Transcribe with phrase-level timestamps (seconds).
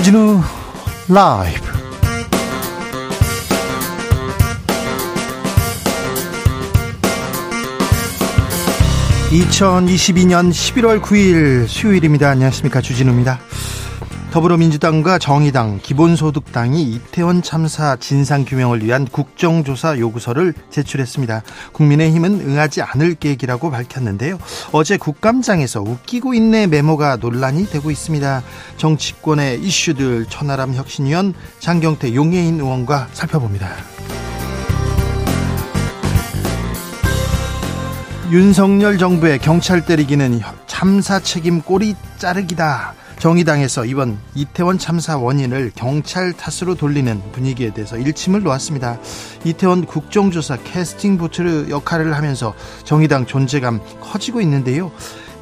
[0.00, 0.40] 주진우
[1.10, 1.60] 라이브
[9.30, 12.30] 2022년 11월 9일 수요일입니다.
[12.30, 12.80] 안녕하십니까.
[12.80, 13.40] 주진우입니다.
[14.30, 21.42] 더불어민주당과 정의당, 기본소득당이 이태원 참사 진상규명을 위한 국정조사 요구서를 제출했습니다.
[21.72, 24.38] 국민의힘은 응하지 않을 계획이라고 밝혔는데요.
[24.70, 28.42] 어제 국감장에서 웃기고 있네 메모가 논란이 되고 있습니다.
[28.76, 33.68] 정치권의 이슈들 천하람 혁신위원 장경태 용해인 의원과 살펴봅니다.
[38.30, 42.94] 윤석열 정부의 경찰 때리기는 참사 책임 꼬리 자르기다.
[43.20, 48.98] 정의당에서 이번 이태원 참사 원인을 경찰 탓으로 돌리는 분위기에 대해서 일침을 놓았습니다.
[49.44, 54.90] 이태원 국정조사 캐스팅 보트 역할을 하면서 정의당 존재감 커지고 있는데요.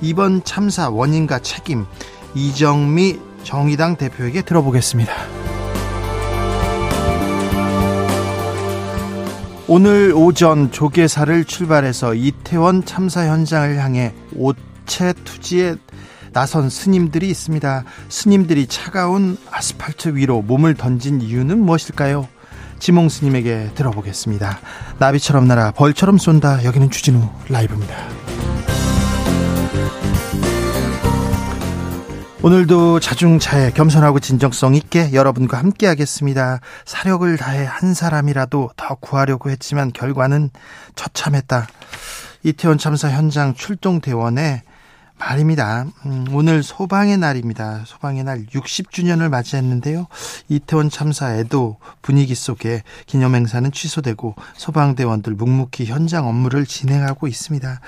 [0.00, 1.86] 이번 참사 원인과 책임
[2.34, 5.12] 이정미 정의당 대표에게 들어보겠습니다.
[9.68, 15.76] 오늘 오전 조계사를 출발해서 이태원 참사 현장을 향해 오체 투지에
[16.32, 17.84] 나선 스님들이 있습니다.
[18.08, 22.28] 스님들이 차가운 아스팔트 위로 몸을 던진 이유는 무엇일까요?
[22.78, 24.60] 지몽 스님에게 들어보겠습니다.
[24.98, 26.64] 나비처럼 날아 벌처럼 쏜다.
[26.64, 27.94] 여기는 주진우 라이브입니다.
[32.40, 36.60] 오늘도 자중차에 겸손하고 진정성 있게 여러분과 함께 하겠습니다.
[36.86, 40.50] 사력을 다해 한 사람이라도 더 구하려고 했지만 결과는
[40.94, 41.66] 처참했다.
[42.44, 44.62] 이태원 참사 현장 출동 대원에
[45.18, 45.86] 말입니다.
[46.06, 47.82] 음, 오늘 소방의 날입니다.
[47.86, 50.06] 소방의 날 60주년을 맞이했는데요.
[50.48, 57.80] 이태원 참사에도 분위기 속에 기념행사는 취소되고 소방대원들 묵묵히 현장 업무를 진행하고 있습니다.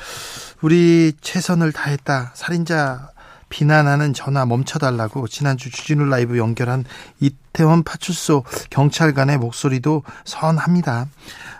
[0.63, 2.33] 우리 최선을 다했다.
[2.35, 3.11] 살인자
[3.51, 6.85] 비난하는 전화 멈춰달라고 지난주 주진우 라이브 연결한
[7.21, 11.09] 이태원 파출소 경찰관의 목소리도 선합니다.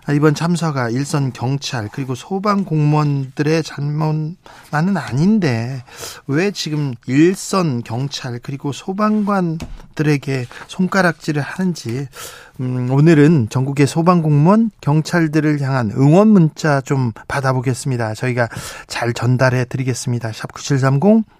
[0.07, 5.85] 아, 이번 참사가 일선 경찰 그리고 소방 공무원들의 잘못만은 아닌데
[6.27, 12.09] 왜 지금 일선 경찰 그리고 소방관들에게 손가락질을 하는지
[12.61, 18.15] 음, 오늘은 전국의 소방 공무원 경찰들을 향한 응원 문자 좀 받아보겠습니다.
[18.15, 18.49] 저희가
[18.87, 20.33] 잘 전달해 드리겠습니다.
[20.33, 21.40] 샵 9730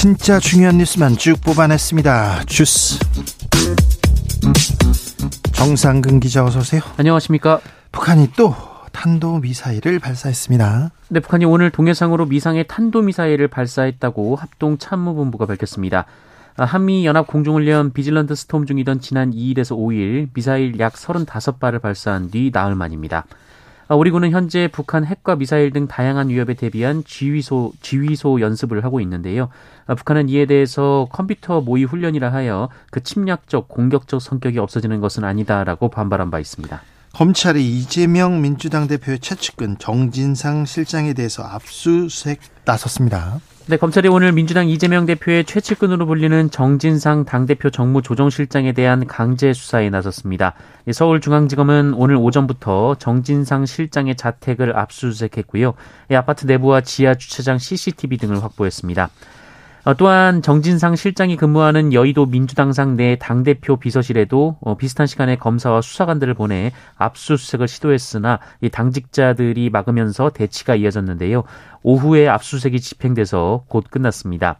[0.00, 2.44] 진짜 중요한 뉴스만 쭉 뽑아냈습니다.
[2.46, 2.98] 주스.
[5.52, 6.80] 정상근 기자 어서 오세요.
[6.96, 7.60] 안녕하십니까?
[7.92, 8.54] 북한이 또
[8.92, 10.90] 탄도 미사일을 발사했습니다.
[11.10, 16.06] 네, 북한이 오늘 동해상으로 미상의 탄도 미사일을 발사했다고 합동 참모본부가 밝혔습니다.
[16.56, 22.74] 한미 연합 공중훈련 비질런트 스톰 중이던 지난 2일에서 5일 미사일 약 35발을 발사한 뒤 나흘
[22.74, 23.26] 만입니다.
[23.90, 29.00] 아, 우리 군은 현재 북한 핵과 미사일 등 다양한 위협에 대비한 지휘소 지휘소 연습을 하고
[29.00, 29.48] 있는데요.
[29.88, 35.88] 아, 북한은 이에 대해서 컴퓨터 모의 훈련이라 하여 그 침략적 공격적 성격이 없어지는 것은 아니다라고
[35.88, 36.80] 반발한 바 있습니다.
[37.14, 43.40] 검찰이 이재명 민주당 대표의 최측근 정진상 실장에 대해서 압수수색 나섰습니다.
[43.70, 50.54] 네, 검찰이 오늘 민주당 이재명 대표의 최측근으로 불리는 정진상 당대표 정무조정실장에 대한 강제 수사에 나섰습니다.
[50.90, 55.74] 서울중앙지검은 오늘 오전부터 정진상 실장의 자택을 압수수색했고요.
[56.16, 59.08] 아파트 내부와 지하 주차장 CCTV 등을 확보했습니다.
[59.84, 66.34] 어, 또한 정진상 실장이 근무하는 여의도 민주당상 내 당대표 비서실에도 어, 비슷한 시간에 검사와 수사관들을
[66.34, 68.40] 보내 압수수색을 시도했으나
[68.70, 71.44] 당직자들이 막으면서 대치가 이어졌는데요.
[71.82, 74.58] 오후에 압수수색이 집행돼서 곧 끝났습니다.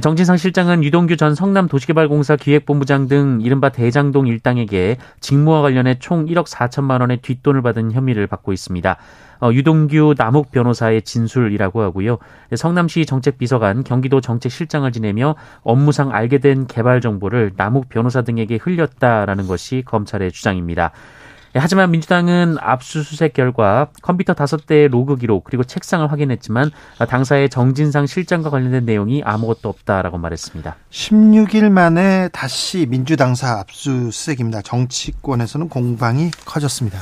[0.00, 7.02] 정진상 실장은 유동규 전 성남도시개발공사 기획본부장 등 이른바 대장동 일당에게 직무와 관련해 총 1억 4천만
[7.02, 8.96] 원의 뒷돈을 받은 혐의를 받고 있습니다.
[9.42, 12.16] 어, 유동규 남욱 변호사의 진술이라고 하고요.
[12.56, 19.82] 성남시 정책비서관 경기도 정책실장을 지내며 업무상 알게 된 개발 정보를 남욱 변호사 등에게 흘렸다라는 것이
[19.84, 20.92] 검찰의 주장입니다.
[21.54, 26.70] 예, 하지만 민주당은 압수수색 결과 컴퓨터 다섯 대의 로그 기록 그리고 책상을 확인했지만
[27.08, 30.76] 당사의 정진상 실장과 관련된 내용이 아무것도 없다라고 말했습니다.
[30.90, 34.62] 16일 만에 다시 민주당사 압수수색입니다.
[34.62, 37.00] 정치권에서는 공방이 커졌습니다.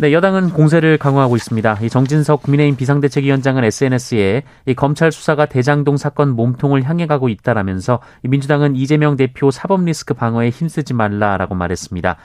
[0.00, 1.80] 네, 여당은 공세를 강화하고 있습니다.
[1.82, 8.76] 이 정진석 국민의힘 비상대책위원장은 SNS에 이 검찰 수사가 대장동 사건 몸통을 향해 가고 있다라면서 민주당은
[8.76, 12.16] 이재명 대표 사법 리스크 방어에 힘쓰지 말라라고 말했습니다.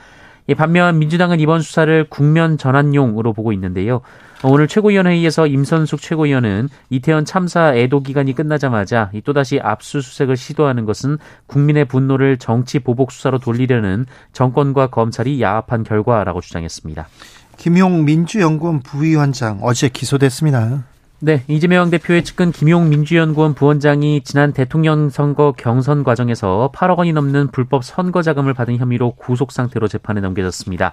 [0.46, 4.00] 이 반면 민주당은 이번 수사를 국면 전환용으로 보고 있는데요.
[4.44, 12.36] 오늘 최고위원회의에서 임선숙 최고위원은 이태원 참사 애도 기간이 끝나자마자 또다시 압수수색을 시도하는 것은 국민의 분노를
[12.36, 17.08] 정치 보복 수사로 돌리려는 정권과 검찰이 야합한 결과라고 주장했습니다.
[17.56, 20.84] 김용 민주연구원 부위원장 어제 기소됐습니다.
[21.18, 27.48] 네, 이재명 대표의 측근 김용 민주연구원 부원장이 지난 대통령 선거 경선 과정에서 8억 원이 넘는
[27.52, 30.92] 불법 선거 자금을 받은 혐의로 구속 상태로 재판에 넘겨졌습니다.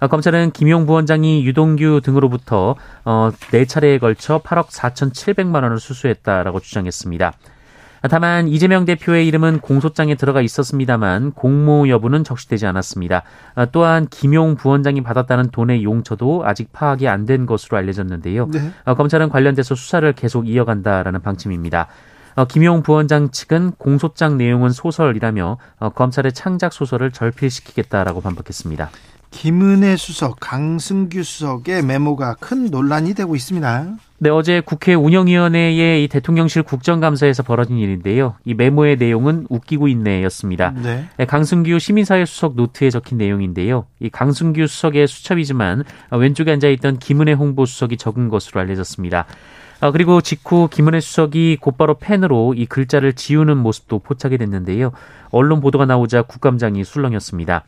[0.00, 7.34] 아, 검찰은 김용 부원장이 유동규 등으로부터 어, 4차례에 걸쳐 8억 4,700만 원을 수수했다라고 주장했습니다.
[8.10, 13.22] 다만 이재명 대표의 이름은 공소장에 들어가 있었습니다만 공모 여부는 적시되지 않았습니다.
[13.54, 18.48] 아, 또한 김용 부원장이 받았다는 돈의 용처도 아직 파악이 안 된 것으로 알려졌는데요.
[18.52, 18.72] 네.
[18.84, 21.88] 아, 검찰은 관련돼서 수사를 계속 이어간다라는 방침입니다.
[22.36, 28.90] 어, 김용 부원장 측은 공소장 내용은 소설이라며 어, 검찰의 창작 소설을 절필시키겠다라고 반박했습니다.
[29.30, 33.96] 김은혜 수석, 강승규 수석의 메모가 큰 논란이 되고 있습니다.
[34.20, 38.34] 네, 어제 국회 운영위원회의 이 대통령실 국정감사에서 벌어진 일인데요.
[38.44, 40.72] 이 메모의 내용은 웃기고 있네였습니다.
[40.82, 41.04] 네.
[41.16, 41.24] 네.
[41.24, 43.86] 강승규 시민사회 수석 노트에 적힌 내용인데요.
[44.00, 49.26] 이 강승규 수석의 수첩이지만 왼쪽에 앉아있던 김은혜 홍보 수석이 적은 것으로 알려졌습니다.
[49.80, 54.90] 아, 그리고 직후 김은혜 수석이 곧바로 펜으로 이 글자를 지우는 모습도 포착이 됐는데요.
[55.30, 57.64] 언론 보도가 나오자 국감장이 술렁였습니다.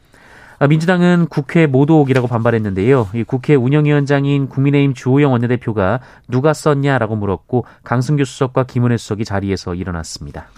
[0.62, 3.08] 아, 민주당은 국회 모독이라고 반발했는데요.
[3.14, 10.48] 이 국회 운영위원장인 국민의힘 주호영 원내대표가 누가 썼냐라고 물었고 강승규 수석과 김은혜 수석이 자리에서 일어났습니다.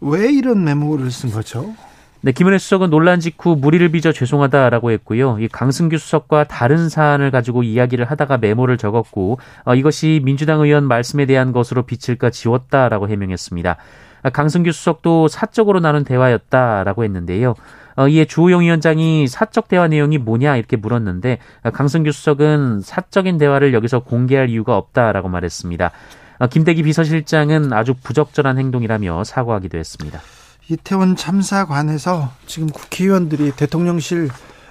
[0.00, 1.72] 왜 이런 메모를 쓴 거죠?
[2.20, 5.38] 네, 김은혜 수석은 논란 직후 무리를 빚어 죄송하다라고 했고요.
[5.38, 11.26] 이 강승규 수석과 다른 사안을 가지고 이야기를 하다가 메모를 적었고 어, 이것이 민주당 의원 말씀에
[11.26, 13.76] 대한 것으로 비칠까 지웠다라고 해명했습니다.
[14.24, 17.54] 아, 강승규 수석도 사적으로 나눈 대화였다라고 했는데요.
[17.96, 23.74] 어, 이에 주호영 위원장이 사적 대화 내용이 뭐냐 이렇게 물었는데 어, 강승규 수석은 사적인 대화를
[23.74, 25.90] 여기서 공개할 이유가 없다라고 말했습니다.
[26.38, 30.20] 어, 김대기 비서실장은 아주 부적절한 행동이라며 사과하기도 했습니다.
[30.68, 34.30] 이태원 참사 관해서 지금 국회의원들이 대통령실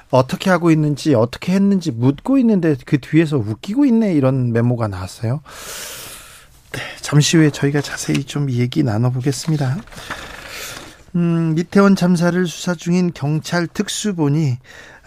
[0.10, 5.42] 어떻게 하고 있는지 어떻게 했는지 묻고 있는데 그 뒤에서 웃기고 있네 이런 메모가 나왔어요.
[6.72, 9.78] 네, 잠시 후에 저희가 자세히 좀 얘기 나눠보겠습니다.
[11.16, 14.58] 음, 이태원 참사를 수사 중인 경찰 특수본이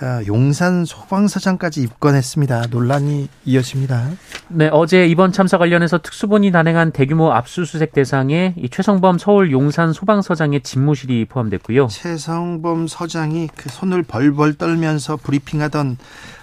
[0.03, 2.67] 어, 용산 소방서장까지 입건했습니다.
[2.71, 4.11] 논란이 이어집니다.
[4.49, 10.61] 네, 어제 이번 참사 관련해서 특수본이 단행한 대규모 압수수색 대상에 이 최성범 서울 용산 소방서장의
[10.63, 11.89] 집무실이 포함됐고요.
[11.89, 15.97] 최성범 서장이 그 손을 벌벌 떨면서 브리핑하던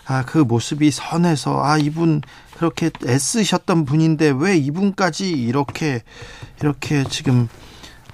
[0.05, 2.21] 아, 그 모습이 선해서 아 이분
[2.57, 6.01] 그렇게 애쓰셨던 분인데 왜 이분까지 이렇게
[6.59, 7.47] 이렇게 지금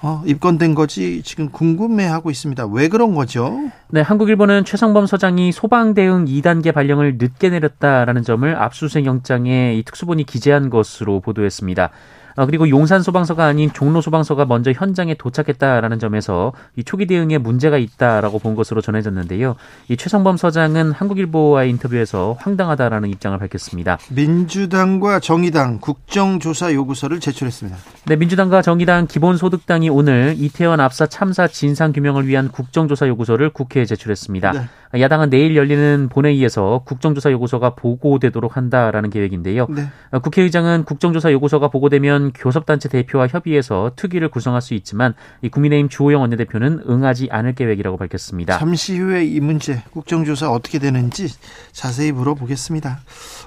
[0.02, 2.68] 어, 입건된 거지 지금 궁금해하고 있습니다.
[2.68, 3.70] 왜 그런 거죠?
[3.90, 10.24] 네, 한국일보는 최성범 서장이 소방 대응 2단계 발령을 늦게 내렸다라는 점을 압수수색 영장에 이 특수본이
[10.26, 11.90] 기재한 것으로 보도했습니다.
[12.40, 17.78] 어, 그리고 용산 소방서가 아닌 종로 소방서가 먼저 현장에 도착했다라는 점에서 이 초기 대응에 문제가
[17.78, 19.58] 있다라고 본 것으로 전해졌는데요.
[19.90, 23.98] 이 최성범 서장은 한국일보와의 인터뷰에서 황당하다라는 입장을 밝혔습니다.
[24.10, 27.78] 민주당과 정의당 국정조사 요구서를 제출했습니다.
[28.06, 34.52] 네, 민주당과 정의당 기본소득당이 오늘 이태원 압사 참사 진상 규명을 위한 국정조사 요구서를 국회에 제출했습니다.
[34.54, 34.62] 네.
[34.98, 39.68] 야당은 내일 열리는 본회의에서 국정조사 요구서가 보고되도록 한다라는 계획인데요.
[39.70, 39.88] 네.
[40.20, 46.86] 국회의장은 국정조사 요구서가 보고되면 교섭단체 대표와 협의해서 특위를 구성할 수 있지만 이 국민의힘 주호영 원내대표는
[46.90, 48.58] 응하지 않을 계획이라고 밝혔습니다.
[48.58, 51.28] 잠시 후에 이 문제 국정조사 어떻게 되는지
[51.72, 53.00] 자세히 물어보겠습니다.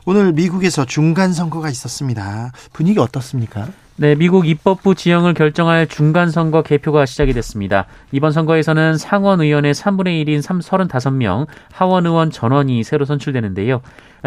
[0.06, 2.52] 오늘 미국에서 중간 선거가 있었습니다.
[2.72, 3.66] 분위기 어떻습니까?
[4.02, 7.86] 네, 미국 입법부 지형을 결정할 중간 선거 개표가 시작이 됐습니다.
[8.10, 13.80] 이번 선거에서는 상원 의원의 3분의 1인 35명, 하원 의원 전원이 새로 선출되는데요.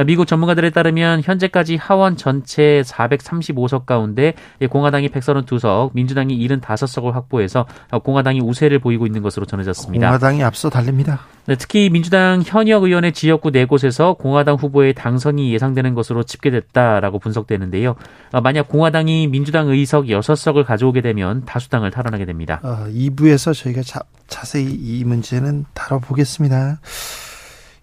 [0.06, 4.34] 미국 전문가들에 따르면 현재까지 하원 전체 435석 가운데
[4.70, 7.66] 공화당이 132석, 민주당이 75석을 확보해서
[8.04, 10.08] 공화당이 우세를 보이고 있는 것으로 전해졌습니다.
[10.08, 11.22] 공화당이 앞서 달립니다.
[11.48, 17.96] 네, 특히 민주당 현역 의원의 지역구 4곳에서 공화당 후보의 당선이 예상되는 것으로 집계됐다라고 분석되는데요.
[18.32, 22.60] 어, 만약 공화당이 민주당 의석 6석을 가져오게 되면 다수당을 탈환하게 됩니다.
[22.64, 26.80] 어, 2부에서 저희가 자, 자세히 이 문제는 다뤄보겠습니다.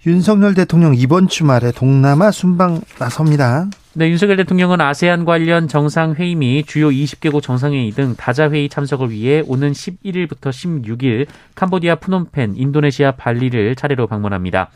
[0.04, 3.68] 윤석열 대통령 이번 주말에 동남아 순방 나섭니다.
[3.92, 9.70] 네, 윤석열 대통령은 아세안 관련 정상회의 및 주요 20개국 정상회의 등 다자회의 참석을 위해 오는
[9.70, 14.70] 11일부터 16일 캄보디아 프놈펜, 인도네시아 발리를 차례로 방문합니다.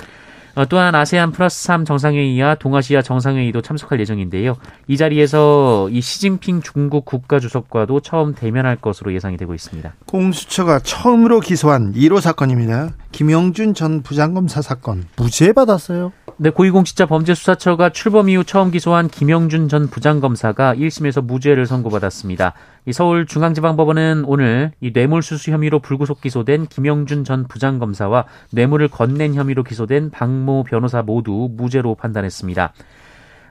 [0.57, 4.57] 어, 또한 아세안 플러스 3 정상회의와 동아시아 정상회의도 참석할 예정인데요.
[4.89, 9.93] 이 자리에서 이 시진핑 중국 국가주석과도 처음 대면할 것으로 예상이 되고 있습니다.
[10.07, 12.95] 공수처가 처음으로 기소한 1호 사건입니다.
[13.13, 16.13] 김영준 전 부장검사 사건 무죄 받았어요.
[16.39, 22.55] 네, 고위공직자 범죄수사처가 출범 이후 처음 기소한 김영준 전 부장검사가 1심에서 무죄를 선고받았습니다.
[22.87, 30.11] 이 서울중앙지방법원은 오늘 이 뇌물수수 혐의로 불구속 기소된 김영준 전 부장검사와 뇌물을 건넨 혐의로 기소된
[30.11, 32.73] 박모 변호사 모두 무죄로 판단했습니다.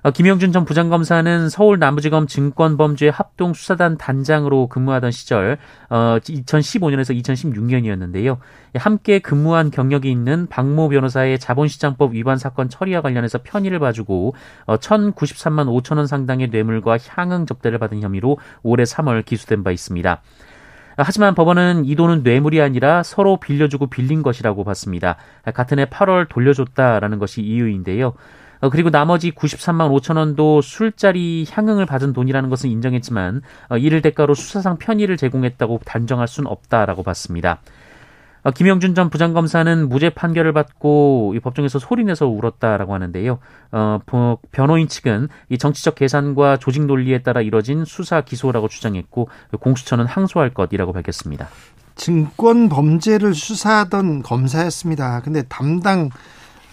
[0.06, 5.58] 어, 김영준 전 부장검사는 서울 남부지검 증권범죄 합동수사단 단장으로 근무하던 시절
[5.90, 8.38] 2015년에서 어, 2016년이었는데요.
[8.76, 14.36] 함께 근무한 경력이 있는 박모 변호사의 자본시장법 위반 사건 처리와 관련해서 편의를 봐주고
[14.68, 20.22] 1,093만 어, 5천 원 상당의 뇌물과 향응 접대를 받은 혐의로 올해 3월 기소된 바 있습니다.
[20.98, 25.18] 하지만 법원은 이 돈은 뇌물이 아니라 서로 빌려주고 빌린 것이라고 봤습니다.
[25.56, 28.14] 같은 해 8월 돌려줬다라는 것이 이유인데요.
[28.66, 34.34] 어, 그리고 나머지 93만 5천 원도 술자리 향응을 받은 돈이라는 것은 인정했지만 어, 이를 대가로
[34.34, 37.60] 수사상 편의를 제공했다고 단정할 수는 없다라고 봤습니다.
[38.42, 43.38] 어, 김영준 전 부장검사는 무죄 판결을 받고 이 법정에서 소리내서 울었다라고 하는데요.
[43.72, 44.00] 어,
[44.52, 49.30] 변호인 측은 이 정치적 계산과 조직 논리에 따라 이뤄진 수사 기소라고 주장했고
[49.60, 51.50] 공수처는 항소할 것이라고 밝혔습니다.
[51.94, 55.22] 증권 범죄를 수사하던 검사였습니다.
[55.22, 56.10] 근데 담당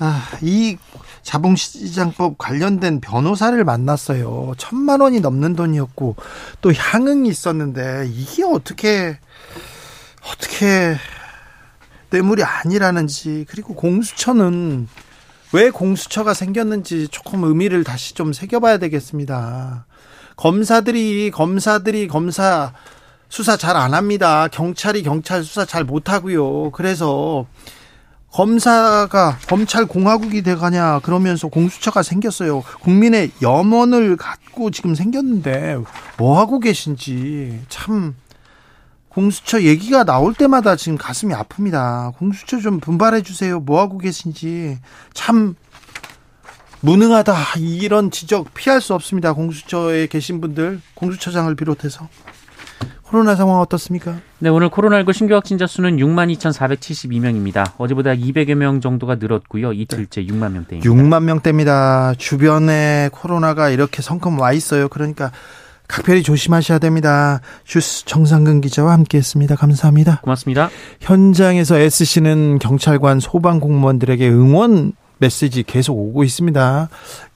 [0.04, 0.78] 아, 이
[1.22, 4.54] 자본시장법 관련된 변호사를 만났어요.
[4.58, 6.16] 천만 원이 넘는 돈이었고
[6.60, 9.16] 또 향응이 있었는데 이게 어떻게
[10.26, 10.96] 어떻게
[12.10, 14.88] 뇌물이 아니라는지 그리고 공수처는
[15.52, 19.86] 왜 공수처가 생겼는지 조금 의미를 다시 좀 새겨봐야 되겠습니다.
[20.34, 22.72] 검사들이 검사들이 검사
[23.28, 24.48] 수사 잘 안 합니다.
[24.48, 26.72] 경찰이 경찰 수사 잘 못 하고요.
[26.72, 27.46] 그래서
[28.32, 32.62] 검사가 검찰 공화국이 돼가냐 그러면서 공수처가 생겼어요.
[32.80, 35.78] 국민의 염원을 갖고 지금 생겼는데
[36.16, 38.14] 뭐 하고 계신지 참
[39.10, 42.16] 공수처 얘기가 나올 때마다 지금 가슴이 아픕니다.
[42.16, 43.60] 공수처 좀 분발해 주세요.
[43.60, 44.78] 뭐 하고 계신지
[45.12, 45.54] 참
[46.80, 49.34] 무능하다 이런 지적 피할 수 없습니다.
[49.34, 52.08] 공수처에 계신 분들 공수처장을 비롯해서
[53.12, 54.16] 코로나 상황 어떻습니까?
[54.38, 57.72] 네, 오늘 코로나19 신규 확진자 수는 6만 2,472명입니다.
[57.76, 59.74] 어제보다 200여 명 정도가 늘었고요.
[59.74, 60.90] 이틀째 6만 명대입니다.
[60.90, 62.14] 6만 명대입니다.
[62.16, 64.88] 주변에 코로나가 이렇게 성큼 와 있어요.
[64.88, 65.30] 그러니까
[65.88, 67.42] 각별히 조심하셔야 됩니다.
[67.64, 69.56] 주스 정상근 기자와 함께했습니다.
[69.56, 70.20] 감사합니다.
[70.22, 70.70] 고맙습니다.
[71.00, 76.88] 현장에서 애쓰시는 경찰관 소방 공무원들에게 응원 메시지 계속 오고 있습니다.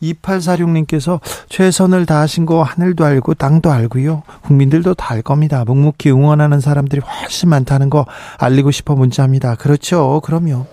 [0.03, 4.23] 2846님께서 최선을 다하신 거 하늘도 알고 땅도 알고요.
[4.43, 5.65] 국민들도 다 알 겁니다.
[5.65, 8.07] 묵묵히 응원하는 사람들이 훨씬 많다는 거
[8.39, 9.55] 알리고 싶어 문자합니다.
[9.55, 10.21] 그렇죠.
[10.25, 10.67] 그럼요.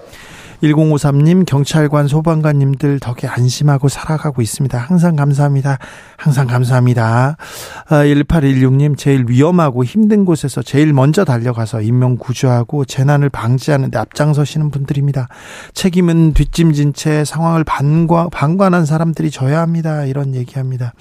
[0.63, 4.77] 1053님 경찰관 소방관님들 덕에 안심하고 살아가고 있습니다.
[4.77, 5.77] 항상 감사합니다.
[6.15, 7.35] 항상 감사합니다.
[7.89, 14.71] 1816님 아, 제일 위험하고 힘든 곳에서 제일 먼저 달려가서 인명 구조하고 재난을 방지하는 데 앞장서시는
[14.71, 15.27] 분들입니다.
[15.73, 20.05] 책임은 뒷짐진 채 상황을 방관, 방관한 사람들이 져야 합니다.
[20.05, 20.93] 이런 얘기합니다.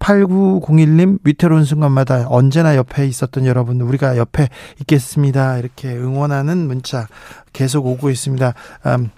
[0.00, 4.48] 8901님 위태로운 순간마다 언제나 옆에 있었던 여러분 우리가 옆에
[4.80, 5.58] 있겠습니다.
[5.58, 7.06] 이렇게 응원하는 문자
[7.52, 8.54] 계속 오고 있습니다.
[8.86, 9.10] 음,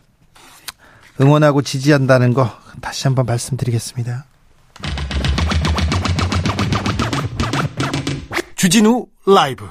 [1.20, 4.26] 응원하고 지지한다는 거 다시 한번 말씀드리겠습니다.
[8.56, 9.66] 주진우 라이브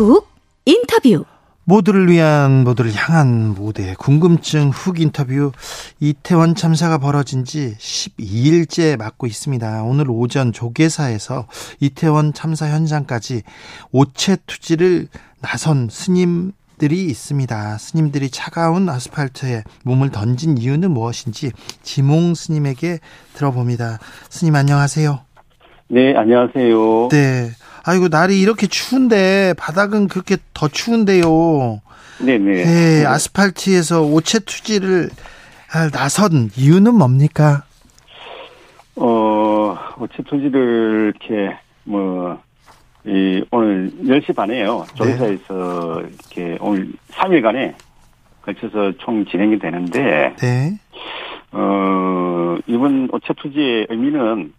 [0.00, 0.26] 훅
[0.64, 1.24] 인터뷰
[1.64, 5.52] 모두를 위한 모두를 향한 무대 궁금증 훅 인터뷰
[6.00, 9.82] 이태원 참사가 벌어진 지 12일째 맞고 있습니다.
[9.82, 11.46] 오늘 오전 조계사에서
[11.80, 13.42] 이태원 참사 현장까지
[13.92, 15.08] 오체 투지를
[15.42, 17.76] 나선 스님 들이 있습니다.
[17.76, 21.52] 스님들이 차가운 아스팔트에 몸을 던진 이유는 무엇인지
[21.82, 23.00] 지몽 스님에게
[23.34, 23.98] 들어봅니다.
[24.30, 25.20] 스님 안녕하세요.
[25.88, 27.08] 네, 안녕하세요.
[27.10, 27.50] 네.
[27.84, 31.80] 아이고 날이 이렇게 추운데 바닥은 그렇게 더 추운데요.
[32.18, 32.64] 네네.
[32.64, 35.08] 네, 아스팔트에서 오체 투지를
[35.92, 37.64] 나선 이유는 뭡니까?
[38.96, 42.38] 어, 오체 투지를 이렇게 뭐,
[43.06, 44.84] 이, 오늘 10시 반에요.
[44.94, 46.08] 조사에서 네.
[46.08, 47.74] 이렇게 오늘 3일간에
[48.42, 50.78] 걸쳐서 총 진행이 되는데, 네.
[51.52, 54.52] 어, 이번 오체 투지의 의미는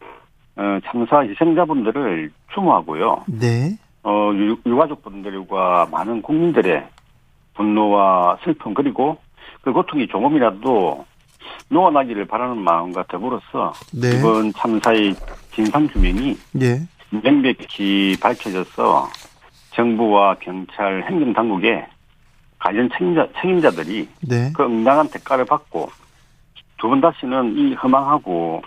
[0.55, 3.23] 어, 참사 희생자분들을 추모하고요.
[3.27, 3.77] 네.
[4.03, 6.85] 어, 유, 유가족분들과 많은 국민들의
[7.53, 9.17] 분노와 슬픔 그리고
[9.61, 11.05] 그 고통이 조금이라도
[11.69, 14.17] 놓아나기를 바라는 마음과 더불어서 네.
[14.17, 15.15] 이번 참사의
[15.53, 16.81] 진상 규명이 예.
[17.21, 19.07] 명백히 밝혀져서
[19.71, 21.85] 정부와 경찰, 행정 당국의
[22.59, 24.51] 관련 책임자, 책임자들이 네.
[24.53, 25.89] 그 응당한 대가를 받고
[26.77, 28.61] 두 번 다시는 이 허망하고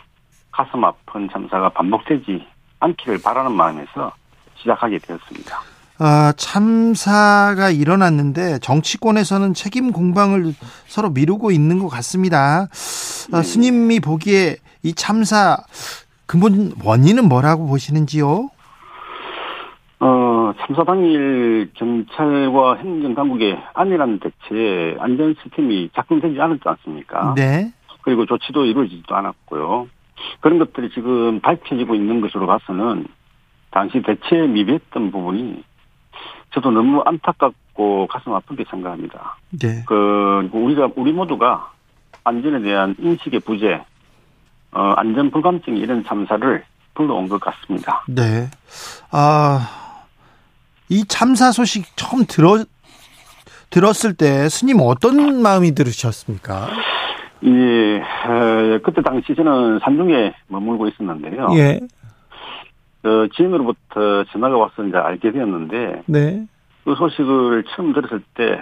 [0.55, 2.47] 가슴 아픈 참사가 반복되지
[2.79, 4.13] 않기를 바라는 마음에서
[4.57, 5.59] 시작하게 되었습니다.
[5.99, 10.55] 아, 참사가 일어났는데 정치권에서는 책임 공방을
[10.87, 12.69] 서로 미루고 있는 것 같습니다.
[13.33, 15.57] 아, 스님이 보기에 이 참사
[16.27, 18.49] 근본 원인은 뭐라고 보시는지요?
[20.01, 27.35] 어, 참사 당일 경찰과 행정당국의 안일한 대체 안전 시스템이 작동되지 않았지 않습니까?
[27.37, 27.73] 네.
[28.03, 29.89] 그리고 조치도 이루어지지도 않았고요.
[30.41, 33.07] 그런 것들이 지금 밝혀지고 있는 것으로 봐서는
[33.71, 35.65] 당시 대체에 미비했던 부분이
[36.55, 39.37] 저도 너무 안타깝고 가슴 아프게 생각합니다.
[39.51, 39.83] 네.
[39.87, 41.73] 그 우리가 우리 모두가
[42.23, 43.85] 안전에 대한 인식의 부재,
[44.73, 46.65] 어, 안전 불감증 이런 참사를
[46.95, 48.05] 불러온 것 같습니다.
[48.09, 48.49] 네.
[49.11, 49.69] 아,
[50.89, 52.65] 이 참사 소식 처음 들어,
[53.71, 56.69] 들었을 때 스님 어떤 마음이 들으셨습니까?
[57.45, 61.49] 예, 에, 그때 당시 저는 산중에 머물고 있었는데요.
[61.57, 61.81] 예.
[63.07, 66.47] 어, 지인으로부터 전화가 와서 이제 알게 되었는데, 네.
[66.85, 68.61] 그 소식을 처음 들었을 때,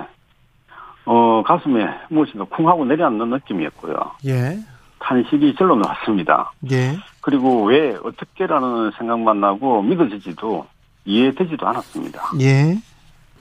[1.05, 3.95] 어, 가슴에 무엇인가 쿵 하고 내려앉는 느낌이었고요.
[4.27, 4.59] 예.
[4.99, 6.53] 탄식이 절로 나왔습니다.
[6.73, 6.97] 예.
[7.21, 10.67] 그리고 왜, 어떻게라는 생각만 나고 믿어지지도
[11.05, 12.21] 이해되지도 않았습니다.
[12.41, 12.77] 예.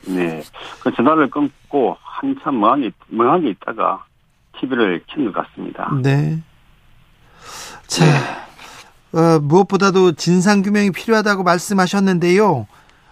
[0.07, 0.41] 네.
[0.83, 4.03] 그 전화를 끊고 한참 멍하게, 멍하게 있다가
[4.65, 5.91] TV를 킨 것 같습니다.
[6.01, 6.39] 네.
[7.87, 8.05] 자,
[9.13, 12.67] 어, 무엇보다도 진상규명이 필요하다고 말씀하셨는데요.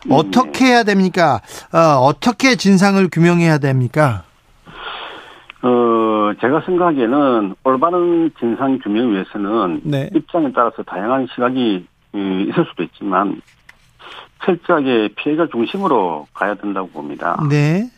[0.10, 1.42] 어떻게 해야 됩니까?
[1.74, 4.24] 어, 어떻게 진상을 규명해야 됩니까?
[5.62, 10.10] 어, 제가 생각하기에는 올바른 진상 규명 위해서는 네.
[10.16, 11.86] 입장에 따라서 다양한 시각이
[12.16, 13.42] 음, 있을 수도 있지만
[14.46, 17.38] 철저하게 피해자 중심으로 가야 된다고 봅니다.
[17.50, 17.90] 네.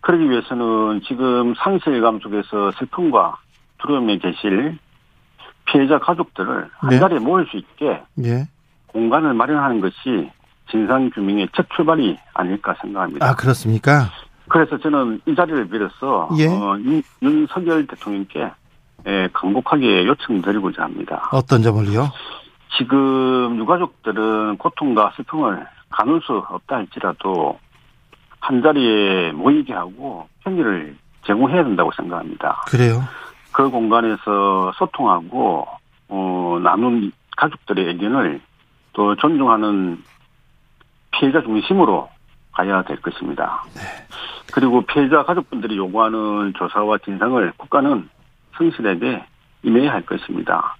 [0.00, 3.38] 그러기 위해서는 지금 상실 감 속에서 슬픔과
[3.78, 4.78] 두려움에 계실
[5.66, 6.98] 피해자 가족들을 한 네.
[6.98, 8.48] 자리에 모일 수 있게 예.
[8.88, 10.30] 공간을 마련하는 것이
[10.70, 13.28] 진상 규명의 첫 출발이 아닐까 생각합니다.
[13.28, 14.10] 아, 그렇습니까?
[14.48, 16.46] 그래서 저는 이 자리를 빌어서 예.
[16.48, 18.50] 어, 윤, 윤석열 대통령께
[19.06, 21.28] 예, 강곡하게 요청드리고자 합니다.
[21.32, 22.08] 어떤 점을요?
[22.76, 27.58] 지금 유가족들은 고통과 슬픔을 가눌 수 없다 할지라도
[28.40, 32.62] 한 자리에 모이게 하고 편의를 제공해야 된다고 생각합니다.
[32.66, 33.02] 그래요.
[33.52, 35.66] 그 공간에서 소통하고
[36.08, 38.40] 어, 나눈 가족들의 의견을
[38.92, 40.02] 또 존중하는
[41.12, 42.08] 피해자 중심으로
[42.52, 43.64] 가야 될 것입니다.
[44.52, 48.08] 그리고 피해자 가족분들이 요구하는 조사와 진상을 국가는
[48.56, 49.24] 성실하게
[49.62, 50.76] 임해야 할 것입니다.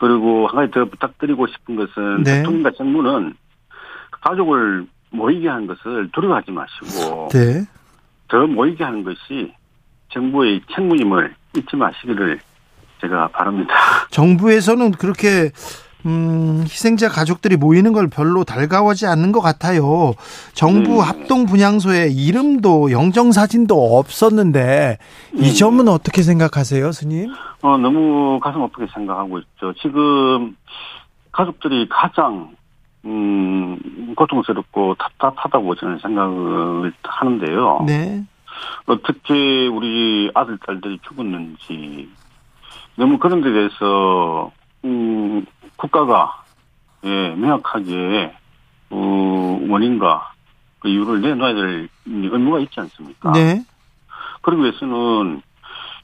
[0.00, 2.38] 그리고 한 가지 더 부탁드리고 싶은 것은 네.
[2.38, 3.34] 대통령과 정부는
[4.22, 7.64] 가족을 모이게 하는 것을 두려워하지 마시고 네.
[8.28, 9.52] 더 모이게 하는 것이
[10.12, 12.40] 정부의 책무임을 잊지 마시기를
[13.00, 13.74] 제가 바랍니다.
[14.10, 15.50] 정부에서는 그렇게
[16.06, 20.14] 음, 희생자 가족들이 모이는 걸 별로 달가워하지 않는 것 같아요.
[20.54, 21.00] 정부 네.
[21.00, 24.98] 합동 분향소에 이름도 영정 사진도 없었는데
[25.34, 25.52] 이 네.
[25.52, 27.32] 점은 어떻게 생각하세요, 스님?
[27.62, 29.74] 어, 너무 가슴 아프게 생각하고 있죠.
[29.82, 30.56] 지금
[31.32, 32.54] 가족들이 가장
[33.04, 37.84] 음, 고통스럽고 답답하다고 저는 생각을 하는데요.
[37.86, 38.24] 네.
[38.86, 42.10] 어떻게 우리 아들, 딸들이 죽었는지,
[42.96, 44.52] 너무 그런 데 대해서,
[44.84, 46.42] 음, 국가가,
[47.04, 48.34] 예, 명확하게,
[48.90, 50.32] 어, 원인과
[50.80, 53.32] 그 이유를 내놔야 될 의무가 있지 않습니까?
[53.32, 53.64] 네.
[54.42, 55.42] 그러기 위해서는,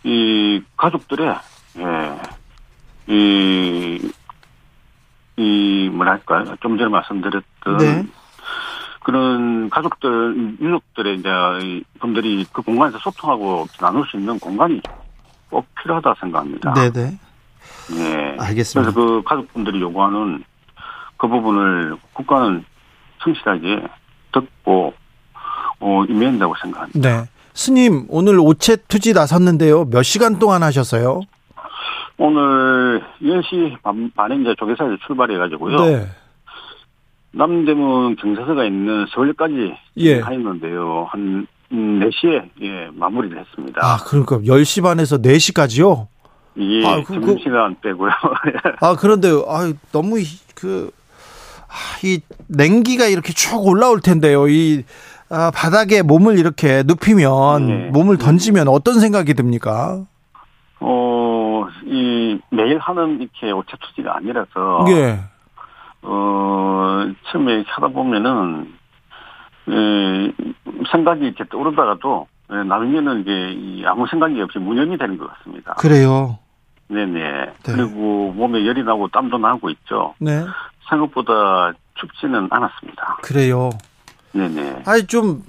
[0.05, 1.35] 이, 가족들의,
[1.79, 4.13] 예, 이,
[5.37, 6.57] 이, 뭐랄까요.
[6.61, 8.07] 좀 전에 말씀드렸던, 네.
[9.07, 11.29] 그런 가족들, 유족들의 이제
[11.63, 14.81] 이 분들이 그 공간에서 소통하고 나눌 수 있는 공간이
[15.49, 16.75] 꼭 필요하다 생각합니다.
[16.75, 17.19] 네, 네.
[17.93, 18.37] 예.
[18.39, 18.93] 알겠습니다.
[18.93, 20.43] 그래서 그 가족분들이 요구하는
[21.17, 22.65] 그 부분을 국가는
[23.23, 23.87] 성실하게
[24.33, 24.93] 듣고
[25.79, 27.01] 어, 임해야 한다고 생각합니다.
[27.01, 27.29] 네.
[27.55, 29.87] 스님, 오늘 오체 투지 나섰는데요.
[29.87, 31.21] 몇 시간 동안 하셨어요?
[32.19, 35.77] 오늘 10시 반, 반에 이제 조계사에서 출발해가지고요.
[35.85, 36.07] 네.
[37.33, 40.21] 남대문 경사서가 있는 서울까지 예.
[40.21, 41.07] 가 있는데요.
[41.11, 43.81] 한 음, 4시에 예, 마무리를 했습니다.
[43.85, 46.07] 아, 그러니까 10시 반에서 4시까지요?
[46.55, 48.11] 이게 아, 그- 그- 점심시간 빼고요.
[48.81, 50.25] 아, 그런데, 아, 너무, 이-
[50.55, 50.91] 그,
[51.69, 51.75] 아,
[52.07, 54.49] 이 냉기가 이렇게 쭉 올라올 텐데요.
[54.49, 54.85] 이,
[55.29, 57.91] 아, 바닥에 몸을 이렇게 눕히면, 네.
[57.91, 60.05] 몸을 던지면 어떤 생각이 듭니까?
[60.81, 64.85] 어, 이, 매일 하는 이렇게 오차 투지가 아니라서.
[64.91, 65.21] 예.
[66.03, 68.75] 어, 처음에 하다 보면은,
[69.69, 70.33] 에,
[70.91, 75.75] 생각이 이렇게 떠오르다가도, 에, 나중에는 이게 이 아무 생각이 없이 무념이 되는 것 같습니다.
[75.75, 76.39] 그래요.
[76.89, 77.55] 네네.
[77.65, 80.15] 그리고 몸에 열이 나고 땀도 나고 있죠.
[80.21, 80.45] 네.
[80.89, 83.19] 생각보다 춥지는 않았습니다.
[83.23, 83.71] 그래요.
[84.33, 84.83] 네네.
[84.87, 85.43] 아니 좀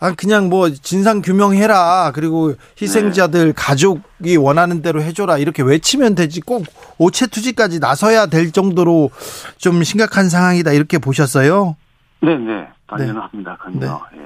[0.00, 2.12] 아, 그냥 뭐 진상 규명해라.
[2.14, 5.38] 그리고 희생자들 가족이 원하는 대로 해줘라.
[5.38, 6.40] 이렇게 외치면 되지.
[6.40, 6.66] 꼭
[6.98, 9.10] 오체투지까지 나서야 될 정도로
[9.56, 10.72] 좀 심각한 상황이다.
[10.72, 11.76] 이렇게 보셨어요?
[12.20, 12.68] 네네.
[12.86, 13.58] 당연합니다.
[13.58, 14.00] 그럼요.
[14.16, 14.24] 예.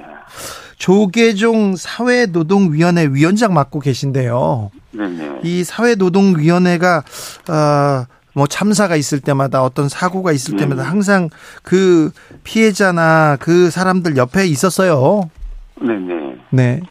[0.77, 4.71] 조계종 사회노동위원회 위원장 맡고 계신데요.
[4.91, 5.39] 네네.
[5.43, 7.03] 이 사회노동위원회가
[7.49, 10.63] 어, 뭐 참사가 있을 때마다 어떤 사고가 있을 네.
[10.63, 11.29] 때마다 항상
[11.63, 12.11] 그
[12.43, 15.29] 피해자나 그 사람들 옆에 있었어요.
[15.81, 16.37] 네네.
[16.51, 16.81] 네.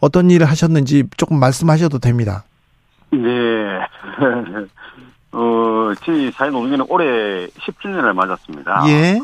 [0.00, 2.44] 어떤 일을 하셨는지 조금 말씀하셔도 됩니다.
[3.10, 3.18] 네.
[5.32, 8.84] 어, 저희 사회노동위는 올해 10주년을 맞았습니다.
[8.88, 9.18] 예.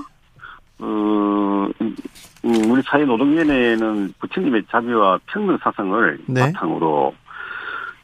[0.78, 1.96] 어, 음,
[2.42, 6.40] 우리 사회노동위원회는 부처님의 자비와 평등 사상을 네.
[6.52, 7.14] 바탕으로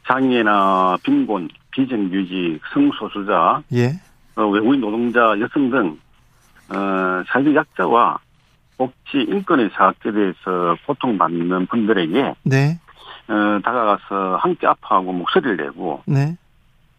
[0.07, 3.99] 장애나 빈곤, 비정규직, 성소수자, 예.
[4.35, 5.99] 어, 외국인 노동자, 여성 등
[6.69, 8.17] 어, 사회적 약자와
[8.81, 12.79] 복지 인권의 사학에 대해서 고통받는 분들에게 네.
[13.27, 16.35] 어, 다가가서 함께 아파하고 목소리를 내고 네.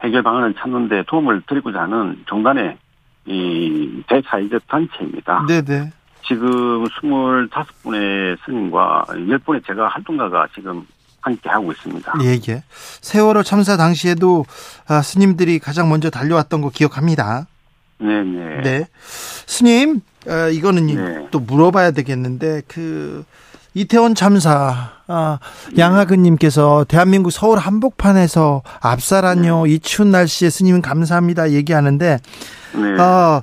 [0.04, 2.78] 해결 방안을 찾는데 도움을 드리고자 하는 종단의
[3.26, 5.44] 이 대사회적 단체입니다.
[5.48, 5.92] 네, 네.
[6.24, 10.86] 지금 25분의 스님과 10분의 제가 활동가가 지금
[11.20, 12.12] 함께 하고 있습니다.
[12.22, 12.62] 예, 예.
[13.00, 14.44] 세월호 참사 당시에도
[14.88, 17.46] 아, 스님들이 가장 먼저 달려왔던 거 기억합니다.
[17.98, 18.60] 네네.
[18.62, 18.86] 네.
[18.92, 21.26] 스님, 어, 이거는 네.
[21.30, 23.24] 또 물어봐야 되겠는데, 그,
[23.74, 25.38] 이태원 참사, 아,
[25.78, 32.18] 양하근님께서 대한민국 서울 한복판에서 압살한요, 이 추운 날씨에 스님 감사합니다 얘기하는데,
[32.74, 32.96] 네.
[32.98, 33.42] 아,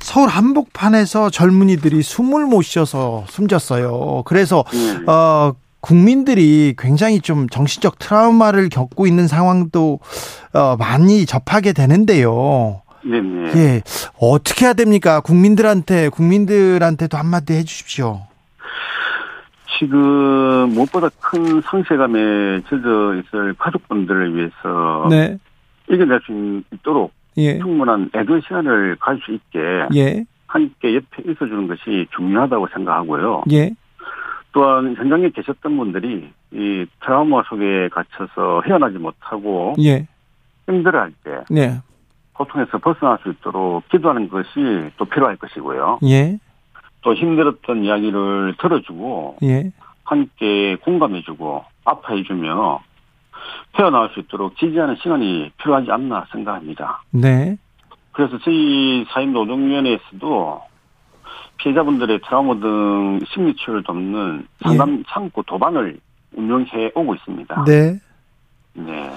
[0.00, 4.22] 서울 한복판에서 젊은이들이 숨을 못 쉬어서 숨졌어요.
[4.24, 5.10] 그래서, 네.
[5.10, 10.00] 어, 국민들이 굉장히 좀 정신적 트라우마를 겪고 있는 상황도
[10.54, 12.80] 어, 많이 접하게 되는데요.
[13.04, 13.52] 네네.
[13.56, 13.82] 예,
[14.18, 15.20] 어떻게 해야 됩니까?
[15.20, 18.22] 국민들한테 국민들한테도 한마디 해 주십시오.
[19.78, 25.38] 지금 무엇보다 큰 상실감에 젖어 있을 가족분들을 위해서 네,
[25.90, 29.58] 이겨낼 수 있도록 예, 충분한 애도 시간을 가질 수 있게
[29.94, 33.44] 예, 함께 옆에 있어주는 것이 중요하다고 생각하고요.
[33.52, 33.72] 예,
[34.52, 40.06] 또한 현장에 계셨던 분들이 이 트라우마 속에 갇혀서 헤어나지 못하고 예,
[40.68, 41.80] 힘들어할 때 네,
[42.34, 44.50] 고통에서 벗어날 수 있도록 기도하는 것이
[44.96, 46.00] 또 필요할 것이고요.
[46.04, 46.38] 예,
[47.02, 49.70] 또 힘들었던 이야기를 들어주고 예,
[50.04, 52.80] 함께 공감해주고 아파해주며
[53.78, 57.02] 헤어나올 수 있도록 지지하는 시간이 필요하지 않나 생각합니다.
[57.10, 57.56] 네,
[58.12, 60.62] 그래서 저희 사회노동위원회에서도
[61.56, 65.98] 피해자분들의 트라우마 등 심리치료를 돕는 상담 창구 도반을
[66.36, 67.64] 운영해 오고 있습니다.
[67.64, 67.98] 네.
[68.74, 69.10] 네.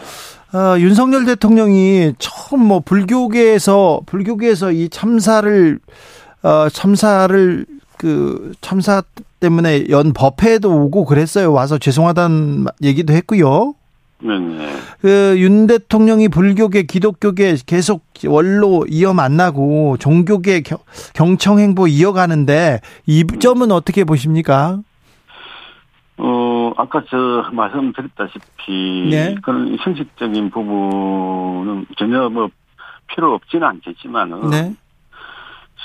[0.53, 5.79] 어, 윤석열 대통령이 처음 뭐 불교계에서 불교계에서 이 참사를
[6.43, 7.65] 어, 참사를
[7.97, 9.03] 그 참사
[9.39, 11.51] 때문에 연 법회에도 오고 그랬어요.
[11.51, 13.73] 와서 죄송하다는 얘기도 했고요.
[14.19, 14.67] 네네.
[15.01, 20.79] 그윤 대통령이 불교계 기독교계 계속 원로 이어 만나고 종교계 경-
[21.13, 24.79] 경청 행보 이어가는데 이 점은 어떻게 보십니까?
[26.17, 29.35] 어, 아까 저 말씀드렸다시피 네.
[29.41, 32.49] 그런 형식적인 부분은 전혀 뭐
[33.07, 34.75] 필요 없지는 않겠지만은 네.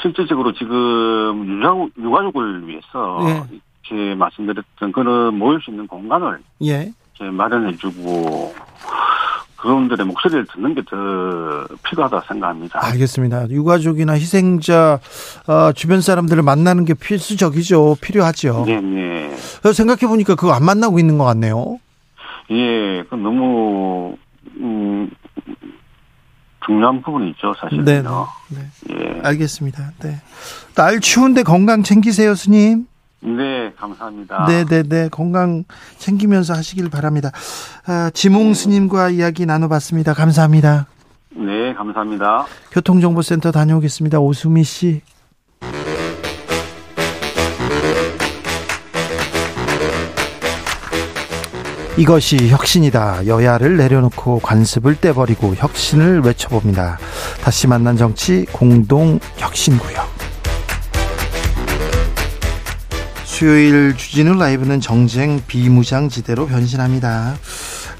[0.00, 3.60] 실질적으로 지금 유가족, 유가족을 위해서 네.
[3.90, 6.90] 이렇게 말씀드렸던 그런 모일 수 있는 공간을 예.
[7.20, 8.54] 마련해주고
[9.62, 10.96] 그분들의 목소리를 듣는 게 더
[11.84, 12.84] 필요하다 생각합니다.
[12.84, 13.48] 알겠습니다.
[13.50, 14.98] 유가족이나 희생자
[15.46, 17.96] 어, 주변 사람들을 만나는 게 필수적이죠.
[18.00, 18.64] 필요하죠.
[18.66, 19.36] 네 네.
[19.72, 21.78] 생각해 보니까 그거 안 만나고 있는 것 같네요.
[22.50, 24.16] 예, 그 너무
[24.56, 25.08] 음,
[26.66, 27.84] 중요한 부분이죠, 사실은요.
[27.84, 28.02] 네,
[28.50, 28.94] 네.
[28.94, 29.20] 예.
[29.22, 29.92] 알겠습니다.
[30.02, 30.20] 네.
[30.74, 32.86] 날 추운데 건강 챙기세요, 스님.
[33.24, 34.46] 네, 감사합니다.
[34.48, 35.08] 네, 네, 네.
[35.08, 35.64] 건강
[35.98, 37.30] 챙기면서 하시길 바랍니다.
[37.86, 40.12] 아, 지몽 스님과 이야기 나눠봤습니다.
[40.12, 40.86] 감사합니다.
[41.36, 42.46] 네, 감사합니다.
[42.72, 44.18] 교통정보센터 다녀오겠습니다.
[44.18, 45.02] 오수미 씨.
[51.98, 53.26] 이것이 혁신이다.
[53.26, 56.98] 여야를 내려놓고 관습을 떼버리고 혁신을 외쳐봅니다.
[57.42, 60.31] 다시 만난 정치 공동 혁신구역.
[63.42, 67.34] 수요일 주진우 라이브는 정쟁 비무장지대로 변신합니다.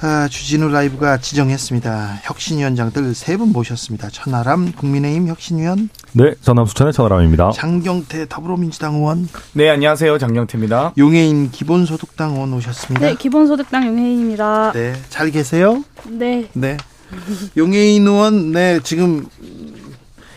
[0.01, 2.21] 아, 주진우 라이브가 지정했습니다.
[2.23, 4.09] 혁신위원장들 세 분 모셨습니다.
[4.11, 5.89] 천하람 국민의힘 혁신위원.
[6.13, 7.51] 네, 전남 수천의 천하람입니다.
[7.57, 9.29] 장경태 더불어민주당 의원.
[9.55, 10.17] 네, 안녕하세요.
[10.19, 10.93] 장경태입니다.
[10.97, 13.05] 용해인 기본소득당 의원 오셨습니다.
[13.05, 14.71] 네, 기본소득당 용해인입니다.
[14.71, 15.83] 네, 잘 계세요?
[16.09, 16.51] 네.
[16.53, 16.77] 네.
[17.57, 19.27] 용해인 의원, 네, 지금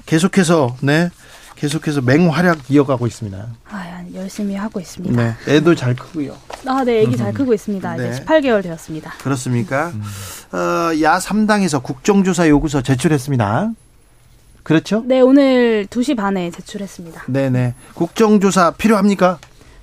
[0.08, 1.12] 계속해서, 네,
[1.56, 3.48] 계속해서 맹활약 이어가고 있습니다.
[3.70, 5.16] 아, 열심히 하고 있습니다.
[5.22, 6.36] 네, 애도 잘 크고요.
[6.66, 7.96] 아, 네, 애기 잘 크고 있습니다.
[7.96, 8.10] 네.
[8.10, 9.14] 이제 18개월 되었습니다.
[9.22, 9.92] 그렇습니까?
[10.52, 13.72] 어, 야 3당에서 국정조사 요구서 제출했습니다.
[14.64, 15.04] 그렇죠?
[15.06, 17.26] 네, 오늘 2시 반에 제출했습니다.
[17.28, 17.76] 네 네.
[17.94, 19.38] 국정조사 필요합니까?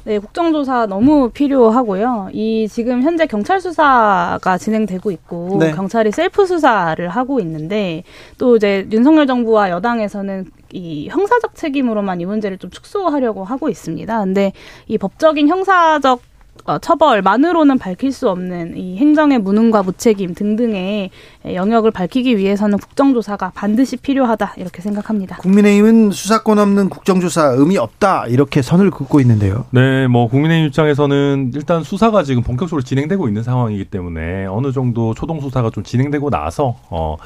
[0.05, 2.31] 네, 국정조사 너무 필요하고요.
[2.33, 5.71] 이 지금 현재 경찰 수사가 진행되고 있고 네.
[5.71, 8.03] 경찰이 셀프 수사를 하고 있는데
[8.37, 14.19] 또 이제 윤석열 정부와 여당에서는 이 형사적 책임으로만 이 문제를 좀 축소하려고 하고 있습니다.
[14.25, 14.53] 근데
[14.89, 16.21] 이 법적인 형사적
[16.65, 21.11] 어, 처벌만으로는 밝힐 수 없는 이 행정의 무능과 무책임 등등의
[21.55, 25.39] 영역을 밝히기 위해서는 국정조사가 반드시 필요하다 이렇게 생각합니다.
[25.39, 29.65] 국민의힘은 수사권 없는 국정조사 의미 없다 이렇게 선을 긋고 있는데요.
[29.71, 35.41] 네, 뭐 국민의힘 입장에서는 일단 수사가 지금 본격적으로 진행되고 있는 상황이기 때문에 어느 정도 초동
[35.41, 37.17] 수사가 좀 진행되고 나서 어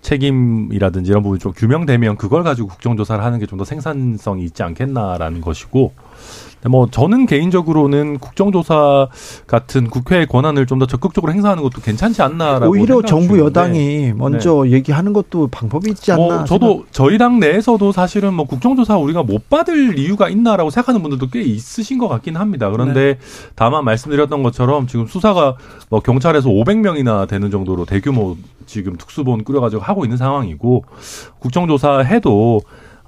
[0.00, 5.40] 책임이라든지 이런 부분이 좀 규명되면 그걸 가지고 국정조사를 하는 게 좀 더 생산성이 있지 않겠나라는
[5.42, 5.92] 것이고
[6.68, 9.08] 뭐 저는 개인적으로는 국정조사
[9.46, 14.66] 같은 국회의 권한을 좀 더 적극적으로 행사하는 것도 괜찮지 않나라고 오히려 정부 주는데 여당이 먼저
[14.66, 16.22] 얘기하는 것도 방법이 있지 않나.
[16.22, 21.28] 뭐 저도 저희 당 내에서도 사실은 뭐 국정조사 우리가 못 받을 이유가 있나라고 생각하는 분들도
[21.28, 22.70] 꽤 있으신 것 같긴 합니다.
[22.70, 23.18] 그런데
[23.54, 25.56] 다만 말씀드렸던 것처럼 지금 수사가
[25.90, 30.84] 뭐 경찰에서 500명이나 되는 정도로 대규모 지금 특수본 꾸려가지고 하고 있는 상황이고
[31.40, 32.62] 국정조사 해도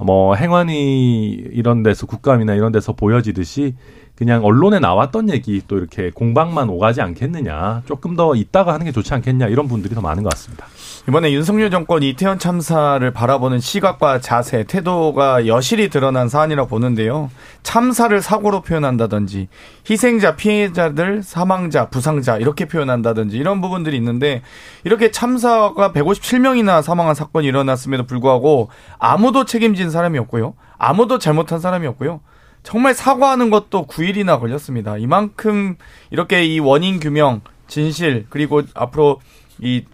[0.05, 3.75] 뭐 행안위 이런 데서 국감이나 이런 데서 보여지듯이
[4.15, 9.15] 그냥 언론에 나왔던 얘기 또 이렇게 공방만 오가지 않겠느냐 조금 더 있다가 하는 게 좋지
[9.15, 10.67] 않겠냐 이런 분들이 더 많은 것 같습니다.
[11.09, 17.29] 이번에 윤석열 정권 이태원 참사를 바라보는 시각과 자세, 태도가 여실히 드러난 사안이라고 보는데요.
[17.65, 19.49] 참사를 사고로 표현한다든지
[19.91, 24.43] 희생자, 피해자들, 사망자, 부상자 이렇게 표현한다든지 이런 부분들이 있는데
[24.85, 30.55] 이렇게 참사가 157명이나 사망한 사건이 일어났음에도 불구하고 아무도 책임진 사람이 없고요.
[30.79, 32.21] 아무도 잘못한 사람이 없고요.
[32.63, 34.99] 정말 사과하는 것도 9일이나 걸렸습니다.
[34.99, 35.75] 이만큼
[36.13, 39.21] 이렇게 이 원인 규명, 진실, 그리고 앞으로
[39.59, 39.85] 이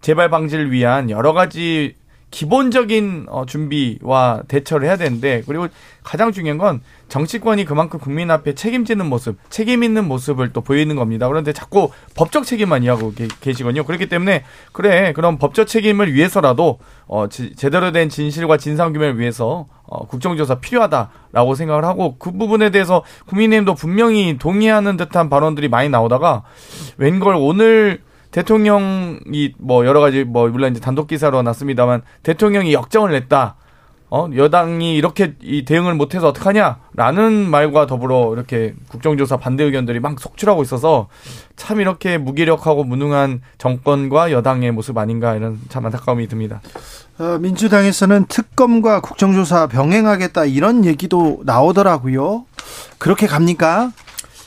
[0.00, 1.94] 재발 방지를 위한 여러 가지
[2.30, 5.68] 기본적인 어, 준비와 대처를 해야 되는데 그리고
[6.02, 11.28] 가장 중요한 건 정치권이 그만큼 국민 앞에 책임지는 모습, 책임 있는 모습을 또 보이는 겁니다.
[11.28, 13.84] 그런데 자꾸 법적 책임만 이야기하고 계, 계시거든요.
[13.84, 19.66] 그렇기 때문에 그래 그럼 법적 책임을 위해서라도 어, 지, 제대로 된 진실과 진상 규명을 위해서
[19.84, 26.42] 어, 국정조사 필요하다라고 생각을 하고 그 부분에 대해서 국민의힘도 분명히 동의하는 듯한 발언들이 많이 나오다가
[26.98, 28.02] 웬걸 오늘
[28.36, 33.56] 대통령이 뭐 여러 가지 뭐 물론 이제 단독 기사로 났습니다만 대통령이 역정을 냈다.
[34.08, 40.62] 어 여당이 이렇게 이 대응을 못해서 어떡하냐라는 말과 더불어 이렇게 국정조사 반대 의견들이 막 속출하고
[40.62, 41.08] 있어서
[41.56, 46.60] 참 이렇게 무기력하고 무능한 정권과 여당의 모습 아닌가 이런 참 안타까움이 듭니다.
[47.18, 52.44] 어, 민주당에서는 특검과 국정조사 병행하겠다 이런 얘기도 나오더라고요.
[52.98, 53.92] 그렇게 갑니까?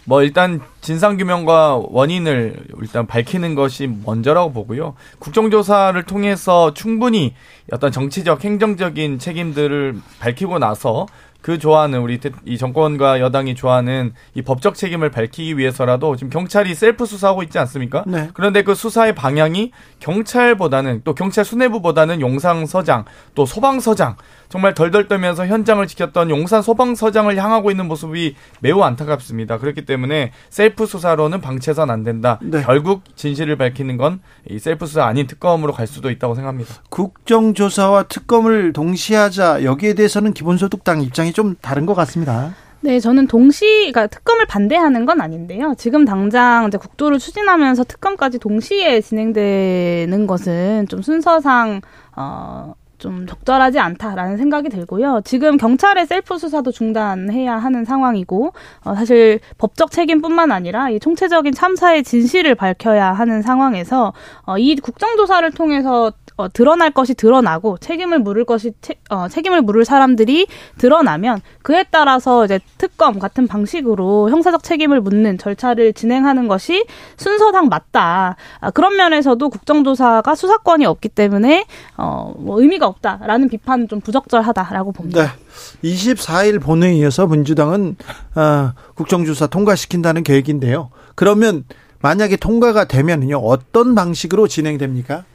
[0.10, 4.96] 뭐 일단 진상 규명과 원인을 일단 밝히는 것이 먼저라고 보고요.
[5.20, 7.36] 국정조사를 통해서 충분히
[7.72, 11.06] 어떤 정치적 행정적인 책임들을 밝히고 나서
[11.42, 17.06] 그 좋아하는 우리 이 정권과 여당이 좋아하는 이 법적 책임을 밝히기 위해서라도 지금 경찰이 셀프
[17.06, 18.04] 수사하고 있지 않습니까?
[18.08, 18.32] 네.
[18.34, 24.16] 그런데 그 수사의 방향이 경찰보다는 또 경찰 수뇌부보다는 용산서장 또 소방서장
[24.50, 29.60] 정말 덜덜 떨면서 현장을 지켰던 용산 소방서장을 향하고 있는 모습이 매우 안타깝습니다.
[29.60, 32.40] 그렇기 때문에 셀프 수사로는 방치해서는 안 된다.
[32.42, 32.62] 네.
[32.64, 36.74] 결국 진실을 밝히는 건 이 셀프 수사 아닌 특검으로 갈 수도 있다고 생각합니다.
[36.90, 42.54] 국정조사와 특검을 동시하자 여기에 대해서는 기본소득당 입장이 좀 다른 것 같습니다.
[42.82, 45.74] 네, 저는 동시, 그러니까 특검을 반대하는 건 아닌데요.
[45.78, 51.82] 지금 당장 이제 국조를 추진하면서 특검까지 동시에 진행되는 것은 좀 순서상,
[52.16, 55.22] 어, 좀 적절하지 않다라는 생각이 들고요.
[55.26, 62.04] 지금 경찰의 셀프 수사도 중단해야 하는 상황이고, 어, 사실 법적 책임뿐만 아니라 이 총체적인 참사의
[62.04, 64.14] 진실을 밝혀야 하는 상황에서
[64.46, 69.84] 어, 이 국정조사를 통해서 어, 드러날 것이 드러나고 책임을 물을 것이 체, 어, 책임을 물을
[69.84, 70.48] 사람들이
[70.78, 76.86] 드러나면 그에 따라서 이제 특검 같은 방식으로 형사적 책임을 묻는 절차를 진행하는 것이
[77.18, 78.38] 순서상 맞다.
[78.62, 81.66] 아, 그런 면에서도 국정조사가 수사권이 없기 때문에
[81.98, 85.22] 어, 뭐 의미가 없다라는 비판은 좀 부적절하다라고 봅니다.
[85.22, 85.90] 네.
[85.92, 87.98] 24일 본회의에서 민주당은
[88.36, 90.90] 어, 국정조사 통과시킨다는 계획인데요.
[91.16, 91.66] 그러면
[92.02, 95.26] 만약에 통과가 되면요 어떤 방식으로 진행됩니까?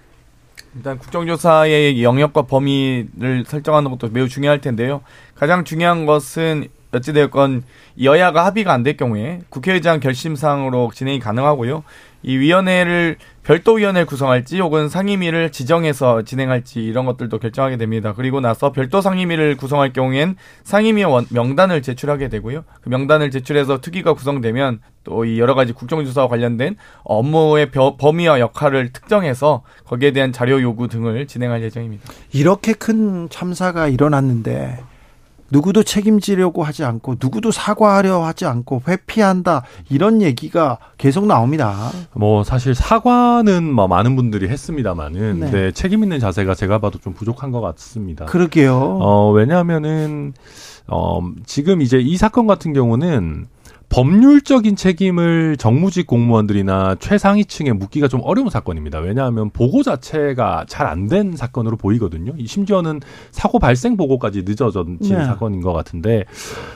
[0.77, 5.03] 일단 국정조사의 영역과 범위를 설정하는 것도 매우 중요할 텐데요.
[5.35, 7.63] 가장 중요한 것은 어찌되었건
[8.03, 11.85] 여야가 합의가 안 될 경우에 국회의장 결심사항으로 진행이 가능하고요.
[12.23, 18.15] 이 위원회를 별도 위원회를 구성할지 혹은 상임위를 지정해서 진행할지 이런 것들도 결정하게 됩니다.
[18.17, 22.65] 그리고 나서 별도 상임위를 구성할 경우엔 상임위 명단을 제출하게 되고요.
[22.81, 29.63] 그 명단을 제출해서 특위가 구성되면 또 이 여러 가지 국정조사와 관련된 업무의 범위와 역할을 특정해서
[29.85, 32.05] 거기에 대한 자료 요구 등을 진행할 예정입니다.
[32.33, 34.79] 이렇게 큰 참사가 일어났는데
[35.55, 41.93] 누구도 책임지려고 하지 않고 누구도 사과하려 하지 않고 회피한다 이런 얘기가 계속 나옵니다.
[42.13, 45.51] 뭐 사실 사과는 뭐 많은 분들이 했습니다만은 네.
[45.51, 48.25] 네, 책임 있는 자세가 제가 봐도 좀 부족한 것 같습니다.
[48.25, 48.99] 그러게요.
[49.01, 50.35] 어 왜냐하면은
[50.89, 53.47] 어 지금 이제 이 사건 같은 경우는
[53.95, 58.99] 법률적인 책임을 정무직 공무원들이나 최상위층에 묻기가 좀 어려운 사건입니다.
[58.99, 62.33] 왜냐하면 보고 자체가 잘 안 된 사건으로 보이거든요.
[62.45, 65.25] 심지어는 사고 발생 보고까지 늦어진 네.
[65.25, 66.25] 사건인 것 같은데,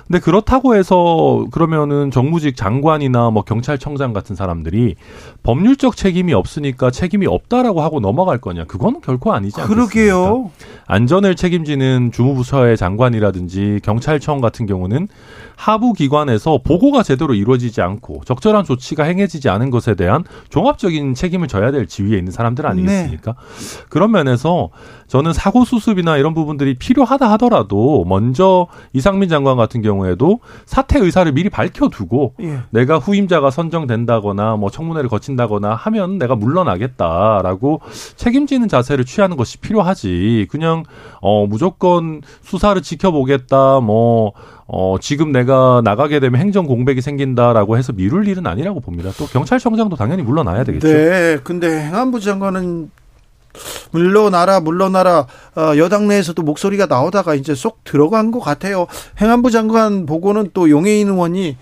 [0.06, 4.94] 근데 그렇다고 해서 그러면은 정무직 장관이나 뭐 경찰청장 같은 사람들이
[5.42, 8.64] 법률적 책임이 없으니까 책임이 없다라고 하고 넘어갈 거냐?
[8.66, 9.88] 그거는 결코 아니지 않겠습니까?
[9.88, 10.52] 그러게요.
[10.86, 15.08] 안전을 책임지는 주무부처의 장관이라든지 경찰청 같은 경우는
[15.56, 21.70] 하부 기관에서 보고가 제대로 이루어지지 않고 적절한 조치가 행해지지 않은 것에 대한 종합적인 책임을 져야
[21.70, 23.32] 될 지위에 있는 사람들 아니겠습니까?
[23.32, 23.84] 네.
[23.88, 24.68] 그런 면에서
[25.08, 31.48] 저는 사고 수습이나 이런 부분들이 필요하다 하더라도 먼저 이상민 장관 같은 경우에도 사퇴 의사를 미리
[31.48, 32.60] 밝혀두고 예.
[32.70, 37.80] 내가 후임자가 선정된다거나 뭐 청문회를 거친다거나 하면 내가 물러나겠다라고
[38.16, 40.46] 책임지는 자세를 취하는 것이 필요하지.
[40.50, 40.84] 그냥
[41.20, 44.32] 어 무조건 수사를 지켜보겠다 뭐
[44.70, 49.10] 어, 지금 내가 나가게 되면 행정 공백이 생긴다라고 해서 미룰 일은 아니라고 봅니다.
[49.16, 50.86] 또 경찰청장도 당연히 물러나야 되겠죠.
[50.86, 51.38] 네.
[51.42, 52.90] 근데 행안부 장관은
[53.90, 58.86] 물러나라 물러나라 어, 여당 내에서도 목소리가 나오다가 이제 쏙 들어간 것 같아요.
[59.20, 61.56] 행안부 장관 보고는 또 용해인 의원이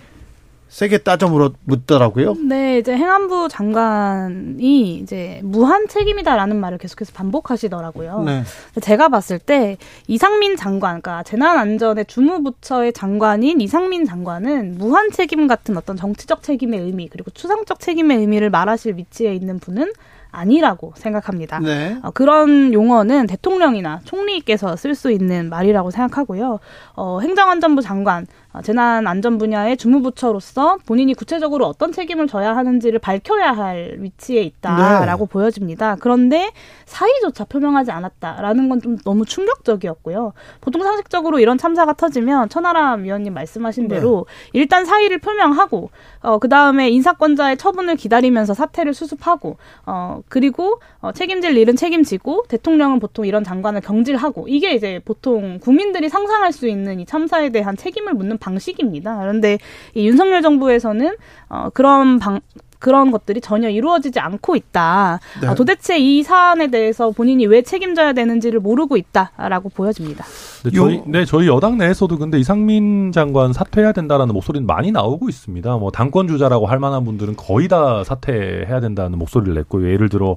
[0.68, 2.34] 세게 따져 물어, 묻더라고요.
[2.34, 8.22] 네, 이제 행안부 장관이 이제 무한 책임이다라는 말을 계속해서 반복하시더라고요.
[8.24, 8.42] 네.
[8.82, 15.96] 제가 봤을 때 이상민 장관, 그러니까 재난안전의 주무부처의 장관인 이상민 장관은 무한 책임 같은 어떤
[15.96, 19.92] 정치적 책임의 의미 그리고 추상적 책임의 의미를 말하실 위치에 있는 분은
[20.36, 21.60] 아니라고 생각합니다.
[21.60, 21.98] 네.
[22.02, 26.60] 어, 그런 용어는 대통령이나 총리께서 쓸 수 있는 말이라고 생각하고요.
[26.94, 33.52] 어, 행정안전부 장관, 어, 재난 안전 분야의 주무부처로서 본인이 구체적으로 어떤 책임을 져야 하는지를 밝혀야
[33.52, 35.32] 할 위치에 있다라고 네.
[35.32, 35.96] 보여집니다.
[36.00, 36.50] 그런데
[36.86, 40.32] 사의조차 표명하지 않았다라는 건 좀 너무 충격적이었고요.
[40.60, 43.96] 보통 상식적으로 이런 참사가 터지면 천하람 위원님 말씀하신 네.
[43.96, 44.60] 대로 네.
[44.60, 45.90] 일단 사의를 표명하고
[46.20, 53.00] 어, 그 다음에 인사권자의 처분을 기다리면서 사태를 수습하고 어, 그리고 어, 책임질 일은 책임지고 대통령은
[53.00, 58.14] 보통 이런 장관을 경질하고 이게 이제 보통 국민들이 상상할 수 있는 이 참사에 대한 책임을
[58.14, 59.18] 묻는 방식입니다.
[59.18, 59.58] 그런데
[59.94, 61.16] 이 윤석열 정부에서는
[61.48, 62.40] 어, 그런 방,
[62.78, 65.18] 그런 것들이 전혀 이루어지지 않고 있다.
[65.40, 65.48] 네.
[65.48, 70.24] 어, 도대체 이 사안에 대해서 본인이 왜 책임져야 되는지를 모르고 있다라고 보여집니다.
[70.64, 75.76] 네, 저희, 네, 저희 여당 내에서도 근데 이상민 장관 사퇴해야 된다라는 목소리는 많이 나오고 있습니다.
[75.78, 80.36] 뭐 당권 주자라고 할 만한 분들은 거의 다 사퇴해야 된다는 목소리를 냈고 예를 들어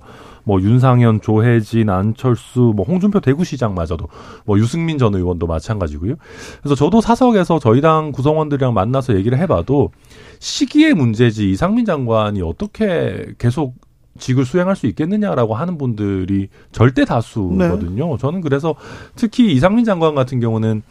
[0.49, 4.07] 뭐 윤상현, 조혜진, 안철수, 뭐 홍준표 대구시장마저도
[4.45, 6.15] 뭐 유승민 전 의원도 마찬가지고요.
[6.59, 9.91] 그래서 저도 사석에서 저희 당 구성원들이랑 만나서 얘기를 해봐도
[10.39, 13.75] 시기의 문제지 이상민 장관이 어떻게 계속
[14.17, 18.07] 직을 수행할 수 있겠느냐라고 하는 분들이 절대 다수거든요.
[18.07, 18.17] 네.
[18.19, 18.73] 저는 그래서
[19.15, 20.81] 특히 이상민 장관 같은 경우는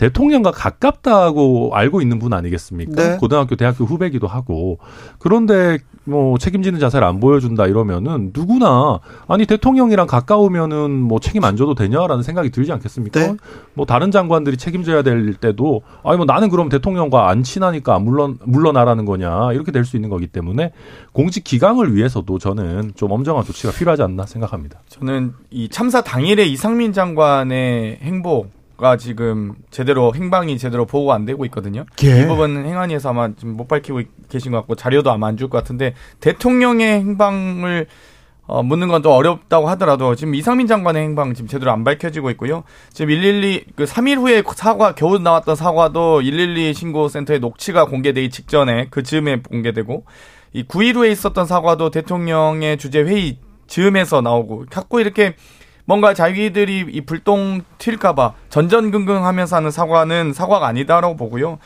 [0.00, 2.92] 대통령과 가깝다고 알고 있는 분 아니겠습니까?
[2.94, 3.16] 네.
[3.18, 4.78] 고등학교, 대학교 후배기도 하고.
[5.18, 11.74] 그런데 뭐 책임지는 자세를 안 보여준다 이러면은 누구나 아니 대통령이랑 가까우면은 뭐 책임 안 져도
[11.74, 13.20] 되냐라는 생각이 들지 않겠습니까?
[13.20, 13.36] 네.
[13.74, 19.04] 뭐 다른 장관들이 책임져야 될 때도 아니 뭐 나는 그럼 대통령과 안 친하니까 물론 물러나라는
[19.04, 20.72] 거냐 이렇게 될 수 있는 거기 때문에
[21.12, 24.78] 공직 기강을 위해서도 저는 좀 엄정한 조치가 필요하지 않나 생각합니다.
[24.88, 31.44] 저는 이 참사 당일에 이상민 장관의 행복 가 지금 제대로 행방이 제대로 보고 안 되고
[31.44, 31.84] 있거든요.
[32.02, 32.22] 예.
[32.22, 34.00] 이 부분은 행안위에서 아마 지금 못 밝히고
[34.30, 37.86] 계신 것 같고 자료도 아마 안 줄 것 같은데 대통령의 행방을
[38.46, 42.64] 어, 묻는 건 또 어렵다고 하더라도 지금 이상민 장관의 행방 지금 제대로 안 밝혀지고 있고요.
[42.92, 48.88] 지금 112, 그 3일 후에 사과, 겨우 나왔던 사과도 112 신고 센터의 녹취가 공개되기 직전에
[48.90, 50.04] 그 즈음에 공개되고
[50.54, 55.34] 이 9일 후에 있었던 사과도 대통령의 주재 회의 즈음에서 나오고 자꾸 이렇게
[55.84, 61.58] 뭔가 자기들이 이 불똥 튈까봐 전전긍긍하면서 하는 사과는 사과가 아니다라고 보고요.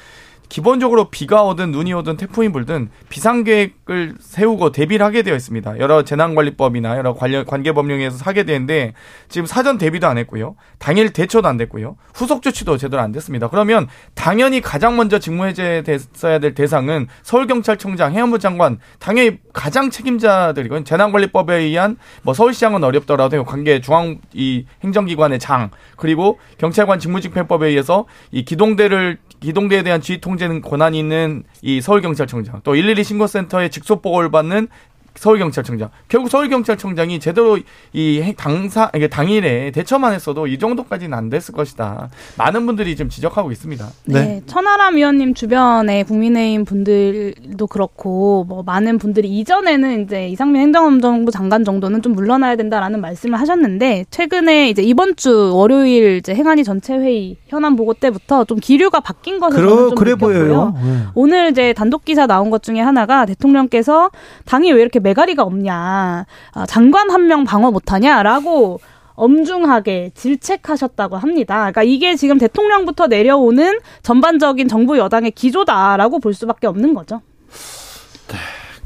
[0.54, 5.80] 기본적으로 비가 오든 눈이 오든 태풍이 불든 비상계획을 세우고 대비를 하게 되어 있습니다.
[5.80, 8.94] 여러 재난관리법이나 여러 관련 관계 법령에서 하게 되는데
[9.28, 10.54] 지금 사전 대비도 안 했고요.
[10.78, 11.96] 당일 대처도 안 됐고요.
[12.14, 13.48] 후속 조치도 제대로 안 됐습니다.
[13.48, 21.96] 그러면 당연히 가장 먼저 직무해제됐어야 될 대상은 서울경찰청장, 해안부 장관, 당연히 가장 책임자들이건 재난관리법에 의한
[22.22, 29.82] 뭐 서울시장은 어렵더라도 관계 중앙 이 행정기관의 장 그리고 경찰관 직무집행법에 의해서 이 기동대를 기동대에
[29.82, 32.62] 대한 지휘 통제는 권한이 있는 이 서울경찰청장.
[32.64, 34.68] 또 112 신고센터에 직속 보고를 받는
[35.14, 35.90] 서울경찰청장.
[36.08, 37.58] 결국 서울경찰청장이 제대로
[37.92, 42.10] 이 당사, 이게 당일에 대처만 했어도 이 정도까지는 안 됐을 것이다.
[42.36, 43.86] 많은 분들이 지금 지적하고 있습니다.
[44.06, 44.14] 네.
[44.14, 44.42] 네.
[44.46, 52.02] 천하람 위원님 주변에 국민의힘 분들도 그렇고, 뭐, 많은 분들이 이전에는 이제 이상민 행정안전부 장관 정도는
[52.02, 57.76] 좀 물러나야 된다라는 말씀을 하셨는데, 최근에 이제 이번 주 월요일 이제 행안위 전체 회의 현안
[57.76, 60.38] 보고 때부터 좀 기류가 바뀐 것을 저는 그러, 좀 그래 느꼈고요.
[60.38, 60.74] 보여요.
[60.82, 60.98] 네.
[61.14, 64.10] 오늘 이제 단독 기사 나온 것 중에 하나가 대통령께서
[64.44, 68.80] 당이 왜 이렇게 매가리가 없냐, 아, 장관 한 명 방어 못하냐라고
[69.14, 71.56] 엄중하게 질책하셨다고 합니다.
[71.70, 77.20] 그러니까 이게 지금 대통령부터 내려오는 전반적인 정부 여당의 기조다라고 볼 수밖에 없는 거죠.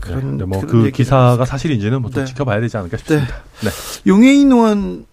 [0.00, 2.26] 그런 네, 그런 뭐그 얘기를 기사가 사실인지는 뭐또 네.
[2.26, 3.36] 지켜봐야 되지 않을까 싶습니다.
[3.62, 3.70] 네.
[4.06, 5.06] 용해인 의원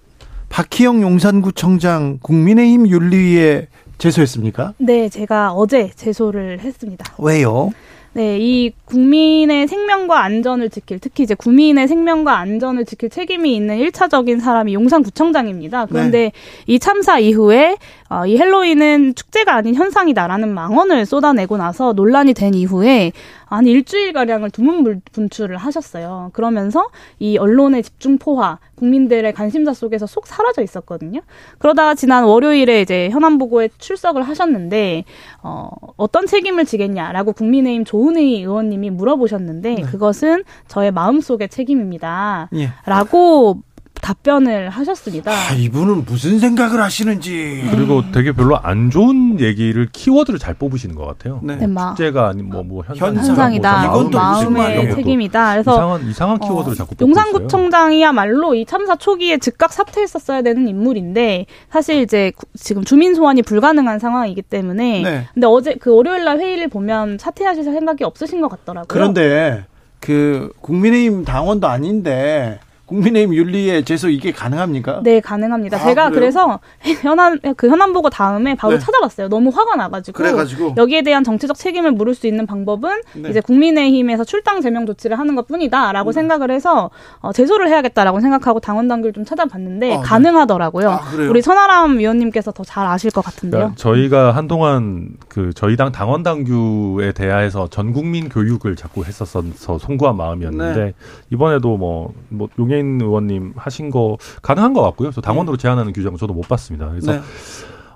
[0.50, 4.74] 박희영 용산구청장 국민의힘 윤리위에 제소했습니까?
[4.78, 7.06] 네, 제가 어제 제소를 했습니다.
[7.18, 7.72] 왜요?
[8.16, 14.40] 네, 이 국민의 생명과 안전을 지킬, 특히 이제 국민의 생명과 안전을 지킬 책임이 있는 일차적인
[14.40, 15.88] 사람이 용산구청장입니다.
[15.88, 16.32] 그런데
[16.66, 17.76] 이 참사 이후에
[18.16, 23.12] 어, 이 헬로윈은 축제가 아닌 현상이다라는 망언을 쏟아내고 나서 논란이 된 이후에
[23.46, 26.30] 한 일주일가량을 두문 분출을 하셨어요.
[26.32, 26.88] 그러면서
[27.20, 31.20] 이 언론의 집중 포화, 국민들의 관심사 속에서 속 사라져 있었거든요.
[31.60, 35.04] 그러다가 지난 월요일에 이제 현안보고에 출석을 하셨는데,
[35.44, 42.50] 어, 어떤 책임을 지겠냐라고 국민의힘 조은희 의원님이 물어보셨는데, 그것은 저의 마음속의 책임입니다.
[42.56, 42.70] 예.
[42.86, 43.62] 라고
[44.02, 45.32] 답변을 하셨습니다.
[45.32, 47.68] 아, 이분은 무슨 생각을 하시는지.
[47.72, 51.40] 그리고 되게 별로 안 좋은 얘기를 키워드를 잘 뽑으시는 것 같아요.
[51.44, 51.56] 네.
[51.56, 53.86] 네, 막 축제가 아닌 뭐 뭐 현상, 현상이다.
[53.86, 54.96] 이건 또 무슨 마음의 말이에요?
[54.96, 55.52] 책임이다.
[55.54, 57.26] 그래서 이상한 이상한 키워드를 자꾸 뽑고 있어요.
[57.26, 64.00] 용산구청장이야말로 이 참사 초기에 즉각 사퇴했었어야 되는 인물인데 사실 이제 구- 지금 주민 소환이 불가능한
[64.00, 65.28] 상황이기 때문에 네.
[65.34, 68.86] 근데 어제 그 월요일 날 회의를 보면 사퇴하실 생각이 없으신 것 같더라고요.
[68.88, 69.66] 그런데
[70.00, 75.02] 그 국민의힘 당원도 아닌데 국민의힘 윤리에 제소 이게 가능합니까?
[75.04, 75.78] 네, 가능합니다.
[75.78, 76.20] 아, 제가 그래요?
[76.20, 76.60] 그래서
[77.02, 78.80] 현안 그 현안 보고 다음에 바로 네.
[78.80, 79.30] 찾아봤어요.
[79.30, 83.30] 너무 화가 나가지고 그래가지고 여기에 대한 정치적 책임을 물을 수 있는 방법은 네.
[83.30, 89.14] 이제 국민의힘에서 출당 제명 조치를 하는 것뿐이다라고 생각을 해서 어, 제소를 해야겠다라고 생각하고 당원 당규를
[89.14, 90.04] 좀 찾아봤는데 아, 네.
[90.04, 90.90] 가능하더라고요.
[90.90, 91.30] 아, 그래요?
[91.30, 93.60] 우리 선아람 위원님께서 더 잘 아실 것 같은데요.
[93.60, 100.18] 그러니까 저희가 한동안 그 저희 당 당원 당규에 대하여서 전 국민 교육을 자꾸 했었어서 송구한
[100.18, 100.94] 마음이었는데 네.
[101.32, 105.12] 이번에도 뭐, 뭐 용해 인 의원님 하신 거 가능한 것 같고요.
[105.12, 106.90] 저 당원으로 제안하는 규정은 저도 못 봤습니다.
[106.90, 107.22] 그래서 네.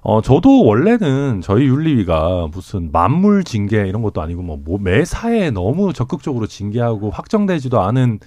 [0.01, 5.91] 어 저도 원래는 저희 윤리위가 무슨 만물 징계 이런 것도 아니고 뭐, 뭐 매사에 너무
[5.91, 8.19] 적극적으로 징계하고 확정되지도 않은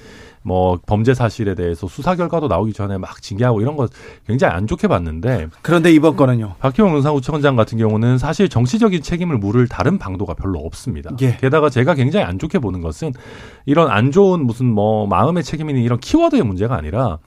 [0.42, 3.88] 뭐 범죄 사실에 대해서 수사 결과도 나오기 전에 막 징계하고 이런 거
[4.26, 6.56] 굉장히 안 좋게 봤는데 그런데 이번 건은요.
[6.58, 11.10] 박희영 용산구청장 같은 경우는 사실 정치적인 책임을 물을 다른 방도가 별로 없습니다.
[11.20, 11.36] 예.
[11.36, 13.12] 게다가 제가 굉장히 안 좋게 보는 것은
[13.66, 17.18] 이런 안 좋은 무슨 뭐 마음의 책임이니 이런 키워드의 문제가 아니라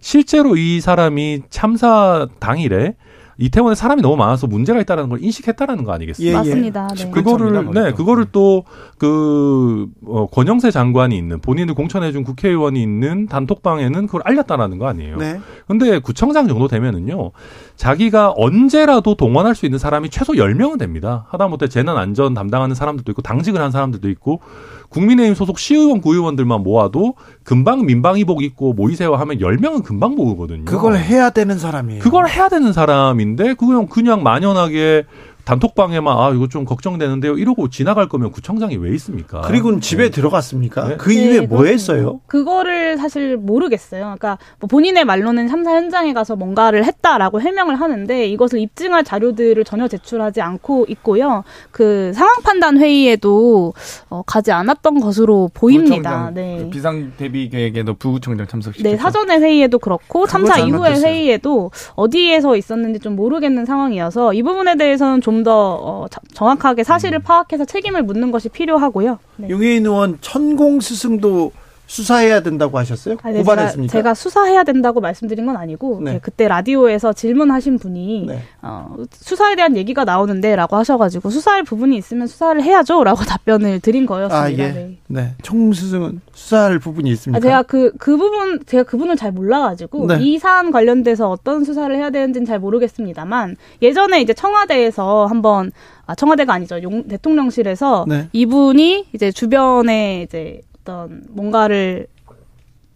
[0.00, 2.94] 실제로 이 사람이 참사 당일에
[3.38, 6.38] 이태원에 사람이 너무 많아서 문제가 있다는 걸 인식했다라는 거 아니겠습니까?
[6.38, 6.48] 예, 예.
[6.50, 6.88] 맞습니다.
[6.96, 7.10] 네.
[7.10, 7.92] 그거를 근처입니다, 네.
[7.92, 15.18] 그거를 또그 어, 권영세 장관이 있는 본인을 공천해준 국회의원이 있는 단톡방에는 그걸 알렸다라는 거 아니에요.
[15.18, 15.38] 네.
[15.66, 17.32] 근데 구청장 정도 되면은요,
[17.76, 21.26] 자기가 언제라도 동원할 수 있는 사람이 최소 10명은 됩니다.
[21.28, 24.40] 하다못해 재난 안전 담당하는 사람들도 있고, 당직을 한 사람들도 있고,
[24.88, 27.14] 국민의힘 소속 시의원, 구의원들만 모아도
[27.44, 30.64] 금방 민방위복 입고 모이세요 하면 10명은 금방 모으거든요.
[30.64, 32.02] 그걸 해야 되는 사람이에요.
[32.02, 35.04] 그걸 해야 되는 사람인데, 그냥, 그냥 만연하게
[35.46, 37.38] 단톡방에만, 아, 이거 좀 걱정되는데요.
[37.38, 39.42] 이러고 지나갈 거면 구청장이 왜 있습니까?
[39.42, 40.88] 그리고 집에 들어갔습니까?
[40.88, 40.96] 네.
[40.96, 41.70] 그 이후에 네, 뭐 그렇습니다.
[41.70, 42.20] 했어요?
[42.26, 44.02] 그거를 사실 모르겠어요.
[44.02, 49.86] 그러니까 뭐 본인의 말로는 참사 현장에 가서 뭔가를 했다라고 해명을 하는데 이것을 입증할 자료들을 전혀
[49.86, 51.44] 제출하지 않고 있고요.
[51.70, 53.72] 그 상황 판단 회의에도
[54.10, 56.30] 어, 가지 않았던 것으로 보입니다.
[56.32, 56.70] 부구청장 네.
[56.70, 58.90] 비상 대비 계획에도 부구청장 참석시켰죠.
[58.90, 61.00] 네, 사전의 회의에도 그렇고 참사 이후의.
[61.00, 67.64] 회의에도 어디에서 있었는지 좀 모르겠는 상황이어서 이 부분에 대해서는 좀더 어, 자- 정확하게 사실을 파악해서
[67.64, 69.18] 책임을 묻는 것이 필요하고요.
[69.36, 69.48] 네.
[69.50, 71.52] 용해인 의원 천공 스승도
[71.86, 73.16] 수사해야 된다고 하셨어요?
[73.22, 73.92] 아니, 고발했습니까?
[73.92, 76.14] 제가, 제가 수사해야 된다고 말씀드린 건 아니고 네.
[76.14, 78.42] 네, 그때 라디오에서 질문하신 분이 네.
[78.62, 84.42] 어, 수사에 대한 얘기가 나오는데라고 하셔가지고 수사할 부분이 있으면 수사를 해야죠라고 답변을 드린 거였습니다.
[84.42, 84.72] 아, 예.
[84.72, 84.96] 네.
[85.06, 85.34] 네.
[85.42, 87.38] 총무스승은 수사할 부분이 있습니까?
[87.38, 90.18] 아, 제가 그, 그 부분, 제가 그분을 잘 몰라가지고, 네.
[90.20, 95.70] 이 사안 관련돼서 어떤 수사를 해야 되는지는 잘 모르겠습니다만, 예전에 이제 청와대에서 한번,
[96.06, 96.82] 아, 청와대가 아니죠.
[96.82, 98.28] 용, 대통령실에서 네.
[98.32, 102.06] 이분이 이제 주변에 이제 어떤 뭔가를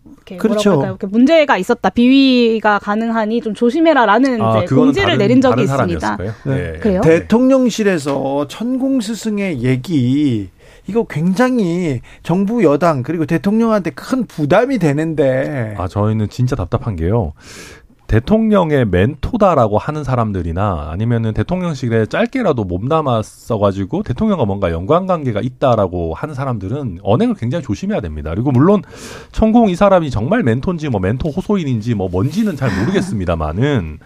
[0.07, 0.71] 이렇게 그렇죠.
[0.71, 0.97] 뭐라고 할까요?
[1.01, 1.91] 이렇게 문제가 있었다.
[1.91, 6.01] 비위가 가능하니 좀 조심해라라는 아, 이제 공지를 다른- 내린 적이 다른 있습니다.
[6.17, 6.57] 사람이었을까요?
[6.57, 6.73] 네.
[6.75, 6.79] 예.
[6.79, 7.01] 그래요?
[7.03, 10.49] 대통령실에서 천공 스승의 얘기
[10.87, 17.33] 이거 굉장히 정부 여당 그리고 대통령한테 큰 부담이 되는데 아, 저희는 진짜 답답한 게요.
[18.11, 27.37] 대통령의 멘토다라고 하는 사람들이나 아니면은 대통령실에 짧게라도 몸담았어가지고 대통령과 뭔가 연관관계가 있다라고 하는 사람들은 언행을
[27.37, 28.31] 굉장히 조심해야 됩니다.
[28.31, 28.83] 그리고 물론
[29.31, 34.01] 천공 이 사람이 정말 멘토인지 뭐 멘토 호소인인지 뭐 뭔지는 잘 모르겠습니다만은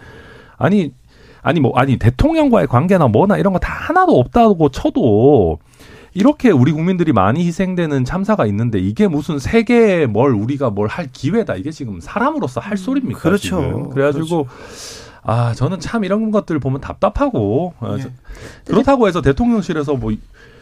[0.57, 0.93] 아니
[1.41, 5.57] 아니 뭐 아니 대통령과의 관계나 뭐나 이런 거 다 하나도 없다고 쳐도
[6.15, 11.55] 이렇게 우리 국민들이 많이 희생되는 참사가 있는데 이게 무슨 세계에 뭘 우리가 뭘 할 기회다
[11.55, 13.19] 이게 지금 사람으로서 할 소리입니까?
[13.19, 13.39] 그렇죠.
[13.39, 13.89] 지금?
[13.89, 14.47] 그래가지고
[15.23, 18.01] 아 저는 참 이런 것들 보면 답답하고 아, 예.
[18.03, 18.09] 저-
[18.65, 20.13] 그렇다고 해서 대통령실에서 뭐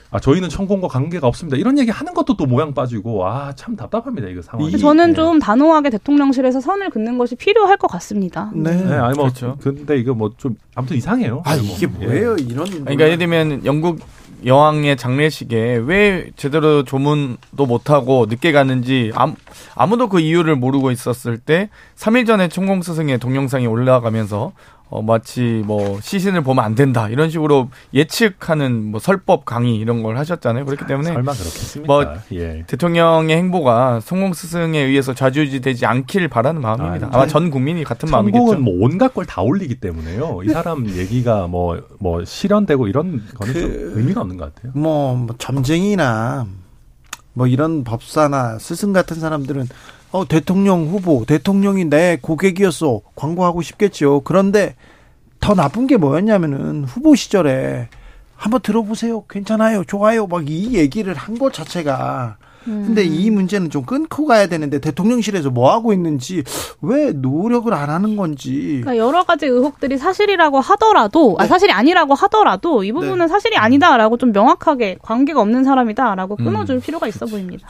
[0.10, 1.58] 아, 저희는 천공과 관계가 없습니다.
[1.58, 4.72] 이런 얘기 하는 것도 또 모양 빠지고 아 참 답답합니다 이거 상황이.
[4.72, 5.14] 이- 저는 예.
[5.14, 8.49] 좀 단호하게 대통령실에서 선을 긋는 것이 필요할 것 같습니다.
[8.56, 8.72] 네.
[8.76, 9.58] 네, 아니 뭐 그렇죠.
[9.62, 11.43] 근데 이거 뭐 좀 아무튼 이상해요.
[11.45, 11.64] 아 뭐.
[11.64, 11.88] 이게 예.
[12.06, 13.99] 뭐예요 이런 그러니까 예를 들면 영국
[14.45, 19.35] 여왕의 장례식에 왜 제대로 조문도 못하고 늦게 갔는지 아무,
[19.75, 24.51] 아무 도 그 이유를 모르고 있었을 때 3일 전에 총공 스승의 동영상이 올라가면서
[24.95, 30.17] 어, 마치 뭐 시신을 보면 안 된다 이런 식으로 예측하는 뭐 설법 강의 이런 걸
[30.19, 30.65] 하셨잖아요.
[30.65, 31.91] 그렇기 때문에 설마 그렇겠습니까?
[31.91, 32.63] 뭐 예.
[32.67, 37.07] 대통령의 행보가 송공스승에 의해서 좌지우지되지 않길 바라는 마음입니다.
[37.07, 38.59] 아, 아마 전 국민이 같은 마음이겠죠.
[38.59, 40.41] 뭐 온갖 걸 다 올리기 때문에요.
[40.43, 44.73] 이 사람 얘기가 뭐, 뭐 실현되고 이런 거는 좀 그- 의미가 없는 것 같아요.
[44.75, 46.45] 뭐, 뭐 점쟁이나
[47.33, 49.65] 뭐 이런 법사나 스승 같은 사람들은
[50.14, 54.22] 어 대통령 후보 대통령이 내 고객이었어 광고하고 싶겠죠.
[54.24, 54.76] 그런데
[55.39, 57.89] 더 나쁜 게 뭐였냐면은 후보 시절에
[58.36, 59.24] 한번 들어보세요.
[59.28, 59.84] 괜찮아요.
[59.86, 60.28] 좋아요.
[60.28, 65.74] 막 이 얘기를 한 것 자체가 근데 이 문제는 좀 끊고 가야 되는데 대통령실에서 뭐
[65.74, 66.43] 하고 있는지
[66.82, 71.49] 왜 노력을 안 하는 건지 그러니까 여러 가지 의혹들이 사실이라고 하더라도 아 네.
[71.49, 77.26] 사실이 아니라고 하더라도 이 부분은 사실이 아니다라고 좀 명확하게 관계가 없는 사람이다라고 끊어줄 필요가 있어
[77.26, 77.68] 보입니다.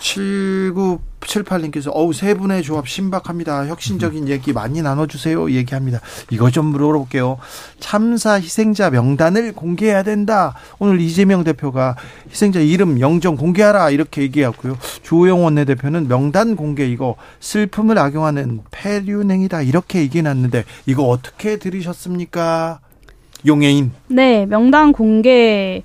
[1.23, 3.67] 7978님께서 어우 세 분의 조합 신박합니다.
[3.67, 5.51] 혁신적인 얘기 많이 나눠주세요.
[5.51, 5.99] 얘기합니다.
[6.29, 7.37] 이거 좀 물어볼게요.
[7.79, 10.55] 참사 희생자 명단을 공개해야 된다.
[10.79, 11.95] 오늘 이재명 대표가
[12.29, 14.77] 희생자 이름 영정 공개하라 이렇게 얘기했고요.
[15.01, 22.79] 주호영 원내대표는 명단 공개 이거 슬픔을 악용하는 폐륜행이다 이렇게 얘기해놨는데 이거 어떻게 들으셨습니까?
[23.45, 25.83] 용해인 네, 명단 공개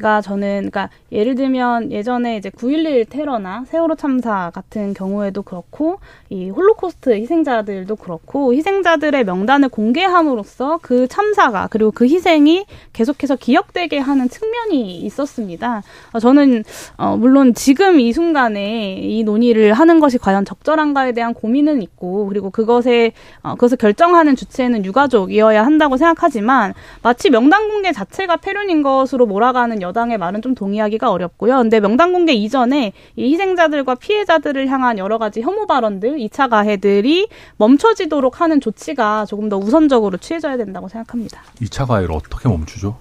[0.00, 5.98] 가 저는 그러니까 예를 들면 예전에 이제 9.11 테러나 세월호 참사 같은 경우에도 그렇고
[6.30, 14.28] 이 홀로코스트 희생자들도 그렇고 희생자들의 명단을 공개함으로써 그 참사가 그리고 그 희생이 계속해서 기억되게 하는
[14.28, 15.82] 측면이 있었습니다.
[16.12, 16.64] 어, 저는
[16.96, 22.50] 어, 물론 지금 이 순간에 이 논의를 하는 것이 과연 적절한가에 대한 고민은 있고 그리고
[22.50, 23.12] 그것에
[23.42, 30.18] 어, 그것을 결정하는 주체는 유가족이어야 한다고 생각하지만 마치 명단 공개 자체가 폐륜인 것으로 몰아가는 여당의
[30.18, 31.58] 말은 좀 동의하기가 어렵고요.
[31.58, 38.40] 근데 명단 공개 이전에 이 희생자들과 피해자들을 향한 여러 가지 혐오 발언들, 2차 가해들이 멈춰지도록
[38.40, 41.42] 하는 조치가 조금 더 우선적으로 취해져야 된다고 생각합니다.
[41.60, 42.96] 2차 가해를 어떻게 멈추죠?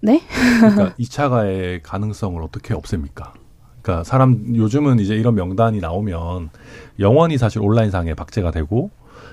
[0.00, 0.20] 네?
[0.60, 3.34] 그러니까 2차 가해 가능성을 어떻게 없앱니까?
[3.82, 6.50] 그러니까 사람 요즘은 이제 이런 명단이 나오면
[6.98, 8.90] 영원히 사실 온라인상에 박제가 되고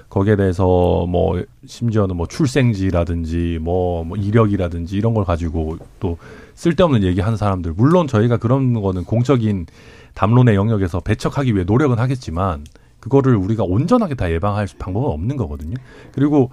[0.10, 6.18] 거기에 대해서 뭐 심지어는 뭐 출생지라든지 뭐, 뭐 이력이라든지 이런 걸 가지고 또
[6.55, 9.66] 쓸데없는 얘기하는 사람들 물론 저희가 그런 거는 공적인
[10.14, 12.64] 담론의 영역에서 배척하기 위해 노력은 하겠지만
[12.99, 15.76] 그거를 우리가 온전하게 다 예방할 방법은 없는 거거든요.
[16.14, 16.51] 그리고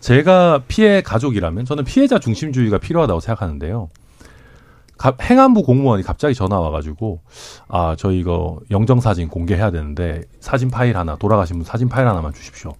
[0.00, 3.88] 제가 피해 가족이라면 저는 피해자 중심주의가 필요하다고 생각하는데요.
[4.96, 7.20] 가- 행안부 공무원이 갑자기 전화 와가지고
[7.68, 12.32] 아 저희 이거 영정 사진 공개해야 되는데 사진 파일 하나 돌아가신 분 사진 파일 하나만
[12.32, 12.72] 주십시오.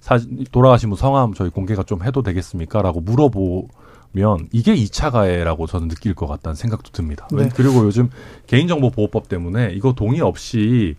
[0.00, 6.14] 사진 돌아가신 분 성함 저희 공개가 좀 해도 되겠습니까?라고 물어보면 이게 2차 가해라고 저는 느낄
[6.14, 7.28] 것 같다는 생각도 듭니다.
[7.32, 7.48] 네.
[7.54, 8.08] 그리고 요즘
[8.46, 10.96] 개인정보 보호법 때문에 이거 동의 없이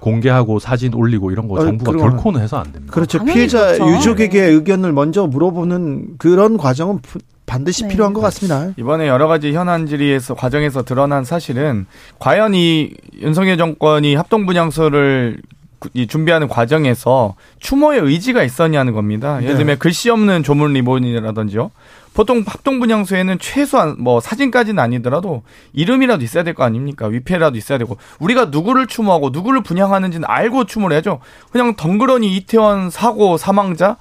[0.00, 2.92] 공개하고 사진 올리고 이런 거 어, 정부가 그거는- 결코는 해서 안 됩니다.
[2.92, 3.24] 그렇죠.
[3.24, 3.90] 피해자 그렇죠.
[3.96, 7.88] 유족에게 의견을 먼저 물어보는 그런 과정은 부- 반드시 네.
[7.88, 8.70] 필요한 것 같습니다.
[8.78, 11.86] 이번에 여러 가지 현안 질의에서 과정에서 드러난 사실은
[12.18, 15.53] 과연 이 윤석열 정권이 합동 분향소를 구-
[15.92, 19.36] 이 준비하는 과정에서 추모의 의지가 있었냐는 겁니다.
[19.42, 19.56] 예를 네.
[19.58, 21.70] 들면 글씨 없는 조문 리본이라든지요.
[22.14, 27.06] 보통 합동 분향소에는 최소한 뭐 사진까지는 아니더라도 이름이라도 있어야 될 거 아닙니까?
[27.08, 31.18] 위패라도 있어야 되고 우리가 누구를 추모하고 누구를 분향하는지는 알고 추모를 해야죠.
[31.50, 33.96] 그냥 덩그러니 이태원 사고 사망자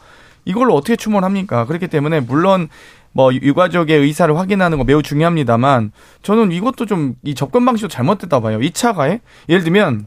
[0.46, 1.66] 이걸로 어떻게 추모를 합니까?
[1.66, 2.70] 그렇기 때문에 물론
[3.14, 8.60] 뭐 유가족의 의사를 확인하는 거 매우 중요합니다만 저는 이것도 좀 이 접근 방식도 잘못됐다 봐요.
[8.60, 9.22] 2차 가해?
[9.50, 10.06] 예를 들면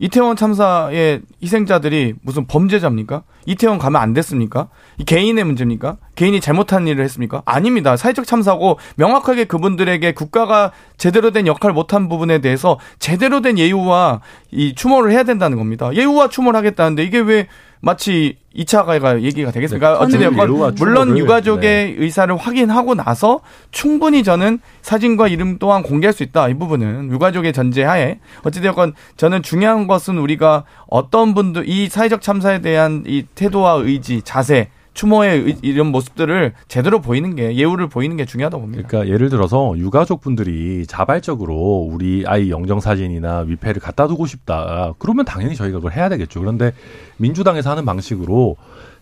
[0.00, 3.24] 이태원 참사의 희생자들이 무슨 범죄자입니까?
[3.46, 4.68] 이태원 가면 안 됐습니까?
[4.98, 5.96] 이 개인의 문제입니까?
[6.14, 7.42] 개인이 잘못한 일을 했습니까?
[7.44, 7.96] 아닙니다.
[7.96, 14.20] 사회적 참사고 명확하게 그분들에게 국가가 제대로 된 역할을 못한 부분에 대해서 제대로 된 예우와
[14.52, 15.92] 이 추모를 해야 된다는 겁니다.
[15.92, 17.48] 예우와 추모를 하겠다는데 이게 왜
[17.80, 19.92] 마치 2차 가해가 얘기가 되겠습니까?
[19.92, 26.22] 네, 어찌되었건 예우와 물론 유가족의 의사를 확인하고 나서 충분히 저는 사진과 이름 또한 공개할 수
[26.22, 26.48] 있다.
[26.48, 33.04] 이 부분은 유가족의 전제하에 어찌되었건 저는 중요한 것은 우리가 어떤 분들 이 사회적 참사에 대한
[33.06, 34.70] 이 태도와 의지, 자세,
[35.02, 38.88] 추모의 의- 이런 모습들을 제대로 보이는 게 예우를 보이는 게 중요하다고 봅니다.
[38.88, 44.94] 그러니까 예를 들어서 유가족 분들이 자발적으로 우리 아이 영정 사진이나 위패를 갖다 두고 싶다.
[44.98, 46.40] 그러면 당연히 저희가 그걸 해야 되겠죠.
[46.40, 46.72] 그런데
[47.18, 48.56] 민주당에서 하는 방식으로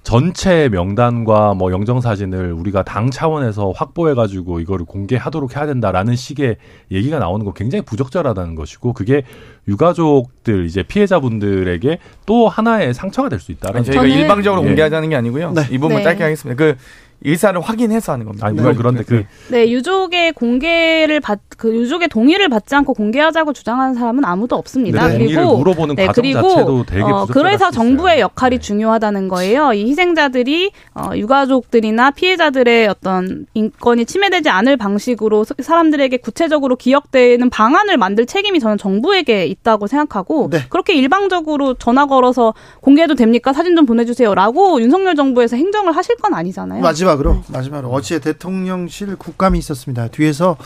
[0.07, 6.59] 전체 명단과 뭐 영정 사진을 우리가 당 차원에서 확보해 가지고 이거를 공개하도록 해야 된다라는 식의
[6.92, 9.24] 얘기가 나오는 거 굉장히 부적절하다는 것이고 그게
[9.66, 14.66] 유가족들 이제 피해자분들에게 또 하나의 상처가 될 수 있다라는 저희가 저는- 일방적으로 예.
[14.68, 15.50] 공개하자는 게 아니고요.
[15.50, 15.62] 네.
[15.72, 16.02] 이 부분 네.
[16.04, 16.57] 짧게 하겠습니다.
[16.57, 16.76] 그
[17.24, 18.46] 의사를 확인해서 하는 겁니다.
[18.46, 18.78] 아니 물론 네.
[18.78, 24.56] 그런데 그 네, 유족의 공개를 받, 그 유족의 동의를 받지 않고 공개하자고 주장하는 사람은 아무도
[24.56, 25.06] 없습니다.
[25.08, 27.70] 네, 동의를 그리고 물어보는 네, 과정 그리고 자체도 되게 어, 그래서.
[27.70, 28.60] 정부의 역할이 네.
[28.60, 29.72] 중요하다는 거예요.
[29.72, 37.96] 이 희생자들이 어, 유가족들이나 피해자들의 어떤 인권이 침해되지 않을 방식으로 사- 사람들에게 구체적으로 기억되는 방안을
[37.96, 40.60] 만들 책임이 저는 정부에게 있다고 생각하고 네.
[40.68, 43.52] 그렇게 일방적으로 전화 걸어서 공개해도 됩니까?
[43.52, 46.82] 사진 좀 보내주세요 라고 윤석열 정부에서 행정을 하실 건 아니잖아요.
[47.07, 50.09] 마지막으로 마지막으로 어제 대통령실 국감이 있었습니다.
[50.09, 50.57] 뒤에서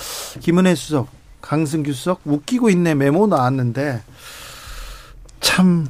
[0.41, 1.09] 김은혜 수석,
[1.43, 4.03] 강승규 수석 웃기고 있네 메모 나왔는데
[5.41, 5.87] 참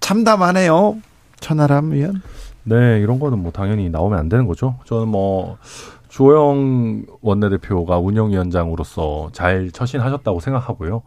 [0.00, 0.98] 참담하네요.
[1.40, 2.22] 천하람 의원.
[2.64, 4.76] 네, 이런 거는 뭐 당연히 나오면 안 되는 거죠.
[4.84, 5.56] 저는 뭐
[6.08, 11.02] 주호영 원내대표가 운영위원장으로서 잘 처신하셨다고 생각하고요.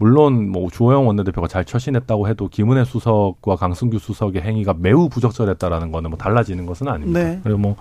[0.00, 6.08] 물론 뭐 주호영 원내대표가 잘 처신했다고 해도 김은혜 수석과 강승규 수석의 행위가 매우 부적절했다라는 거는
[6.10, 7.20] 뭐 달라지는 것은 아닙니다.
[7.22, 7.40] 네.
[7.44, 7.76] 그리고 뭐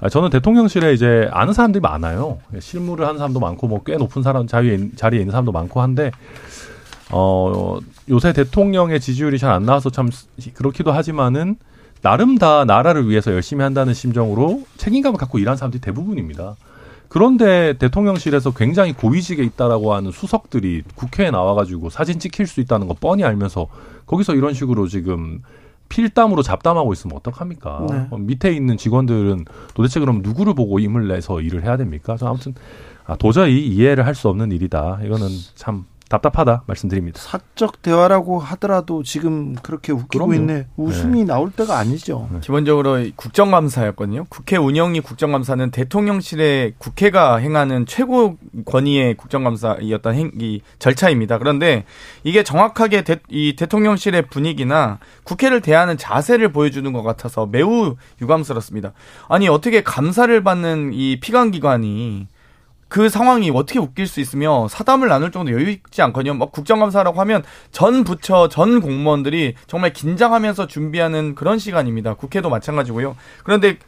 [0.00, 2.38] 아, 저는 대통령실에 이제 아는 사람들이 많아요.
[2.60, 6.10] 실무를 하는 사람도 많고 뭐 꽤 높은 사람 자리에, 있- 자리에 있는 사람도 많고 한데
[7.10, 7.78] 어
[8.08, 10.10] 요새 대통령의 지지율이 잘 안 나와서 참
[10.54, 11.56] 그렇기도 하지만은
[12.02, 16.56] 나름 다 나라를 위해서 열심히 한다는 심정으로 책임감을 갖고 일하는 사람들이 대부분입니다.
[17.10, 23.24] 그런데 대통령실에서 굉장히 고위직에 있다라고 하는 수석들이 국회에 나와가지고 사진 찍힐 수 있다는 거 뻔히
[23.24, 23.66] 알면서
[24.06, 25.42] 거기서 이런 식으로 지금
[25.88, 27.86] 필담으로 잡담하고 있으면 어떡합니까?
[27.90, 28.06] 네.
[28.10, 29.44] 어, 밑에 있는 직원들은
[29.74, 32.16] 도대체 그럼 누구를 보고 힘을 내서 일을 해야 됩니까?
[32.16, 32.54] 저 아무튼
[33.06, 35.00] 아, 도저히 이해를 할 수 없는 일이다.
[35.04, 37.20] 이거는 참 답답하다 말씀드립니다.
[37.20, 40.34] 사적 대화라고 하더라도 지금 그렇게 웃기고 그럼요.
[40.34, 40.66] 있네.
[40.76, 42.28] 웃음이 나올 때가 아니죠.
[42.40, 44.26] 기본적으로 국정감사였거든요.
[44.28, 48.36] 국회 운영위 국정감사는 대통령실의 국회가 행하는 최고
[48.66, 51.38] 권위의 국정감사였던 행, 이 절차입니다.
[51.38, 51.84] 그런데
[52.24, 58.92] 이게 정확하게 대, 이 대통령실의 분위기나 국회를 대하는 자세를 보여주는 것 같아서 매우 유감스럽습니다.
[59.28, 62.26] 아니 어떻게 감사를 받는 이 피감기관이
[62.90, 66.34] 그 상황이 어떻게 웃길 수 있으며 사담을 나눌 정도 여유 있지 않거든요.
[66.34, 72.14] 막 국정감사라고 하면 전 부처 전 공무원들이 정말 긴장하면서 준비하는 그런 시간입니다.
[72.14, 73.16] 국회도 마찬가지고요.
[73.44, 73.78] 그런데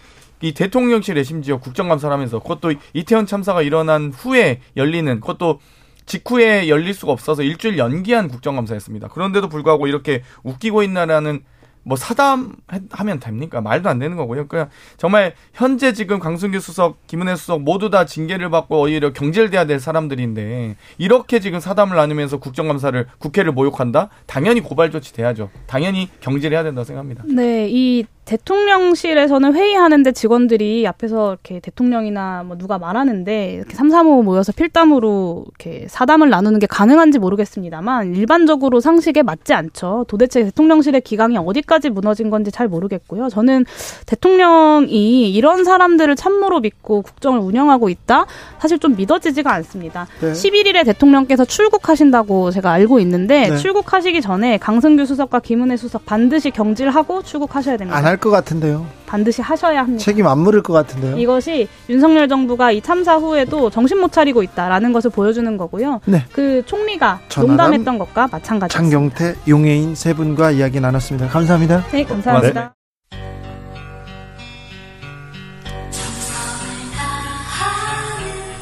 [0.40, 5.59] 이 대통령실에 심지어 국정감사를 하면서 그것도 이태원 참사가 일어난 후에 열리는 그것도
[6.07, 9.09] 직후에 열릴 수가 없어서 일주일 연기한 국정감사였습니다.
[9.09, 11.42] 그런데도 불구하고 이렇게 웃기고 있나라는
[11.85, 13.61] 뭐 사담하면 됩니까?
[13.61, 14.47] 말도 안 되는 거고요.
[14.47, 19.80] 그냥 정말 현재 지금 강승규 수석, 김은혜 수석 모두 다 징계를 받고 오히려 경질돼야 될
[19.80, 24.11] 사람들인데 이렇게 지금 사담을 나누면서 국정감사를 국회를 모욕한다?
[24.26, 25.51] 당연히 고발 조치 돼야죠.
[25.66, 27.24] 당연히 경질해야 된다고 생각합니다.
[27.26, 35.45] 네, 이 대통령실에서는 회의하는데 직원들이 앞에서 이렇게 대통령이나 뭐 누가 말하는데 이렇게 삼삼오오 모여서 필담으로
[35.49, 40.07] 이렇게 사담을 나누는 게 가능한지 모르겠습니다만 일반적으로 상식에 맞지 않죠.
[40.09, 43.29] 도대체 대통령실의 기강이 어디까지 무너진 건지 잘 모르겠고요.
[43.29, 43.64] 저는
[44.07, 48.27] 대통령이 이런 사람들을 참모로 믿고 국정을 운영하고 있다?
[48.61, 50.07] 사실 좀 믿어지지가 않습니다.
[50.20, 50.33] 네.
[50.33, 53.57] 11일에 대통령께서 출국하신다고 제가 알고 있는데 네.
[53.57, 58.12] 출국하시기 전에 강승규 수석과 김은혜 수석 반드시 경질하고 출국하셔야 됩니다.
[58.13, 58.87] 안할것 같은데요.
[59.07, 60.03] 반드시 하셔야 합니다.
[60.03, 61.17] 책임 안 물을 것 같은데요.
[61.17, 66.01] 이것이 윤석열 정부가 이 참사 후에도 정신 못 차리고 있다라는 것을 보여주는 거고요.
[66.07, 66.25] 네.
[66.33, 68.69] 그 총리가 농담했던 것과 마찬가지입니다.
[68.69, 71.29] 장경태, 용해인 세 분과 이야기 나눴습니다.
[71.29, 71.85] 감사합니다.
[71.93, 72.75] 네, 감사합니다.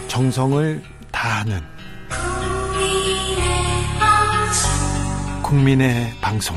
[0.08, 0.82] 정성을
[1.12, 1.60] 다하는
[5.42, 6.56] 국민의 방송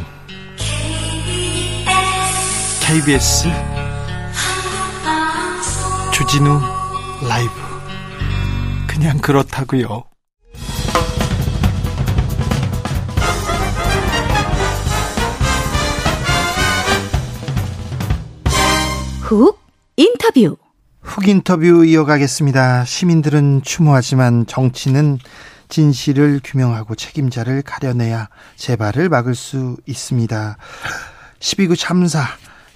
[2.94, 3.46] KBS
[6.14, 6.62] 주진우
[7.28, 7.52] 라이브
[8.88, 10.04] 그냥 그렇다고요.
[19.22, 19.60] 훅
[19.96, 20.58] 인터뷰.
[21.02, 22.86] 훅 인터뷰 이어가겠습니다.
[22.86, 25.18] 시민들은 추모하지만 정치는
[25.68, 30.58] 진실을 규명하고 책임자를 가려내야 재발을 막을 수 있습니다.
[31.40, 32.28] 12구 참사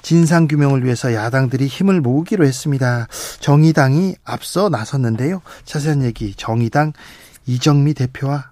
[0.08, 3.10] 진상 규명을 위해서 야당들이 힘을 모으기로 했습니다.
[3.42, 5.42] 정의당이 앞서 나섰는데요.
[5.66, 6.94] 자세한 얘기 정의당
[7.46, 8.52] 이정미 대표와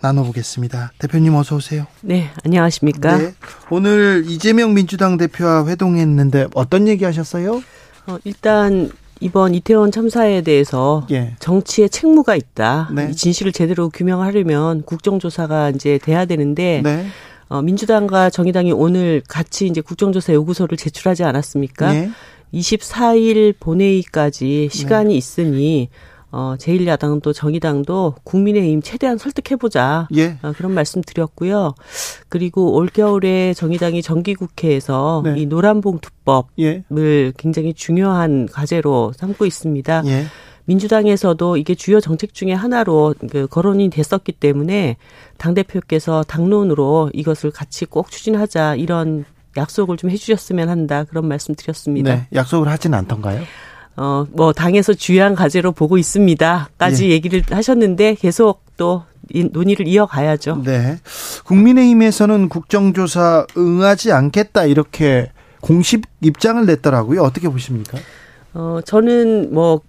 [0.00, 0.92] 나눠보겠습니다.
[0.98, 1.86] 대표님 어서 오세요.
[2.00, 3.18] 네, 안녕하십니까?
[3.18, 3.34] 네.
[3.68, 7.62] 오늘 이재명 민주당 대표와 회동했는데 어떤 얘기 하셨어요?
[8.06, 8.90] 어, 일단
[9.20, 11.36] 이번 이태원 참사에 대해서 예.
[11.38, 12.88] 정치의 책무가 있다.
[12.94, 13.08] 네.
[13.10, 17.06] 이 진실을 제대로 규명하려면 국정조사가 이제 돼야 되는데 네.
[17.48, 21.92] 어, 민주당과 정의당이 오늘 같이 이제 국정조사 요구서를 제출하지 않았습니까?
[21.92, 22.10] 네.
[22.52, 25.88] 24일 본회의까지 시간이 있으니
[26.36, 30.08] 어, 제1야당도 정의당도 국민의힘 최대한 설득해보자.
[30.16, 30.36] 예.
[30.42, 31.74] 어, 그런 말씀 드렸고요.
[32.28, 35.34] 그리고 올겨울에 정의당이 정기국회에서 네.
[35.38, 36.82] 이 노란봉투법 예.
[36.90, 40.02] 을 굉장히 중요한 과제로 삼고 있습니다.
[40.06, 40.24] 예.
[40.66, 44.96] 민주당에서도 이게 주요 정책 중에 하나로 그 거론이 됐었기 때문에
[45.36, 49.24] 당 대표께서 당론으로 이것을 같이 꼭 추진하자 이런
[49.56, 52.14] 약속을 좀 해주셨으면 한다 그런 말씀 드렸습니다.
[52.14, 52.26] 네.
[52.34, 53.42] 약속을 하진 않던가요?
[53.96, 57.10] 어, 뭐 당에서 주요한 과제로 보고 있습니다.까지 예.
[57.10, 60.62] 얘기를 하셨는데 계속 또이 논의를 이어가야죠.
[60.64, 60.98] 네.
[61.44, 67.22] 국민의힘에서는 국정조사 응하지 않겠다 이렇게 공식 입장을 냈더라고요.
[67.22, 67.98] 어떻게 보십니까?
[68.54, 69.80] 어, 저는 뭐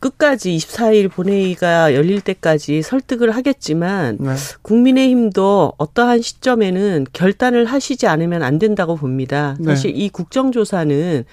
[0.00, 4.34] 끝까지 24일 본회의가 열릴 때까지 설득을 하겠지만 네.
[4.62, 9.56] 국민의힘도 어떠한 시점에는 결단을 하시지 않으면 안 된다고 봅니다.
[9.60, 9.66] 네.
[9.66, 11.24] 사실 이 국정조사는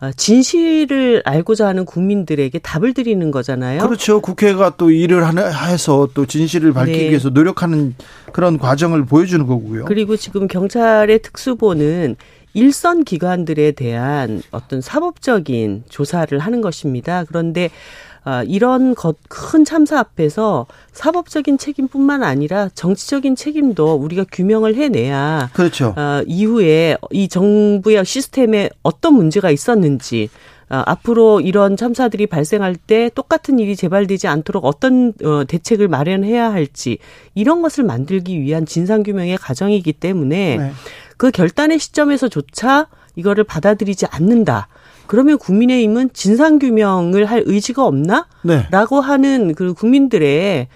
[0.00, 3.80] 어, 진실을 알고자 하는 국민들에게 답을 드리는 거잖아요.
[3.80, 4.20] 그렇죠.
[4.20, 5.24] 국회가 또 일을
[5.70, 7.08] 해서 또 진실을 밝히기 네.
[7.08, 7.96] 위해서 노력하는
[8.32, 9.86] 그런 과정을 보여주는 거고요.
[9.86, 12.14] 그리고 지금 경찰의 특수보는
[12.54, 17.24] 일선 기관들에 대한 어떤 사법적인 조사를 하는 것입니다.
[17.24, 18.07] 그런데 아,
[18.46, 25.94] 이런 것, 큰 참사 앞에서 사법적인 책임뿐만 아니라 정치적인 책임도 우리가 규명을 해내야 그렇죠.
[25.96, 30.28] 어, 이후에 이 정부의 시스템에 어떤 문제가 있었는지
[30.70, 36.98] 어, 앞으로 이런 참사들이 발생할 때 똑같은 일이 재발되지 않도록 어떤 어, 대책을 마련해야 할지
[37.34, 40.72] 이런 것을 만들기 위한 진상규명의 과정이기 때문에 네.
[41.16, 44.68] 그 결단의 시점에서조차 이거를 받아들이지 않는다.
[45.08, 48.26] 그러면 국민의힘은 진상규명을 할 의지가 없나?
[48.42, 48.66] 네.
[48.70, 50.68] 라고 하는 그 국민들의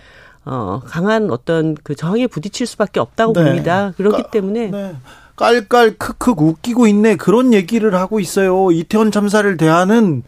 [0.45, 3.45] 어, 강한 어떤 그 저항에 부딪힐 수밖에 없다고 네.
[3.45, 3.93] 봅니다.
[3.97, 4.97] 그렇기 까- 때문에 네.
[5.37, 8.71] 깔깔 크크 웃기고 있네 그런 얘기를 하고 있어요.
[8.73, 10.23] 이태원 참사를 대하는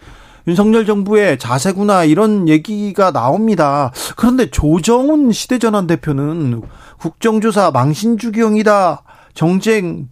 [0.47, 3.91] 윤석열 정부의 자세구나 이런 얘기가 나옵니다.
[4.17, 6.63] 그런데 조정훈 시대전환 대표는
[6.99, 9.03] 국정조사 망신주경이다
[9.35, 10.09] 정쟁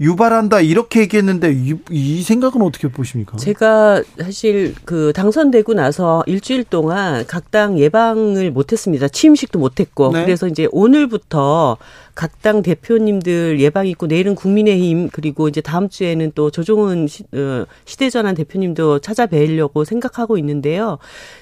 [0.00, 3.36] 유발한다 이렇게 얘기했는데 이, 이 생각은 어떻게 보십니까?
[3.36, 9.06] 제가 사실 그 당선되고 나서 일주일 동안 각 당 예방을 못했습니다.
[9.06, 10.24] 취임식도 못했고 네.
[10.24, 11.76] 그래서 이제 오늘부터
[12.16, 17.64] 각 당 대표님들 예방 있고 내일은 국민의힘 그리고 이제 다음 주에는 또 조종훈 시, 어,
[17.84, 20.98] 시대전환 대표님도 찾아뵈려고 생각하고 있는데요.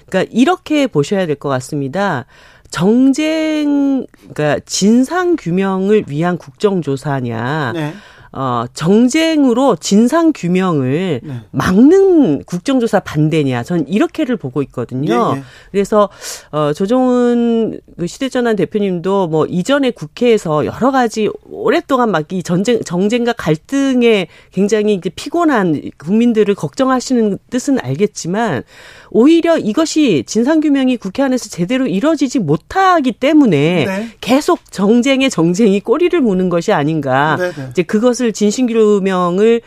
[0.06, 2.26] 그러니까 이렇게 보셔야 될 것 같습니다.
[2.70, 7.72] 정쟁, 그러니까 진상 규명을 위한 국정조사냐.
[7.74, 7.94] 네.
[8.32, 11.34] 어, 정쟁으로 진상 규명을 네.
[11.52, 13.62] 막는 국정조사 반대냐.
[13.62, 15.32] 전 이렇게를 보고 있거든요.
[15.34, 15.42] 예, 예.
[15.70, 16.08] 그래서
[16.50, 23.34] 어 조정은 그 시대전환 대표님도 뭐 이전에 국회에서 여러 가지 오랫동안 막 이 전쟁 정쟁과
[23.34, 28.62] 갈등에 굉장히 이제 피곤한 국민들을 걱정하시는 뜻은 알겠지만
[29.10, 34.08] 오히려 이것이 진상 규명이 국회 안에서 제대로 이루어지지 못하기 때문에 네.
[34.20, 37.36] 계속 정쟁의 정쟁이 꼬리를 무는 것이 아닌가.
[37.38, 37.66] 네, 네.
[37.70, 37.82] 이제
[38.22, 39.60] 그것을 진실규명을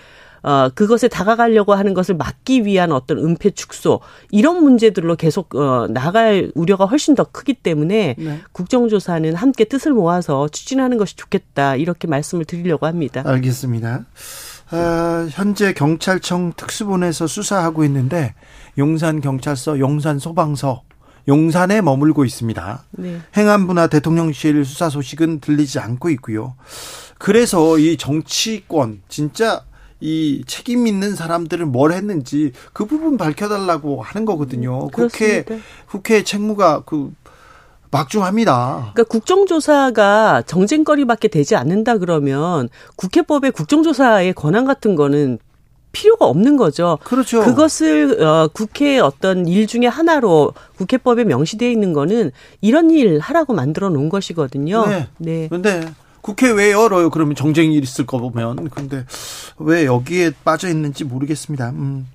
[0.43, 3.99] 어, 그것에 다가가려고 하는 것을 막기 위한 어떤 은폐 축소
[4.29, 8.39] 이런 문제들로 계속 어, 나갈 우려가 훨씬 더 크기 때문에 네.
[8.51, 13.23] 국정조사는 함께 뜻을 모아서 추진하는 것이 좋겠다 이렇게 말씀을 드리려고 합니다.
[13.25, 14.05] 알겠습니다.
[14.71, 18.35] 어, 현재 경찰청 특수본에서 수사하고 있는데
[18.77, 20.83] 용산 경찰서, 용산 소방서,
[21.27, 22.83] 용산에 머물고 있습니다.
[22.91, 23.19] 네.
[23.35, 26.55] 행안부나 대통령실 수사 소식은 들리지 않고 있고요.
[27.17, 29.63] 그래서 이 정치권 진짜
[29.99, 34.87] 이 책임 있는 사람들은 뭘 했는지 그 부분 밝혀달라고 하는 거거든요.
[34.89, 35.45] 국회
[35.87, 37.13] 국회 책무가 그
[37.91, 38.91] 막중합니다.
[38.93, 45.39] 그러니까 국정조사가 정쟁거리밖에 되지 않는다 그러면 국회법의 국정조사의 권한 같은 거는
[45.93, 46.99] 필요가 없는 거죠.
[47.05, 47.41] 그렇죠.
[47.41, 53.89] 그것을 어, 국회의 어떤 일 중에 하나로 국회법에 명시되어 있는 거는 이런 일 하라고 만들어
[53.89, 54.85] 놓은 것이거든요.
[54.87, 55.07] 네.
[55.17, 55.47] 네.
[55.47, 55.81] 근데
[56.25, 57.11] 국회 왜 열어요?
[57.11, 58.69] 그러면 정쟁이 있을 거 보면.
[58.71, 59.05] 근데
[59.59, 61.69] 왜 여기에 빠져 있는지 모르겠습니다.
[61.69, 62.07] 음.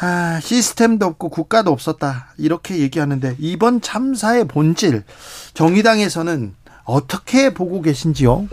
[0.00, 2.32] 아, 시스템도 없고 국가도 없었다.
[2.38, 5.02] 이렇게 얘기하는데 이번 참사의 본질
[5.52, 8.48] 정의당에서는 어떻게 보고 계신지요?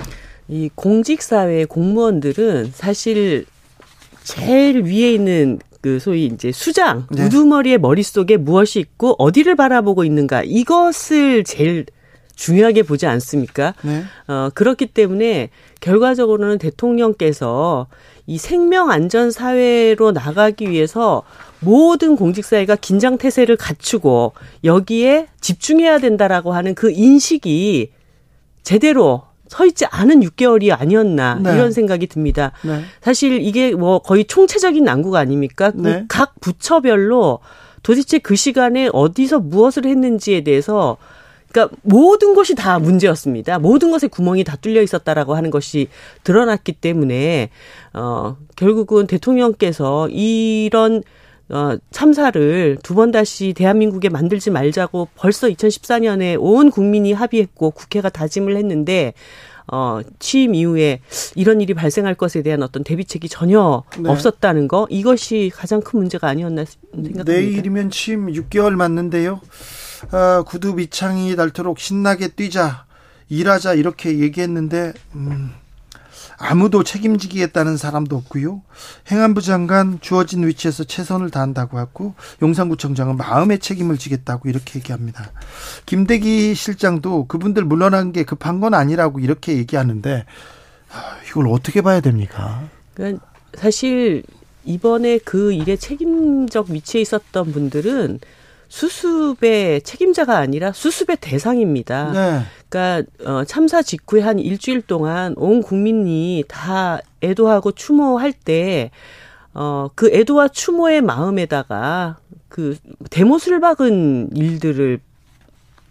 [0.50, 3.46] 이 공직사회 공무원들은 사실
[4.26, 7.28] 제일 위에 있는 그 소위 이제 수장 네.
[7.28, 11.86] 우두머리의 머릿속에 무엇이 있고 어디를 바라보고 있는가 이것을 제일
[12.42, 13.76] 중요하게 보지 않습니까?
[13.84, 14.04] 네.
[14.28, 17.86] 어, 그렇기 때문에 결과적으로는 대통령께서
[18.26, 21.22] 이 생명 안전 사회로 나가기 위해서
[21.60, 24.34] 모든 공직사회가 긴장 태세를 갖추고
[24.64, 27.92] 여기에 집중해야 된다라고 하는 그 인식이
[28.64, 31.54] 제대로 서 있지 않은 6개월이 아니었나 네.
[31.54, 32.54] 이런 생각이 듭니다.
[32.64, 32.82] 네.
[33.02, 35.70] 사실 이게 뭐 거의 총체적인 난구가 아닙니까?
[35.72, 36.06] 그 네.
[36.08, 37.40] 각 부처별로
[37.84, 40.98] 도대체 그 시간에 어디서 무엇을 했는지에 대해서
[41.52, 43.60] 그러니까 모든 것이 다 문제였습니다.
[43.60, 45.88] 모든 것에 구멍이 다 뚫려 있었다라고 하는 것이
[46.24, 47.50] 드러났기 때문에
[47.94, 51.04] 어 결국은 대통령께서 이런
[51.50, 58.56] 어, 참사를 두 번 다시 대한민국에 만들지 말자고 벌써 2014년에 온 국민이 합의했고 국회가 다짐을
[58.56, 59.14] 했는데
[59.68, 61.02] 어, 취임 이후에
[61.36, 64.10] 이런 일이 발생할 것에 대한 어떤 대비책이 전혀 네.
[64.10, 67.24] 없었다는 거 이것이 가장 큰 문제가 아니었나 생각합니다.
[67.24, 69.42] 내일이면 취임 6개월 맞는데요.
[70.12, 72.86] 아, 구두 밑창이 닳도록 신나게 뛰자,
[73.30, 75.52] 일하자 이렇게 얘기했는데 음,
[76.38, 78.62] 아무도 책임지겠다는 사람도 없고요.
[79.12, 85.32] 행안부 장관 주어진 위치에서 최선을 다한다고 하고 용산구청장은 마음의 책임을 지겠다고 이렇게 얘기합니다.
[85.86, 90.26] 김대기 실장도 그분들 물러난 게 급한 건 아니라고 이렇게 얘기하는데
[90.92, 92.68] 아, 이걸 어떻게 봐야 됩니까?
[92.96, 94.24] 그러니까 사실
[94.66, 98.20] 이번에 그 일에 책임적 위치에 있었던 분들은
[98.72, 102.12] 수습의 책임자가 아니라 수습의 대상입니다.
[102.14, 102.42] 네.
[102.70, 108.90] 그러니까 어, 참사 직후에 한 일주일 동안 온 국민이 다 애도하고 추모할 때
[109.54, 112.78] 어, 그 애도와 추모의 마음에다가 그
[113.10, 115.02] 대못을 박은 일들을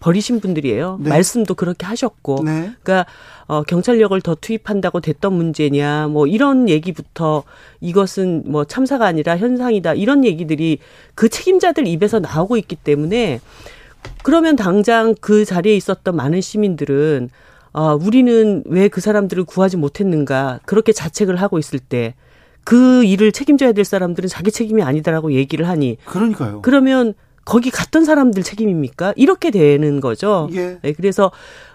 [0.00, 0.98] 버리신 분들이에요.
[1.00, 1.08] 네.
[1.10, 2.42] 말씀도 그렇게 하셨고.
[2.44, 2.72] 네.
[2.82, 3.06] 그러니까
[3.46, 7.44] 어 경찰력을 더 투입한다고 됐던 문제냐 뭐 이런 얘기부터
[7.80, 9.94] 이것은 뭐 참사가 아니라 현상이다.
[9.94, 10.78] 이런 얘기들이
[11.14, 13.40] 그 책임자들 입에서 나오고 있기 때문에
[14.22, 17.30] 그러면 당장 그 자리에 있었던 많은 시민들은
[17.72, 22.14] 어 우리는 왜 그 사람들을 구하지 못했는가 그렇게 자책을 하고 있을 때
[22.64, 26.60] 그 일을 책임져야 될 사람들은 자기 책임이 아니다라고 얘기를 하니 그러니까요.
[26.62, 27.14] 그러면
[27.44, 29.14] 거기 갔던 사람들 책임입니까?
[29.16, 30.48] 이렇게 되는 거죠.
[30.52, 30.78] 예.
[30.82, 31.30] 네, 그래서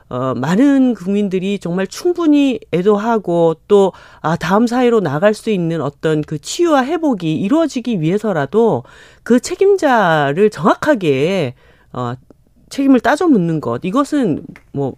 [0.07, 3.91] 어, 많은 국민들이 정말 충분히 애도하고 또,
[4.21, 8.83] 아, 다음 사회로 나갈 수 있는 어떤 그 치유와 회복이 이루어지기 위해서라도
[9.23, 11.55] 그 책임자를 정확하게,
[11.93, 12.13] 어,
[12.69, 13.81] 책임을 따져 묻는 것.
[13.83, 14.43] 이것은
[14.73, 14.95] 뭐,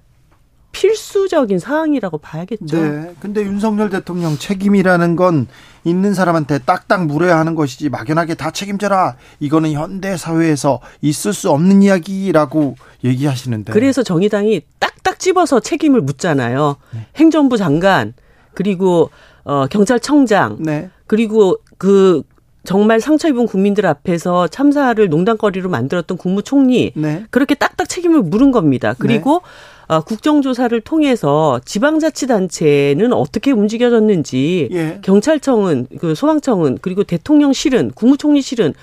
[0.77, 2.79] 필수적인 사항이라고 봐야겠죠.
[2.79, 3.15] 네.
[3.19, 5.47] 근데 윤석열 대통령 책임이라는 건
[5.83, 9.15] 있는 사람한테 딱딱 물어야 하는 것이지 막연하게 다 책임져라.
[9.39, 13.73] 이거는 현대 사회에서 있을 수 없는 이야기라고 얘기하시는데.
[13.73, 16.75] 그래서 정의당이 딱딱 집어서 책임을 묻잖아요.
[16.93, 17.07] 네.
[17.15, 18.13] 행정부 장관
[18.53, 19.09] 그리고
[19.45, 20.91] 어 경찰청장 네.
[21.07, 22.21] 그리고 그
[22.65, 27.23] 정말 상처 입은 국민들 앞에서 참사를 농담거리로 만들었던 국무총리 네.
[27.31, 28.93] 그렇게 딱딱 책임을 물은 겁니다.
[28.99, 29.76] 그리고 네.
[29.87, 34.99] 어, 국정조사를 통해서 지방자치단체는 어떻게 움직여졌는지 예.
[35.01, 38.73] 경찰청은 그 소방청은 그리고 대통령실은 국무총리실은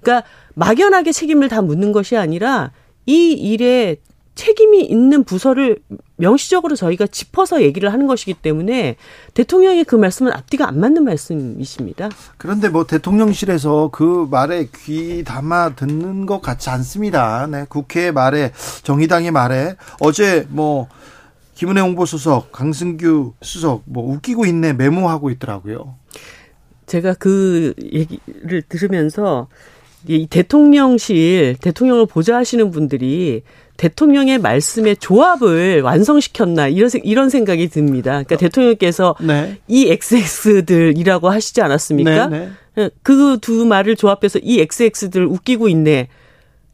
[0.00, 2.72] 그러니까 막연하게 책임을 다 묻는 것이 아니라
[3.06, 3.96] 이 일에
[4.34, 5.78] 책임이 있는 부서를
[6.16, 8.96] 명시적으로 저희가 짚어서 얘기를 하는 것이기 때문에
[9.34, 12.08] 대통령의 그 말씀은 앞뒤가 안 맞는 말씀이십니다.
[12.38, 17.46] 그런데 뭐 대통령실에서 그 말에 귀 담아 듣는 것 같지 않습니다.
[17.46, 18.52] 네, 국회 말에
[18.82, 20.88] 정의당의 말에 어제 뭐
[21.54, 25.96] 김은혜 홍보수석, 강승규 수석 뭐 웃기고 있네 메모하고 있더라고요.
[26.86, 29.48] 제가 그 얘기를 들으면서
[30.06, 33.42] 이 대통령실 대통령을 보좌하시는 분들이
[33.80, 38.10] 대통령의 말씀의 조합을 완성시켰나 이런 이런 생각이 듭니다.
[38.10, 38.38] 그러니까 어.
[38.38, 39.58] 대통령께서 네.
[39.68, 42.26] 이 XX들이라고 하시지 않았습니까?
[42.26, 42.90] 네, 네.
[43.02, 46.08] 그두 말을 조합해서 이 XX들 웃기고 있네.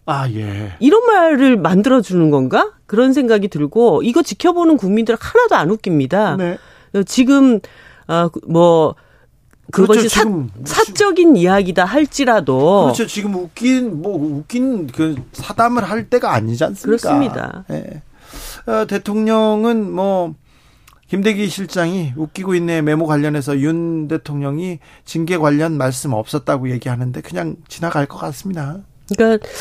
[0.06, 0.72] 아, 예.
[0.80, 2.72] 이런 말을 만들어 주는 건가?
[2.86, 6.36] 그런 생각이 들고 이거 지켜보는 국민들 하나도 안 웃깁니다.
[6.36, 6.58] 네.
[7.06, 7.60] 지금
[8.08, 8.96] 어뭐
[9.72, 13.06] 그것이 그렇죠, 사, 사적인 이야기다 할지라도 그렇죠.
[13.06, 17.08] 지금 웃긴 뭐 웃긴 그 사담을 할 때가 아니지 않습니까?
[17.08, 17.64] 그렇습니다.
[17.68, 18.02] 네.
[18.66, 20.34] 어, 대통령은 뭐
[21.08, 28.06] 김대기 실장이 웃기고 있네 메모 관련해서 윤 대통령이 징계 관련 말씀 없었다고 얘기하는데 그냥 지나갈
[28.06, 28.78] 것 같습니다.
[29.14, 29.52] 그러니까 그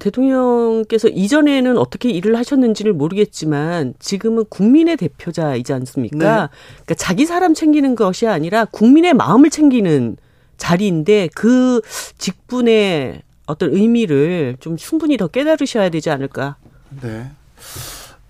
[0.00, 6.16] 대통령께서 이전에는 어떻게 일을 하셨는지를 모르겠지만 지금은 국민의 대표자이지 않습니까?
[6.18, 6.48] 네.
[6.84, 10.16] 그러니까 자기 사람 챙기는 것이 아니라 국민의 마음을 챙기는
[10.56, 11.80] 자리인데 그
[12.18, 16.56] 직분의 어떤 의미를 좀 충분히 더 깨달으셔야 되지 않을까?
[17.00, 17.30] 네.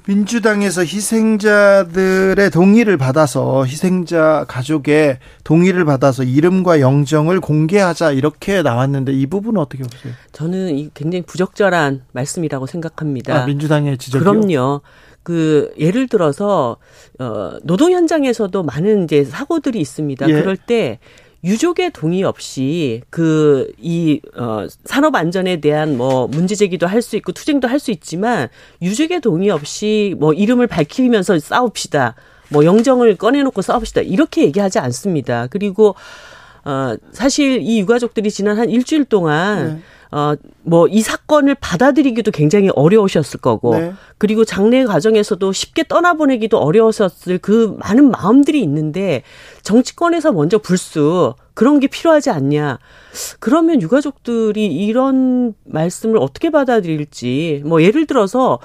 [0.07, 9.61] 민주당에서 희생자들의 동의를 받아서 희생자 가족의 동의를 받아서 이름과 영정을 공개하자 이렇게 나왔는데 이 부분은
[9.61, 10.12] 어떻게 보세요?
[10.32, 13.42] 저는 이 굉장히 부적절한 말씀이라고 생각합니다.
[13.42, 14.24] 아, 민주당의 지적이요?
[14.24, 14.80] 그럼요.
[15.22, 16.78] 그 예를 들어서
[17.20, 20.28] 어 노동 현장에서도 많은 이제 사고들이 있습니다.
[20.28, 20.32] 예.
[20.32, 20.98] 그럴 때
[21.45, 27.32] 유족의 동의 없이 그 이 어, 산업 안전에 대한 뭐 문제 제기도 할 수 있고
[27.32, 28.49] 투쟁도 할 수 있지만
[28.80, 32.14] 유족의 동의 없이 뭐 이름을 밝히면서 싸웁시다.
[32.49, 34.03] 뭐 영정을 꺼내놓고 싸웁시다.
[34.03, 35.49] 이렇게 얘기하지 않습니다.
[35.49, 35.95] 그리고
[36.64, 39.82] 어 사실 이 유가족들이 지난 한 일주일 동안 네.
[40.13, 43.95] 어, 뭐, 이 사건을 받아들이기도 굉장히 어려우셨을 거고, 네.
[44.19, 49.23] 그리고 장례 과정에서도 쉽게 떠나보내기도 어려웠었을 그 많은 마음들이 있는데,
[49.63, 52.79] 정치권에서 먼저 불수, 그런 게 필요하지 않냐.
[53.41, 58.59] 그러면 유가족들이 이런 말씀을 어떻게 받아들일지, 뭐, 예를 들어서,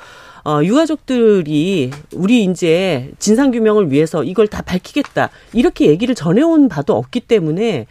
[0.44, 5.30] 어, 유가족들이 우리 이제 진상규명을 위해서 이걸 다 밝히겠다.
[5.54, 7.86] 이렇게 얘기를 전해온 바도 없기 때문에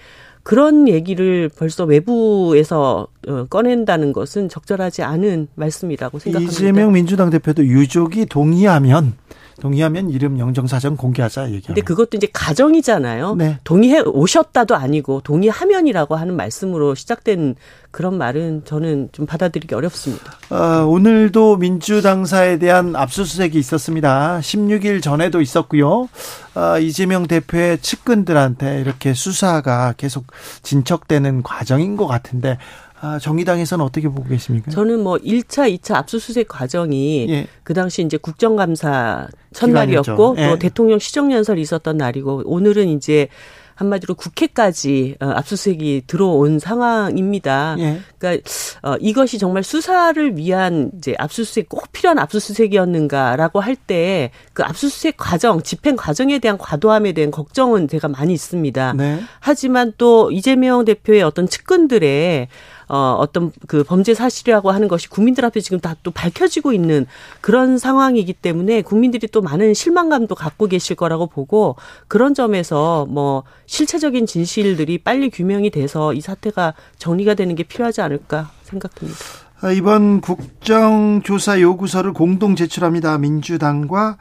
[0.47, 6.53] 그런 얘기를 벌써 외부에서 어, 꺼낸다는 것은 적절하지 않은 말씀이라고 생각합니다.
[6.53, 9.15] 이재명 민주당 대표도 유족이 동의하면
[9.61, 11.69] 동의하면 이름 영정 사정 공개하자 얘기합니다.
[11.69, 13.35] 근데 그것도 이제 가정이잖아요.
[13.37, 13.59] 네.
[13.65, 17.57] 동의해 오셨다도 아니고 동의하면이라고 하는 말씀으로 시작된
[17.91, 20.35] 그런 말은 저는 좀 받아들이기 어렵습니다.
[20.51, 24.41] 어, 오늘도 민주당사에 대한 압수수색이 있었습니다.
[24.41, 26.09] 16일 전에도 있었고요.
[26.55, 30.27] 어, 이재명 대표의 측근들한테 이렇게 수사가 계속
[30.63, 32.86] 진척되는 과정인 것 같은데 아,
[33.21, 34.71] 정의당에서는 어떻게 보고 계십니까?
[34.71, 37.47] 저는 뭐 1차, 2차 압수수색 과정이 예.
[37.63, 40.49] 그 당시 이제 국정감사 첫날이었고 예.
[40.49, 43.29] 또 대통령 시정연설이 있었던 날이고 오늘은 이제
[43.77, 47.77] 한마디로 국회까지 어, 압수수색이 들어온 상황입니다.
[47.79, 48.01] 예.
[48.19, 48.43] 그러니까
[48.83, 55.63] 어, 이것이 정말 수사를 위한 이제 압수수색 꼭 필요한 압수수색이었는가라고 할 때 그 압수수색 과정,
[55.63, 58.95] 집행 과정에 대한 과도함에 대한 걱정은 제가 많이 있습니다.
[58.95, 59.21] 네.
[59.41, 62.49] 하지만 또 이재명 대표의 어떤 측근들의
[62.89, 67.07] 어, 어떤 그 범죄 사실이라고 하는 것이 국민들 앞에 지금 다 또 밝혀지고 있는
[67.41, 71.75] 그런 상황이기 때문에 국민들이 또 많은 실망감도 갖고 계실 거라고 보고
[72.07, 78.51] 그런 점에서 뭐 실체적인 진실들이 빨리 규명이 돼서 이 사태가 정리가 되는 게 필요하지 않을까
[78.63, 79.19] 생각됩니다.
[79.63, 83.19] 아, 이번 국정조사 요구서를 공동 제출합니다.
[83.19, 84.19] 민주당과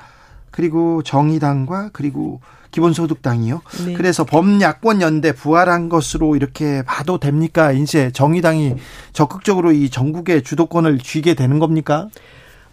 [0.55, 2.39] 그리고 정의당과 그리고
[2.71, 3.61] 기본소득당이요.
[3.87, 3.93] 네.
[3.93, 7.73] 그래서 범야권 연대 부활한 것으로 이렇게 봐도 됩니까?
[7.73, 8.75] 이제 정의당이
[9.11, 12.07] 적극적으로 이 전국의 주도권을 쥐게 되는 겁니까?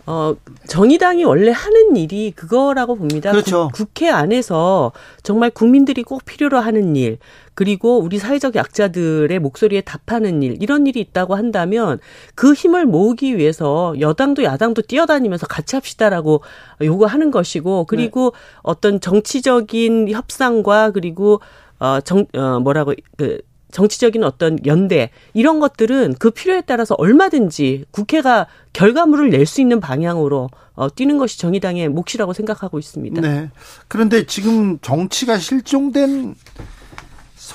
[0.05, 0.35] 어,
[0.67, 3.31] 정의당이 원래 하는 일이 그거라고 봅니다.
[3.31, 3.69] 그렇죠.
[3.73, 4.93] 구, 국회 안에서
[5.23, 7.19] 정말 국민들이 꼭 필요로 하는 일,
[7.55, 12.01] 그리고 우리 사회적 약자들의 목소리에 답하는 일, 이런 일이 있다고 한다면
[12.35, 16.43] 그 힘을 모으기 위해서 여당도 야당도 뛰어다니면서 같이 합시다라고
[16.81, 18.59] 요구하는 것이고, 그리고 네.
[18.63, 21.41] 어떤 정치적인 협상과 그리고
[21.79, 23.41] 어, 정, 어, 뭐라고, 그,
[23.73, 30.49] 정치적인 어떤 연대 이런 것들은 그 필요에 따라서 얼마든지 국회가 결과물을 낼 수 있는 방향으로
[30.75, 33.21] 어, 뛰는 것이 정의당의 몫이라고 생각하고 있습니다.
[33.21, 33.51] 네.
[33.89, 36.35] 그런데 지금 정치가 실종된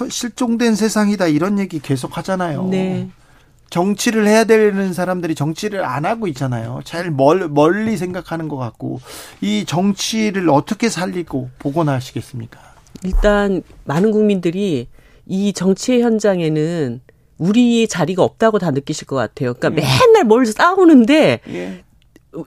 [0.09, 2.65] 실종된 세상이다 이런 얘기 계속 하잖아요.
[2.65, 3.09] 네.
[3.69, 6.81] 정치를 해야 되는 사람들이 정치를 안 하고 있잖아요.
[6.83, 9.01] 제일 멀, 멀리 생각하는 것 같고
[9.41, 12.59] 이 정치를 어떻게 살리고 복원하시겠습니까?
[13.03, 14.87] 일단 많은 국민들이
[15.27, 17.01] 이 정치의 현장에는
[17.37, 19.53] 우리 자리가 없다고 다 느끼실 것 같아요.
[19.53, 19.85] 그러니까 예.
[19.85, 21.83] 맨날 뭘 싸우는데 예.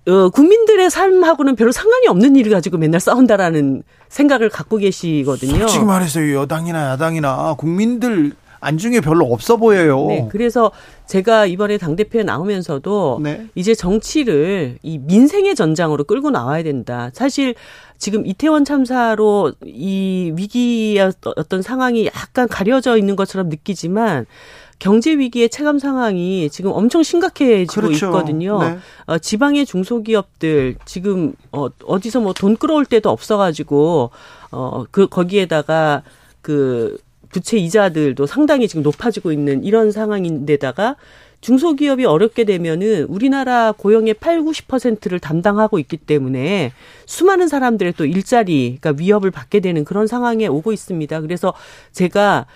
[0.07, 5.59] 어, 국민들의 삶하고는 별로 상관이 없는 일을 가지고 맨날 싸운다라는 생각을 갖고 계시거든요.
[5.59, 10.07] 솔직히 말해서 여당이나 야당이나 국민들 안중에 별로 없어 보여요.
[10.09, 10.71] 네, 그래서
[11.07, 13.47] 제가 이번에 당 대표에 나오면서도 네.
[13.55, 17.11] 이제 정치를 이 민생의 전장으로 끌고 나와야 된다.
[17.15, 17.55] 사실
[17.99, 24.27] 지금 이태원 참사로 이 위기의 어떤 상황이 약간 가려져 있는 것처럼 느끼지만
[24.79, 28.07] 경제 위기의 체감 상황이 지금 엄청 심각해지고 그렇죠.
[28.07, 28.63] 있거든요.
[28.63, 28.79] 네.
[29.07, 34.11] 어, 지방의 중소기업들 지금 어, 어디서 뭐 돈 끌어올 데도 없어가지고
[34.53, 36.03] 어, 그 거기에다가
[36.41, 36.97] 그
[37.31, 40.97] 부채 이자들도 상당히 지금 높아지고 있는 이런 상황인데다가
[41.41, 46.73] 중소기업이 어렵게 되면은 우리나라 고용의 8, 90%를 담당하고 있기 때문에
[47.07, 51.21] 수많은 사람들의 또 일자리가 위협을 받게 되는 그런 상황에 오고 있습니다.
[51.21, 51.55] 그래서
[51.93, 52.47] 제가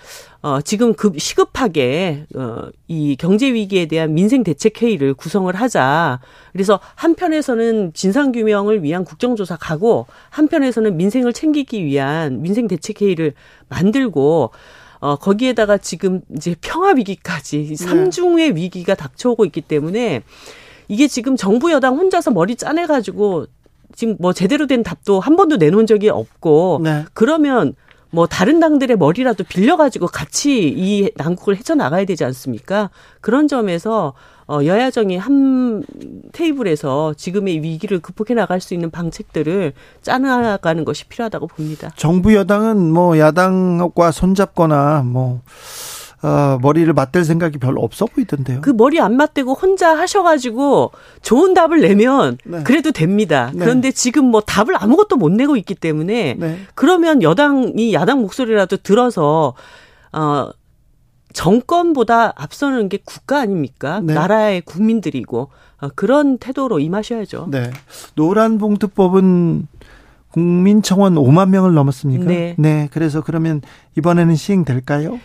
[0.41, 6.19] 어 지금 급 시급하게 어 이 경제 위기에 대한 민생 대책 회의를 구성을 하자.
[6.53, 13.33] 그래서 한편에서는 진상 규명을 위한 국정조사 가고 한편에서는 민생을 챙기기 위한 민생 대책 회의를
[13.69, 14.51] 만들고
[14.99, 20.23] 어, 거기에다가 지금 이제 평화 위기까지 삼중의 위기가 닥쳐오고 있기 때문에
[20.87, 23.47] 이게 지금 정부 여당 혼자서 머리 짜내가지고
[23.95, 27.05] 지금 뭐 제대로 된 답도 한 번도 내놓은 적이 없고 네.
[27.13, 27.75] 그러면
[28.11, 32.89] 뭐 다른 당들의 머리라도 빌려가지고 같이 이 난국을 헤쳐나가야 되지 않습니까?
[33.19, 34.13] 그런 점에서
[34.47, 35.83] 어, 여야정이 한
[36.31, 41.91] 테이블에서 지금의 위기를 극복해 나갈 수 있는 방책들을 짜나가는 것이 필요하다고 봅니다.
[41.95, 45.41] 정부 여당은 뭐 야당과 손잡거나 뭐
[46.21, 48.61] 어, 머리를 맞댈 생각이 별로 없어 보이던데요.
[48.61, 50.91] 그 머리 안 맞대고 혼자 하셔가지고
[51.21, 52.63] 좋은 답을 내면 네.
[52.63, 53.51] 그래도 됩니다.
[53.53, 53.59] 네.
[53.59, 56.59] 그런데 지금 뭐 답을 아무것도 못 내고 있기 때문에 네.
[56.73, 59.53] 그러면 여당이 야당 목소리라도 들어서
[60.13, 60.49] 어
[61.35, 63.99] 정권보다 앞서는 게 국가 아닙니까?
[64.01, 64.13] 네.
[64.13, 65.49] 나라의 국민들이고
[65.81, 67.49] 어, 그런 태도로 임하셔야죠.
[67.51, 67.71] 네.
[68.15, 69.67] 노란 봉투법은
[70.31, 72.25] 국민 청원 5만 명을 넘었습니까?
[72.57, 72.89] 네.
[72.91, 73.61] 그래서 그러면
[73.97, 75.19] 이번에는 시행될까요?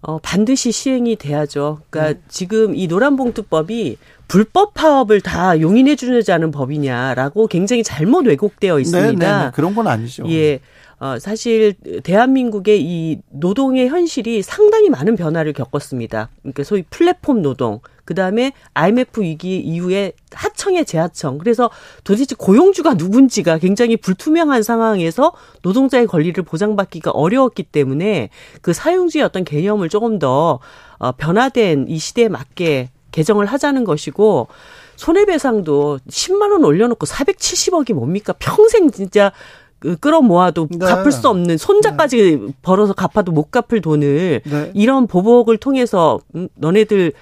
[0.00, 1.78] 어, 반드시 시행이 돼야죠.
[1.90, 2.24] 그러니까 네.
[2.28, 3.98] 지금 이 노란봉투법이
[4.28, 9.38] 불법 파업을 다 용인해주자는 법이냐라고 굉장히 잘못 왜곡되어 있습니다.
[9.38, 10.24] 네, 네, 그런 건 아니죠.
[10.28, 10.60] 예.
[10.98, 16.30] 어, 사실 대한민국의 이 노동의 현실이 상당히 많은 변화를 겪었습니다.
[16.40, 21.36] 그러니까 소위 플랫폼 노동, 그 다음에 IMF 위기 이후에 하청의 재하청.
[21.36, 21.70] 그래서
[22.02, 28.30] 도대체 고용주가 누군지가 굉장히 불투명한 상황에서 노동자의 권리를 보장받기가 어려웠기 때문에
[28.62, 30.60] 그 사용주의 어떤 개념을 조금 더
[30.98, 34.48] 어, 변화된 이 시대에 맞게 개정을 하자는 것이고
[34.96, 38.34] 손해배상도 10만 원 올려놓고 470억이 뭡니까?
[38.38, 39.32] 평생 진짜
[39.78, 40.78] 그 끌어모아도 네.
[40.78, 44.70] 갚을 수 없는 손자까지 벌어서 갚아도 못 갚을 돈을 네.
[44.74, 47.12] 이런 보복을 통해서 음, 너네들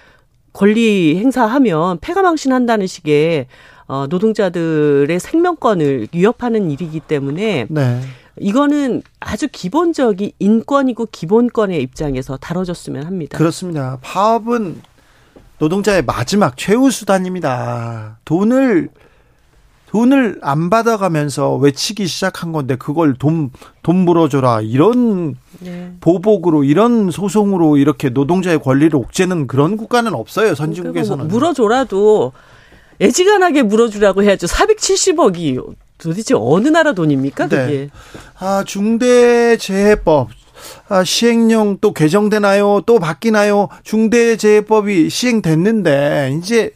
[0.53, 3.47] 권리 행사하면 패가망신한다는 식의
[3.87, 8.01] 어, 노동자들의 생명권을 위협하는 일이기 때문에 네.
[8.41, 13.39] 이거는 아주 기본적인 인권이고 기본권의 입장에서 다뤄졌으면 합니다.
[13.39, 13.99] 그렇습니다.
[14.01, 14.81] 파업은
[15.65, 18.19] 노동자의 마지막 최후 수단입니다.
[18.25, 18.91] 돈을
[19.87, 23.51] 돈을 안 받아가면서 외치기 시작한 건데 그걸 돈
[23.85, 25.93] 돈 물어줘라 이런 네.
[26.01, 31.29] 보복으로 이런 소송으로 이렇게 노동자의 권리를 옥죄는 그런 국가는 없어요 그러니까 선진국에서는.
[31.29, 32.33] 뭐 물어줘라도
[33.01, 34.47] 애지간하게 물어주라고 해야죠.
[34.47, 35.63] 470억이
[35.99, 37.49] 도대체 어느 나라 돈입니까?
[37.49, 37.57] 네.
[37.57, 37.91] 그게.
[38.39, 40.44] 아 중대재해법 아,
[41.05, 42.83] 시행령 또 개정되나요?
[42.87, 43.69] 또 바뀌나요?
[43.83, 46.73] 중대재해법이 시행됐는데 이제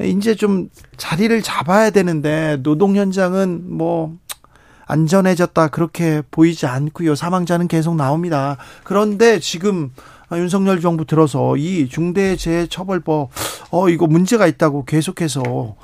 [0.00, 4.16] 이제 좀 자리를 잡아야 되는데 노동 현장은 뭐
[4.86, 7.14] 안전해졌다 그렇게 보이지 않고요.
[7.14, 8.56] 사망자는 계속 나옵니다.
[8.82, 9.92] 그런데 지금
[10.32, 13.30] 윤석열 정부 들어서 이 중대재해처벌법
[13.70, 15.76] 어 이거 문제가 있다고 계속해서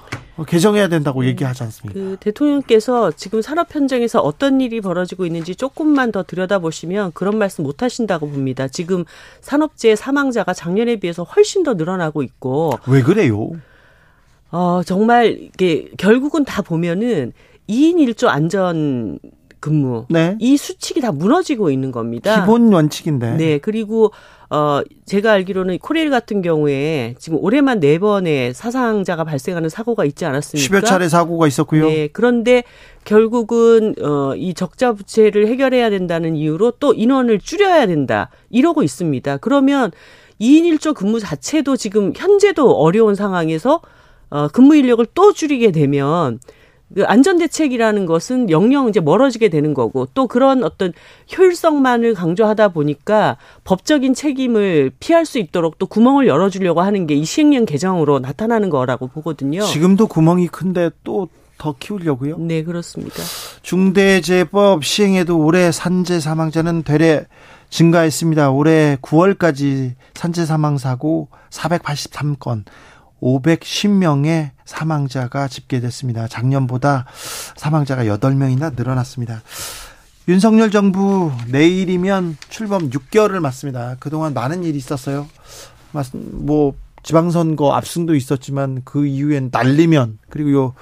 [0.45, 1.99] 개정해야 된다고 얘기하지 않습니까?
[1.99, 7.82] 그 대통령께서 지금 산업 현장에서 어떤 일이 벌어지고 있는지 조금만 더 들여다보시면 그런 말씀 못
[7.82, 8.68] 하신다고 봅니다.
[8.68, 9.04] 지금
[9.41, 13.53] 산업재해 사망자가 작년에 비해서 훨씬 더 늘어나고 있고 왜 그래요?
[14.50, 17.33] 어, 정말 이게 결국은 다 보면은
[17.68, 19.18] 2인 1조 안전
[19.67, 20.37] 근무 네.
[20.38, 22.41] 이 수칙이 다 무너지고 있는 겁니다.
[22.41, 23.33] 기본 원칙인데.
[23.33, 24.13] 네, 그리고
[24.49, 30.80] 어 제가 알기로는 코레일 같은 경우에 지금 올해만 네 번의 사상자가 발생하는 사고가 있지 않았습니까?
[30.80, 31.88] 10여 차례 사고가 있었고요.
[31.88, 32.63] 네, 그런데
[33.05, 38.30] 결국은 어이 적자 부채를 해결해야 된다는 이유로 또 인원을 줄여야 된다.
[38.51, 39.38] 이러고 있습니다.
[39.38, 39.91] 그러면
[40.41, 43.80] 2인 1조 근무 자체도 지금 현재도 어려운 상황에서
[44.30, 46.38] 어 근무 인력을 또 줄이게 되면
[46.95, 50.92] 그 안전 대책이라는 것은 영영 이제 멀어지게 되는 거고 또 그런 어떤
[51.37, 57.64] 효율성만을 강조하다 보니까 법적인 책임을 피할 수 있도록 또 구멍을 열어주려고 하는 게 이 시행령
[57.64, 59.63] 개정으로 나타나는 거라고 보거든요.
[59.63, 62.37] 지금도 구멍이 큰데 또 더 키우려고요?
[62.38, 63.17] 네, 그렇습니다.
[63.63, 67.25] 중대재해법 시행에도 올해 산재 사망자는 되레
[67.71, 68.50] 증가했습니다.
[68.50, 72.64] 올해 9월까지 산재 사망 사고 483건,
[73.22, 76.29] 510명의 사망자가 집계됐습니다.
[76.29, 77.07] 작년보다
[77.57, 79.43] 사망자가 8명이나 늘어났습니다.
[80.29, 83.97] 윤석열 정부 내일이면 출범 6개월을 맞습니다.
[84.01, 85.29] 그동안 많은 일이 있었어요.
[86.13, 86.75] 뭐
[87.05, 90.75] 지방선거 압승도 있었지만 그 이후엔 날리면 그리고 요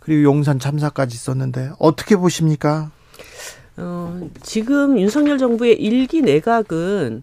[0.00, 2.90] 그리고 용산 참사까지 있었는데 어떻게 보십니까?
[3.76, 7.22] 어, 지금 윤석열 정부의 일기 내각은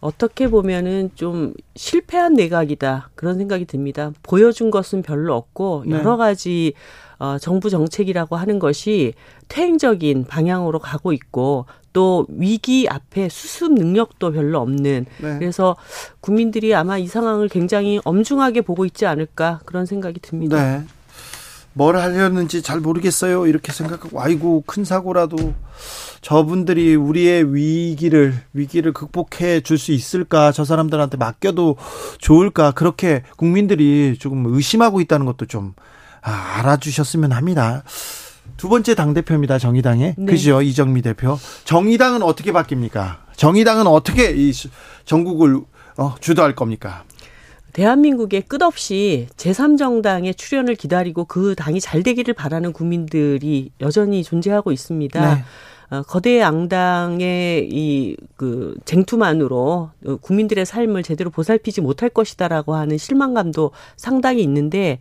[0.00, 4.12] 어떻게 보면은 좀 실패한 내각이다 그런 생각이 듭니다.
[4.22, 5.96] 보여준 것은 별로 없고 네.
[5.96, 6.74] 여러 가지
[7.18, 9.14] 어, 정부 정책이라고 하는 것이
[9.48, 15.38] 퇴행적인 방향으로 가고 있고 또 위기 앞에 수습 능력도 별로 없는 네.
[15.38, 15.76] 그래서
[16.20, 20.62] 국민들이 아마 이 상황을 굉장히 엄중하게 보고 있지 않을까 그런 생각이 듭니다.
[20.62, 20.84] 네.
[21.76, 23.46] 뭘 하려는지 잘 모르겠어요.
[23.46, 25.52] 이렇게 생각하고 아이고 큰 사고라도
[26.22, 30.52] 저분들이 우리의 위기를 위기를 극복해 줄 수 있을까?
[30.52, 31.76] 저 사람들한테 맡겨도
[32.18, 32.70] 좋을까?
[32.70, 35.74] 그렇게 국민들이 조금 의심하고 있다는 것도 좀
[36.22, 37.84] 아, 알아주셨으면 합니다.
[38.56, 39.58] 두 번째 당 대표입니다.
[39.58, 40.14] 정의당의.
[40.16, 40.24] 네.
[40.32, 40.62] 그죠?
[40.62, 41.38] 이정미 대표.
[41.64, 43.16] 정의당은 어떻게 바뀝니까?
[43.36, 44.50] 정의당은 어떻게 이
[45.04, 45.60] 전국을
[45.98, 47.04] 어, 주도할 겁니까?
[47.76, 55.34] 대한민국에 끝없이 제3정당의 출연을 기다리고 그 당이 잘 되기를 바라는 국민들이 여전히 존재하고 있습니다.
[55.34, 55.44] 네.
[55.90, 59.90] 어, 거대 양당의 이 그 쟁투만으로
[60.22, 64.98] 국민들의 삶을 제대로 보살피지 못할 것이다라고 하는 실망감도 상당히 있는데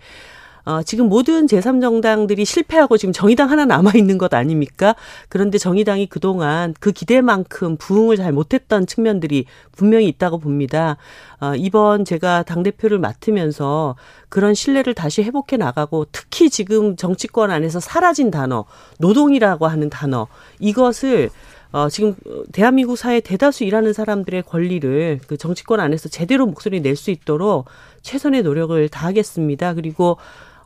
[0.65, 4.95] 어, 지금 모든 제3정당들이 실패하고 지금 정의당 하나 남아 있는 것 아닙니까?
[5.29, 10.97] 그런데 정의당이 그동안 그 기대만큼 부응을 잘 못했던 측면들이 분명히 있다고 봅니다.
[11.39, 13.95] 어, 이번 제가 당대표를 맡으면서
[14.29, 18.65] 그런 신뢰를 다시 회복해 나가고 특히 지금 정치권 안에서 사라진 단어,
[18.99, 20.27] 노동이라고 하는 단어,
[20.59, 21.29] 이것을
[21.71, 22.15] 어, 지금
[22.53, 27.65] 대한민국 사회 대다수 일하는 사람들의 권리를 그 정치권 안에서 제대로 목소리 낼 수 있도록
[28.01, 29.73] 최선의 노력을 다하겠습니다.
[29.73, 30.17] 그리고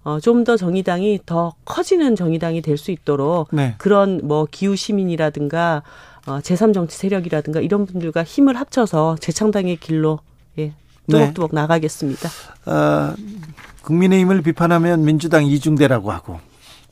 [0.03, 3.75] 어, 좀 더 정의당이 더 커지는 정의당이 될 수 있도록 네.
[3.77, 5.83] 그런 뭐 기후 시민이라든가
[6.27, 10.19] 어, 제3정치 세력이라든가 이런 분들과 힘을 합쳐서 재창당의 길로
[10.57, 10.73] 예,
[11.09, 11.61] 뚜벅뚜벅 네.
[11.61, 12.29] 나가겠습니다.
[12.65, 13.13] 어,
[13.83, 16.39] 국민의힘을 비판하면 민주당 이중대라고 하고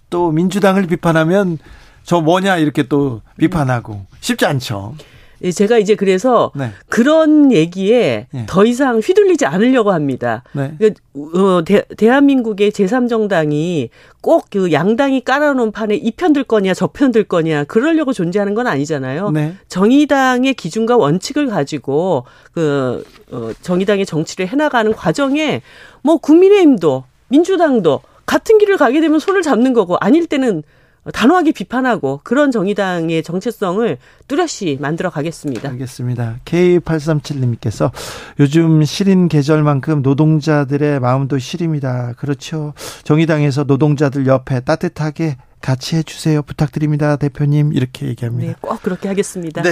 [0.10, 1.58] 또 민주당을 비판하면
[2.04, 4.96] 저 뭐냐 이렇게 또 비판하고 쉽지 않죠.
[5.44, 6.72] 예, 제가 이제 그래서 네.
[6.90, 8.46] 그런 얘기에 네.
[8.48, 10.44] 더 이상 휘둘리지 않으려고 합니다.
[10.54, 10.74] 네.
[10.78, 13.90] 그러니까 어, 대, 대한민국의 제3정당이
[14.22, 18.56] 꼭 그 양당이 깔아놓은 판에 이 편 들 거냐 저 편 들 거냐 그러려고 존재하는
[18.56, 19.32] 건 아니잖아요.
[19.32, 19.54] 네.
[19.68, 25.62] 정의당의 기준과 원칙을 가지고 그 어, 정의당의 정치를 해나가는 과정에
[26.04, 30.64] 뭐 국민의힘도 민주당도 같은 길을 가게 되면 손을 잡는 거고 아닐 때는
[31.14, 33.98] 단호하게 비판하고 그런 정의당의 정체성을
[34.28, 35.70] 뚜렷이 만들어 가겠습니다.
[35.70, 36.38] 알겠습니다.
[36.46, 37.92] K837님께서
[38.40, 42.14] 요즘 시린 계절만큼 노동자들의 마음도 시립니다.
[42.18, 42.74] 그렇죠.
[43.04, 46.42] 정의당에서 노동자들 옆에 따뜻하게 같이 해주세요.
[46.44, 47.16] 부탁드립니다.
[47.16, 47.74] 대표님.
[47.74, 48.52] 이렇게 얘기합니다.
[48.52, 49.62] 네, 꼭 그렇게 하겠습니다.
[49.62, 49.72] 네.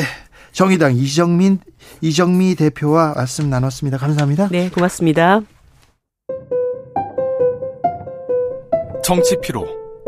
[0.52, 1.60] 정의당 이정민,
[2.02, 3.98] 이정미 대표와 말씀 나눴습니다.
[3.98, 4.48] 감사합니다.
[4.50, 5.42] 네, 고맙습니다.
[9.04, 9.85] 정치 피로.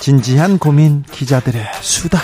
[0.00, 2.18] 진지한 고민 기자들의 수다.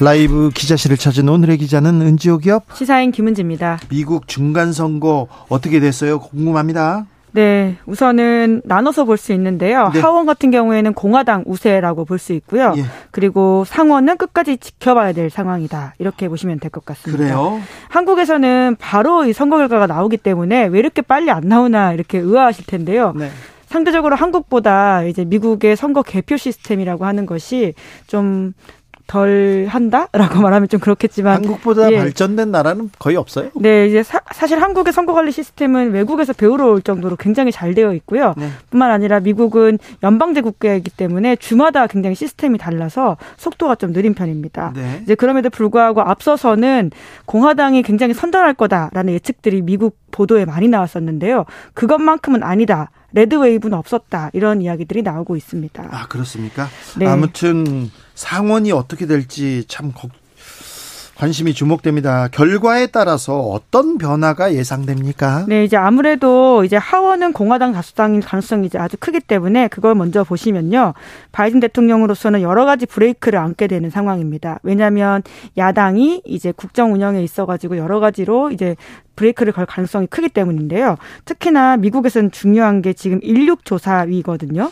[0.00, 3.80] 라이브 기자실을 찾은 오늘의 기자는 은지호 기업 시사인 김은지입니다.
[3.88, 6.20] 미국 중간 선거 어떻게 됐어요?
[6.20, 7.06] 궁금합니다.
[7.32, 9.90] 네, 우선은 나눠서 볼 수 있는데요.
[9.92, 10.00] 네.
[10.00, 12.74] 하원 같은 경우에는 공화당 우세라고 볼 수 있고요.
[12.78, 12.84] 예.
[13.10, 15.94] 그리고 상원은 끝까지 지켜봐야 될 상황이다.
[15.98, 17.22] 이렇게 보시면 될 것 같습니다.
[17.24, 17.60] 그래요?
[17.88, 23.12] 한국에서는 바로 이 선거 결과가 나오기 때문에 왜 이렇게 빨리 안 나오나 이렇게 의아하실 텐데요.
[23.16, 23.30] 네.
[23.68, 27.74] 상대적으로 한국보다 이제 미국의 선거 개표 시스템이라고 하는 것이
[28.06, 28.54] 좀
[29.08, 31.96] 덜 한다라고 말하면 좀 그렇겠지만 한국보다 예.
[31.96, 33.50] 발전된 나라는 거의 없어요.
[33.56, 37.94] 네, 이제 사, 실 한국의 선거 관리 시스템은 외국에서 배우러 올 정도로 굉장히 잘 되어
[37.94, 38.34] 있고요.
[38.36, 38.50] 네.
[38.70, 44.74] 뿐만 아니라 미국은 연방제 국가이기 때문에 주마다 굉장히 시스템이 달라서 속도가 좀 느린 편입니다.
[44.76, 45.00] 네.
[45.02, 46.90] 이제 그럼에도 불구하고 앞서서는
[47.24, 51.46] 공화당이 굉장히 선전할 거다라는 예측들이 미국 보도에 많이 나왔었는데요.
[51.72, 52.90] 그것만큼은 아니다.
[53.12, 54.30] 레드웨이브는 없었다.
[54.32, 55.88] 이런 이야기들이 나오고 있습니다.
[55.90, 56.68] 아, 그렇습니까?
[56.98, 57.06] 네.
[57.06, 60.10] 아무튼 상원이 어떻게 될지 참 걱,
[61.18, 62.28] 관심이 주목됩니다.
[62.28, 65.46] 결과에 따라서 어떤 변화가 예상됩니까?
[65.48, 70.94] 네, 이제 아무래도 이제 하원은 공화당 다수당일 가능성이 이제 아주 크기 때문에 그걸 먼저 보시면요.
[71.32, 74.60] 바이든 대통령으로서는 여러 가지 브레이크를 안게 되는 상황입니다.
[74.62, 75.24] 왜냐하면
[75.56, 78.76] 야당이 이제 국정 운영에 있어가지고 여러 가지로 이제
[79.16, 80.94] 브레이크를 걸 가능성이 크기 때문인데요.
[81.24, 84.70] 특히나 미국에서는 중요한 게 지금 인력조사위거든요.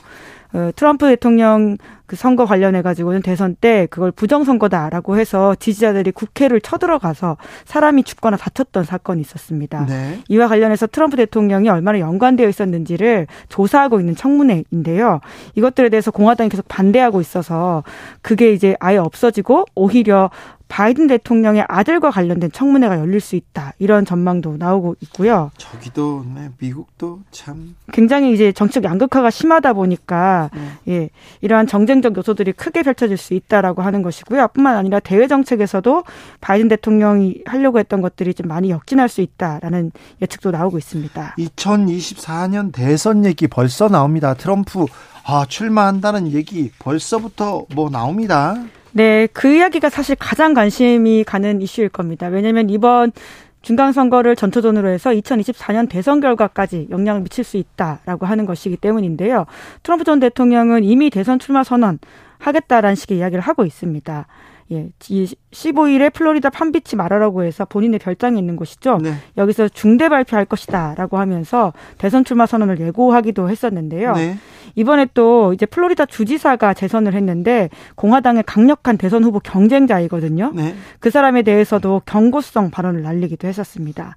[0.56, 1.76] 어, 트럼프 대통령
[2.06, 8.84] 그 선거 관련해 가지고는 대선 때 그걸 부정선거다라고 해서 지지자들이 국회를 쳐들어가서 사람이 죽거나 다쳤던
[8.84, 9.84] 사건이 있었습니다.
[9.86, 10.20] 네.
[10.28, 15.20] 이와 관련해서 트럼프 대통령이 얼마나 연관되어 있었는지를 조사하고 있는 청문회인데요.
[15.56, 17.82] 이것들에 대해서 공화당이 계속 반대하고 있어서
[18.22, 20.30] 그게 이제 아예 없어지고 오히려
[20.68, 23.72] 바이든 대통령의 아들과 관련된 청문회가 열릴 수 있다.
[23.78, 25.50] 이런 전망도 나오고 있고요.
[25.56, 30.70] 저기도 네, 미국도 참 굉장히 이제 정책 양극화가 심하다 보니까 네.
[30.88, 31.10] 예,
[31.40, 34.48] 이러한 정쟁적 요소들이 크게 펼쳐질 수 있다라고 하는 것이고요.
[34.48, 36.04] 뿐만 아니라 대외 정책에서도
[36.40, 41.36] 바이든 대통령이 하려고 했던 것들이 좀 많이 역진할 수 있다라는 예측도 나오고 있습니다.
[41.38, 44.34] 2024년 대선 얘기 벌써 나옵니다.
[44.34, 44.86] 트럼프
[45.24, 48.56] 아, 출마한다는 얘기 벌써부터 뭐 나옵니다.
[48.96, 52.28] 네, 그 이야기가 사실 가장 관심이 가는 이슈일 겁니다.
[52.28, 53.12] 왜냐하면 이번
[53.60, 59.44] 중간선거를 전초전으로 해서 2024년 대선 결과까지 영향을 미칠 수 있다라고 하는 것이기 때문인데요.
[59.82, 61.98] 트럼프 전 대통령은 이미 대선 출마 선언
[62.38, 64.26] 하겠다라는 식의 이야기를 하고 있습니다.
[64.72, 68.98] 예, 15일에 플로리다 판비치 마라라고 해서 본인의 별장이 있는 곳이죠.
[69.02, 69.14] 네.
[69.36, 74.14] 여기서 중대 발표할 것이다라고 하면서 대선 출마 선언을 예고하기도 했었는데요.
[74.14, 74.36] 네.
[74.74, 80.52] 이번에 또 이제 플로리다 주지사가 재선을 했는데 공화당의 강력한 대선 후보 경쟁자이거든요.
[80.54, 80.74] 네.
[81.00, 84.16] 그 사람에 대해서도 경고성 발언을 날리기도 했었습니다.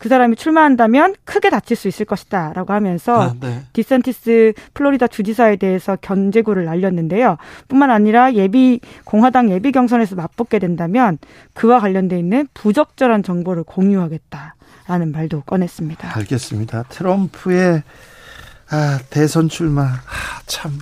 [0.00, 3.62] 그 사람이 출마한다면 크게 다칠 수 있을 것이다라고 하면서 아, 네.
[3.74, 7.36] 디센티스 플로리다 주지사에 대해서 견제구를 날렸는데요.
[7.68, 11.18] 뿐만 아니라 예비 공화당 예비 경선에서 맞붙게 된다면
[11.52, 16.16] 그와 관련돼 있는 부적절한 정보를 공유하겠다라는 말도 꺼냈습니다.
[16.16, 16.84] 알겠습니다.
[16.84, 17.82] 트럼프의
[18.70, 19.98] 아, 대선 출마 아,
[20.46, 20.78] 참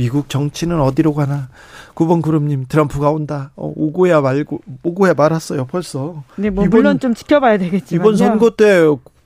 [0.00, 1.48] 미국 정치는 어디로 가나.
[1.94, 3.50] 9번 그룹님 트럼프가 온다.
[3.54, 6.22] 어, 오고야 말고 오고야 말았어요 벌써.
[6.36, 8.80] 네, 뭐 이번- 물론 좀 지켜봐야 되겠지만 이번 선거 때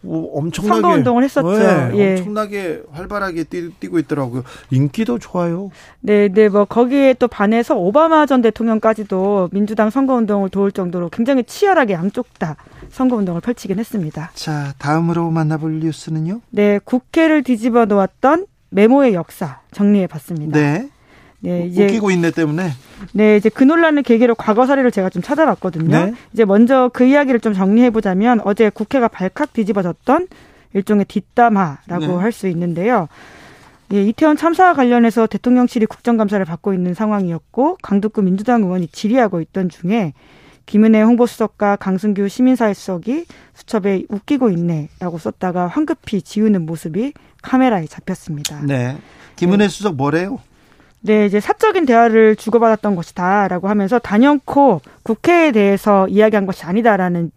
[0.07, 1.49] 엄청나게 선거 운동을 했었죠.
[1.57, 2.11] 네, 예.
[2.19, 4.43] 엄청나게 활발하게 뛰, 뛰고 있더라고요.
[4.71, 5.71] 인기도 좋아요.
[6.01, 11.45] 네, 네, 뭐 거기에 또 반해서 오바마 전 대통령까지도 민주당 선거 운동을 도울 정도로 굉장히
[11.45, 12.57] 치열하게 양쪽 다
[12.91, 14.31] 선거 운동을 펼치긴 했습니다.
[14.35, 16.41] 자 다음으로 만나볼 뉴스는요?
[16.51, 20.59] 네, 국회를 뒤집어 놓았던 메모의 역사 정리해 봤습니다.
[20.59, 20.89] 네
[21.41, 22.71] 네, 이제 웃기고 있네 때문에
[23.13, 26.07] 네, 이제 그 논란을 계기로 과거 사례를 제가 좀 찾아봤거든요.
[26.07, 26.15] 네.
[26.33, 30.29] 이제 먼저 그 이야기를 좀 정리해 보자면 어제 국회가 발칵 뒤집어졌던
[30.73, 32.15] 일종의 뒷담화라고 네.
[32.15, 33.09] 할수 있는데요.
[33.93, 40.15] 예, 이태원 참사와 관련해서 대통령실이 국정감사를 받고 있는 상황이었고 강덕구 민주당 의원이 질의하고 있던 중에
[40.67, 47.13] 김은혜 홍보수석과 강승규 시민사회수석이 수첩에 웃기고 있네라고 썼다가 황급히 지우는 모습이
[47.45, 48.61] 카메라에 잡혔습니다.
[48.63, 48.97] 네
[49.37, 50.39] 김은혜 수석 뭐래요
[51.01, 57.31] 네, 이제 사적인 대화를 주고받았던 것이다라고 하면서 단연코 국회에 대해서 이야기한 것이 아니다라는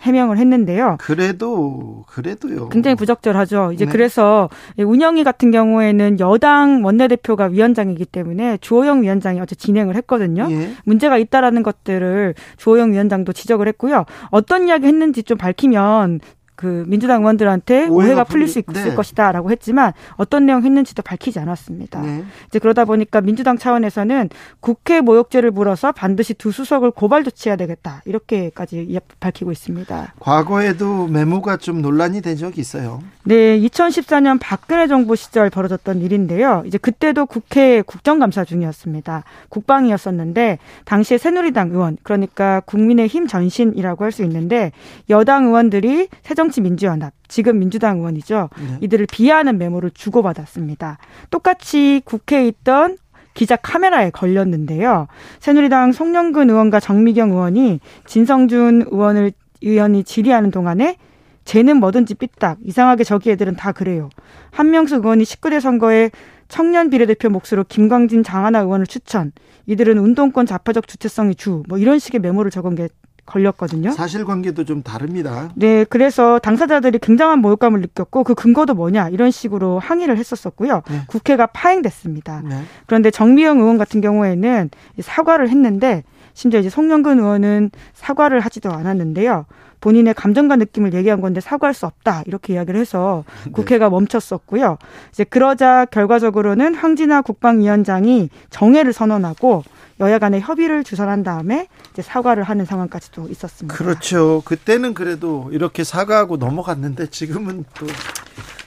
[0.00, 0.96] 해명을 했는데요.
[1.00, 3.72] 그래도 그래도요 굉장히 부적절하죠.
[3.72, 3.92] 이제 네.
[3.92, 4.48] 그래서
[4.78, 10.46] 운영위 같은 경우에는 여당 원내대표가 위원장이기 때문에 주호영 위원장이 어제 진행을 했거든요.
[10.50, 10.72] 예.
[10.84, 14.04] 문제가 있다라는 것들을 주호영 위원장도 지적을 했고요.
[14.30, 16.20] 어떤 이야기 했는지 좀 밝히면
[16.56, 18.94] 그 민주당 의원들한테 오해가 풀릴 수 있을 네.
[18.94, 22.00] 것이다라고 했지만 어떤 내용 했는지도 밝히지 않았습니다.
[22.00, 22.24] 네.
[22.48, 28.86] 이제 그러다 보니까 민주당 차원에서는 국회 모욕죄를 물어서 반드시 두 수석을 고발 조치해야 되겠다 이렇게까지
[28.88, 30.14] 이- 밝히고 있습니다.
[30.20, 36.62] 과거에도 메모가 좀 논란이 된 적이 있어요 네, 2014년 박근혜 정부 시절 벌어졌던 일인데요.
[36.66, 39.24] 이제 그때도 국회 국정감사 중이었습니다.
[39.48, 44.70] 국방이었었는데 당시에 새누리당 의원, 그러니까 국민의힘 전신이라고 할 수 있는데
[45.10, 46.06] 여당 의원들이
[46.44, 48.50] 새정치민주연합, 지금 민주당 의원이죠.
[48.58, 48.78] 네.
[48.82, 50.98] 이들을 비하하는 메모를 주고받았습니다.
[51.30, 52.98] 똑같이 국회에 있던
[53.32, 55.06] 기자 카메라에 걸렸는데요.
[55.40, 60.96] 새누리당 송영근 의원과 정미경 의원이 진성준 의원을 의원이 질의하는 동안에
[61.44, 64.10] 쟤는 뭐든지 삐딱 이상하게 저기 애들은 다 그래요.
[64.50, 66.10] 한명숙 의원이 19대 선거에
[66.48, 69.32] 청년 비례대표 몫으로 김광진 장하나 의원을 추천.
[69.66, 71.62] 이들은 운동권 자파적 주체성이 주.
[71.68, 72.88] 뭐 이런 식의 메모를 적은 게
[73.26, 73.90] 걸렸거든요.
[73.92, 80.18] 사실관계도 좀 다릅니다 네, 그래서 당사자들이 굉장한 모욕감을 느꼈고 그 근거도 뭐냐 이런 식으로 항의를
[80.18, 80.82] 했었었고요.
[80.88, 81.00] 네.
[81.06, 82.42] 국회가 파행됐습니다.
[82.44, 82.62] 네.
[82.86, 84.70] 그런데 정미영 의원 같은 경우에는
[85.00, 89.46] 사과를 했는데 심지어 이제 송영근 의원은 사과를 하지도 않았는데요.
[89.80, 93.52] 본인의 감정과 느낌을 얘기한 건데 사과할 수 없다 이렇게 이야기를 해서 네.
[93.52, 94.78] 국회가 멈췄었고요.
[95.10, 99.62] 이제 그러자 결과적으로는 황진아 국방위원장이 정회를 선언하고
[100.00, 103.76] 여야 간의 협의를 주선한 다음에 이제 사과를 하는 상황까지도 있었습니다.
[103.76, 104.42] 그렇죠.
[104.44, 107.86] 그때는 그래도 이렇게 사과하고 넘어갔는데 지금은 또.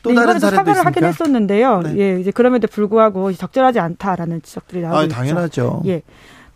[0.04, 0.88] 또 네, 다른 사례도 사과를 있습니까?
[0.88, 1.82] 하긴 했었는데요.
[1.82, 1.98] 네.
[1.98, 5.16] 예, 이제 그럼에도 불구하고 적절하지 않다라는 지적들이 나오고 아, 있죠.
[5.16, 5.82] 당연하죠.
[5.88, 6.02] 예.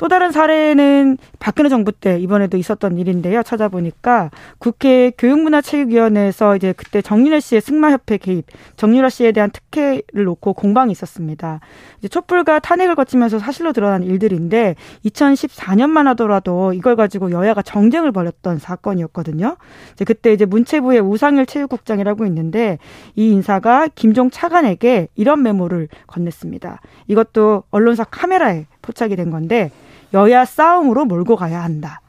[0.02, 3.44] 또 다른 사례는 박근혜 정부 때 이번에도 있었던 일인데요.
[3.44, 8.48] 찾아보니까 국회 교육문화체육위원회에서 이제 그때 정윤혜 씨의 승마협회 개입,
[8.78, 11.60] 정유라 씨에 대한 특혜를 놓고 공방이 있었습니다.
[12.00, 14.74] 이제 촛불과 탄핵을 거치면서 사실로 드러난 일들인데
[15.06, 19.58] 2014년만 하더라도 이걸 가지고 여야가 정쟁을 벌였던 사건이었거든요.
[19.94, 22.80] 이제 그때 이제 문체부의 우상일 체육국장이라고 있는데
[23.16, 26.80] 이 인사가 김종 차관에게 이런 메모를 건넸습니다.
[27.08, 29.70] 이것도 언론사 카메라에 포착이 된 건데
[30.14, 32.02] 여야 싸움으로 몰고 가야 한다.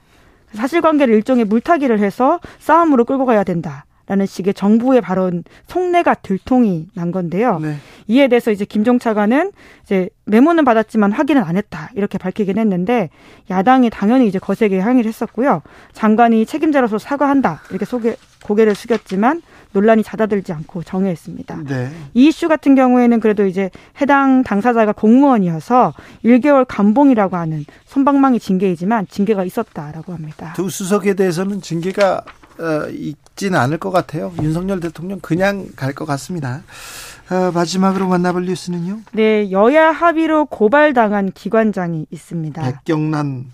[0.55, 3.85] 사실관계를 일종의 물타기를 해서 싸움으로 끌고 가야 된다.
[4.07, 7.61] 라는 식의 정부의 발언 속내가 들통이 난 건데요.
[7.61, 7.77] 네.
[8.09, 9.53] 이에 대해서 이제 김종 차관은
[9.85, 13.11] 이제 메모는 받았지만 확인은 안 했다 이렇게 밝히긴 했는데
[13.49, 15.63] 야당이 당연히 이제 거세게 항의를 했었고요.
[15.93, 19.41] 장관이 책임자로서 사과한다 이렇게 소개, 고개를 숙였지만
[19.73, 21.65] 논란이 잦아들지 않고 정회했습니다.
[21.67, 21.91] 네.
[22.15, 23.71] 이 이슈 같은 경우에는 그래도 이제
[24.01, 25.93] 해당 당사자가 공무원이어서
[26.25, 30.53] 1개월 감봉이라고 하는 손방망이 징계이지만 징계가 있었다라고 합니다.
[30.57, 32.23] 두 수석에 대해서는 징계가
[32.59, 34.33] 어, 있지는 않을 것 같아요.
[34.43, 36.63] 윤석열 대통령 그냥 갈 것 같습니다.
[37.31, 39.01] 어, 마지막으로 만나볼 뉴스는요?
[39.13, 42.61] 네, 여야 합의로 고발당한 기관장이 있습니다.
[42.63, 43.47] 백경란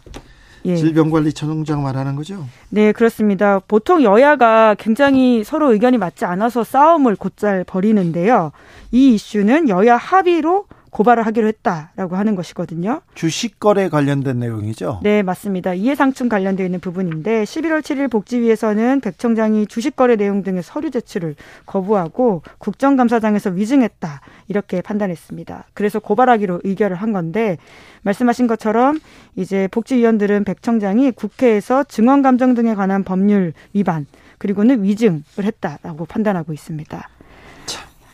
[0.64, 0.76] 예.
[0.76, 2.44] 질병관리청장 말하는 거죠?
[2.68, 3.60] 네, 그렇습니다.
[3.66, 8.52] 보통 여야가 굉장히 서로 의견이 맞지 않아서 싸움을 곧잘 벌이는데요.
[8.92, 13.00] 이 이슈는 여야 합의로 고발을 하기로 했다라고 하는 것이거든요.
[13.14, 15.00] 주식 거래 관련된 내용이죠?
[15.02, 15.74] 네, 맞습니다.
[15.74, 21.34] 이해상충 관련되어 있는 부분인데 11월 7일 복지위에서는 백 청장이 주식 거래 내용 등의 서류 제출을
[21.66, 25.66] 거부하고 국정감사장에서 위증했다 이렇게 판단했습니다.
[25.74, 27.58] 그래서 고발하기로 의결을 한 건데
[28.02, 29.00] 말씀하신 것처럼
[29.36, 34.06] 이제 복지위원들은 백 청장이 국회에서 증언 감정 등에 관한 법률 위반
[34.38, 37.08] 그리고는 위증을 했다라고 판단하고 있습니다.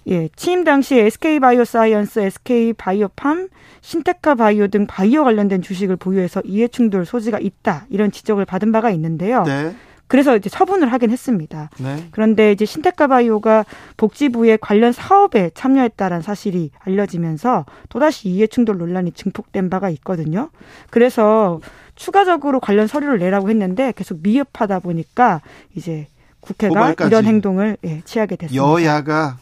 [0.09, 3.49] 예, 취임 당시 SK 바이오사이언스, SK 바이오팜,
[3.81, 9.45] 신테카 바이오 등 바이오 관련된 주식을 보유해서 이해충돌 소지가 있다 이런 지적을 받은 바가 있는데요.
[9.45, 9.75] 네.
[10.07, 11.71] 그래서 이제 처분을 하긴 했습니다.
[11.79, 12.09] 네.
[12.11, 13.65] 그런데 이제 신테카 바이오가
[13.97, 20.51] 복지부의 관련 사업에 참여했다라는 사실이 알려지면서 또다시 이해충돌 논란이 증폭된 바가 있거든요.
[20.91, 21.61] 그래서
[21.95, 25.41] 추가적으로 관련 서류를 내라고 했는데 계속 미흡하다 보니까
[25.75, 26.07] 이제
[26.41, 28.63] 국회가 이런 행동을 예, 취하게 됐습니다.
[28.63, 29.39] 여야가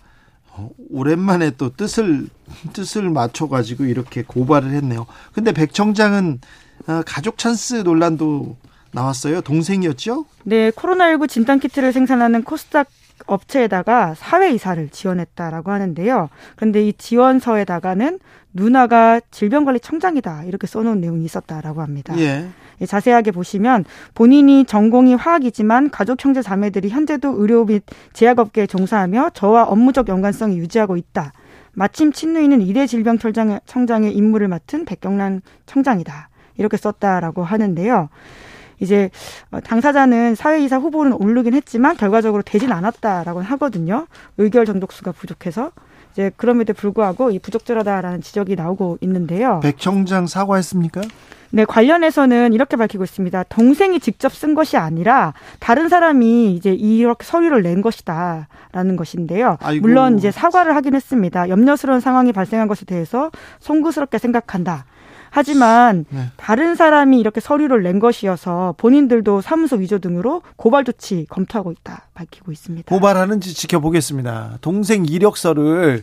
[0.91, 2.29] 오랜만에 또 뜻을
[2.73, 5.07] 뜻을 맞춰 가지고 이렇게 고발을 했네요.
[5.33, 6.41] 근데 백 청장은
[6.89, 8.57] 어, 가족 찬스 논란도
[8.93, 9.41] 나왔어요.
[9.41, 10.27] 동생이었죠?
[10.45, 12.89] 네, 코로나19 진단 키트를 생산하는 코스닥
[13.27, 16.29] 업체에다가 사회 이사를 지원했다라고 하는데요.
[16.57, 18.19] 그런데 이 지원서에다가는
[18.53, 22.19] 누나가 질병관리청장이다 이렇게 써놓은 내용이 있었다라고 합니다.
[22.19, 22.49] 예.
[22.83, 22.87] 예.
[22.87, 23.85] 자세하게 보시면
[24.15, 30.97] 본인이 전공이 화학이지만 가족 형제 자매들이 현재도 의료 및 제약업계에 종사하며 저와 업무적 연관성이 유지하고
[30.97, 31.33] 있다.
[31.73, 36.29] 마침 친누이는 이대 질병 청장의 임무를 맡은 백경란 청장이다.
[36.59, 38.11] 이렇게 썼다라고 하는데요.
[38.81, 39.11] 이제
[39.53, 44.07] 어, 당사자는 사회이사 후보는 오르긴 했지만 결과적으로 되진 않았다라고 하거든요.
[44.39, 45.71] 의결 정독수가 부족해서
[46.13, 49.61] 이제 그럼에도 불구하고 이 부적절하다라는 지적이 나오고 있는데요.
[49.63, 51.01] 백 청장 사과했습니까?
[51.55, 53.43] 네, 관련해서는 이렇게 밝히고 있습니다.
[53.45, 59.59] 동생이 직접 쓴 것이 아니라 다른 사람이 이제 이렇게 서류를 낸 것이다라는 것인데요.
[59.61, 59.83] 아이고.
[59.87, 61.51] 물론 이제 사과를 하긴 했습니다.
[61.51, 63.31] 염려스러운 상황이 발생한 것에 대해서
[63.61, 64.87] 송구스럽게 생각한다.
[65.35, 66.27] 하지만 네.
[66.37, 72.53] 다른 사람이 이렇게 서류를 낸 것이어서 본인들도 사무소 위조 등으로 고발 조치 검토하고 있다 밝히고
[72.53, 72.95] 있습니다.
[72.95, 74.59] 고발하는지 지켜보겠습니다.
[74.61, 76.03] 동생 이력서를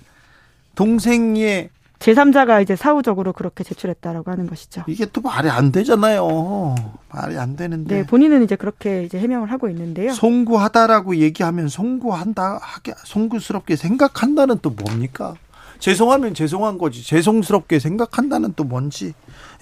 [0.74, 1.70] 동생의
[2.00, 4.84] 제3자가 이제 사후적으로 그렇게 제출했다라고 하는 것이죠.
[4.88, 6.74] 이게 또 말이 안 되잖아요.
[7.12, 7.98] 말이 안 되는데.
[7.98, 10.12] 네, 본인은 이제 그렇게 이제 해명을 하고 있는데요.
[10.14, 15.36] 송구하다라고 얘기하면 송구한다 하게 송구스럽게 생각한다는 또 뭡니까?
[15.80, 17.04] 죄송하면 죄송한 거지.
[17.04, 19.14] 죄송스럽게 생각한다는 또 뭔지.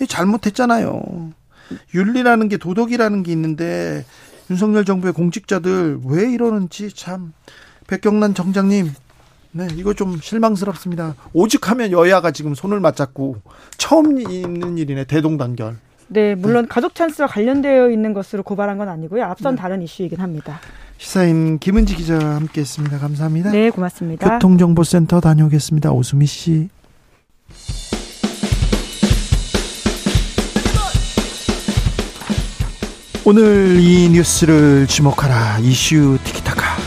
[0.07, 1.31] 잘못했잖아요.
[1.94, 4.06] 윤리라는 게 도덕이라는 게 있는데
[4.49, 7.34] 윤석열 정부의 공직자들 왜 이러는지 참
[7.88, 8.91] 백경란 정장님
[9.52, 11.15] 네, 이거 좀 실망스럽습니다.
[11.34, 13.38] 오죽하면 여야가 지금 손을 맞잡고
[13.77, 15.77] 처음 있는 일이네 대동단결.
[16.08, 16.70] 네, 물론 네.
[16.70, 19.24] 가족 찬스와 관련되어 있는 것으로 고발한 건 아니고요.
[19.24, 19.62] 앞선 네.
[19.62, 20.60] 다른 이슈이긴 합니다.
[20.98, 22.98] 시사인 김은지 기자와 함께했습니다.
[23.00, 23.52] 감사합니다.
[23.52, 24.30] 네, 고맙습니다.
[24.30, 25.92] 교통정보센터 다녀오겠습니다.
[25.92, 26.70] 오수미 씨.
[33.26, 36.87] 오늘 이 뉴스를 주목하라 이슈 티키타카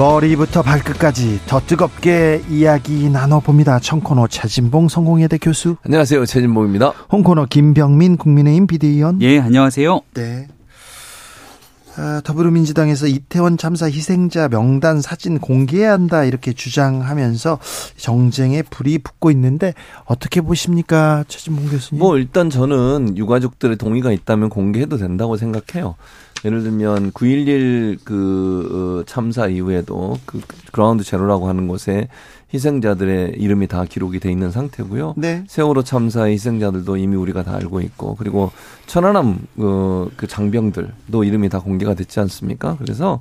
[0.00, 3.80] 머리부터 발끝까지 더 뜨겁게 이야기 나눠봅니다.
[3.80, 5.76] 청코노 차진봉 성공회대 교수.
[5.82, 6.24] 안녕하세요.
[6.24, 6.94] 최진봉입니다.
[7.12, 9.20] 홍코노 김병민 국민의힘 비대위원.
[9.20, 10.00] 예, 안녕하세요.
[10.14, 10.48] 네.
[11.98, 17.58] 아, 더불어민주당에서 이태원 참사 희생자 명단 사진 공개해야 한다 이렇게 주장하면서
[17.98, 19.74] 정쟁에 불이 붙고 있는데
[20.06, 21.98] 어떻게 보십니까 최진봉 교수님?
[21.98, 25.96] 뭐 일단 저는 유가족들의 동의가 있다면 공개해도 된다고 생각해요.
[26.44, 30.40] 예를 들면 9.11그 어, 참사 이후에도 그
[30.72, 32.08] 그라운드 제로라고 하는 곳에
[32.52, 35.14] 희생자들의 이름이 다 기록이 돼 있는 상태고요.
[35.16, 35.44] 네.
[35.46, 38.50] 세월호 참사의 희생자들도 이미 우리가 다 알고 있고 그리고
[38.86, 42.76] 천안함 어, 그 장병들도 이름이 다 공개가 됐지 않습니까?
[42.78, 43.20] 그래서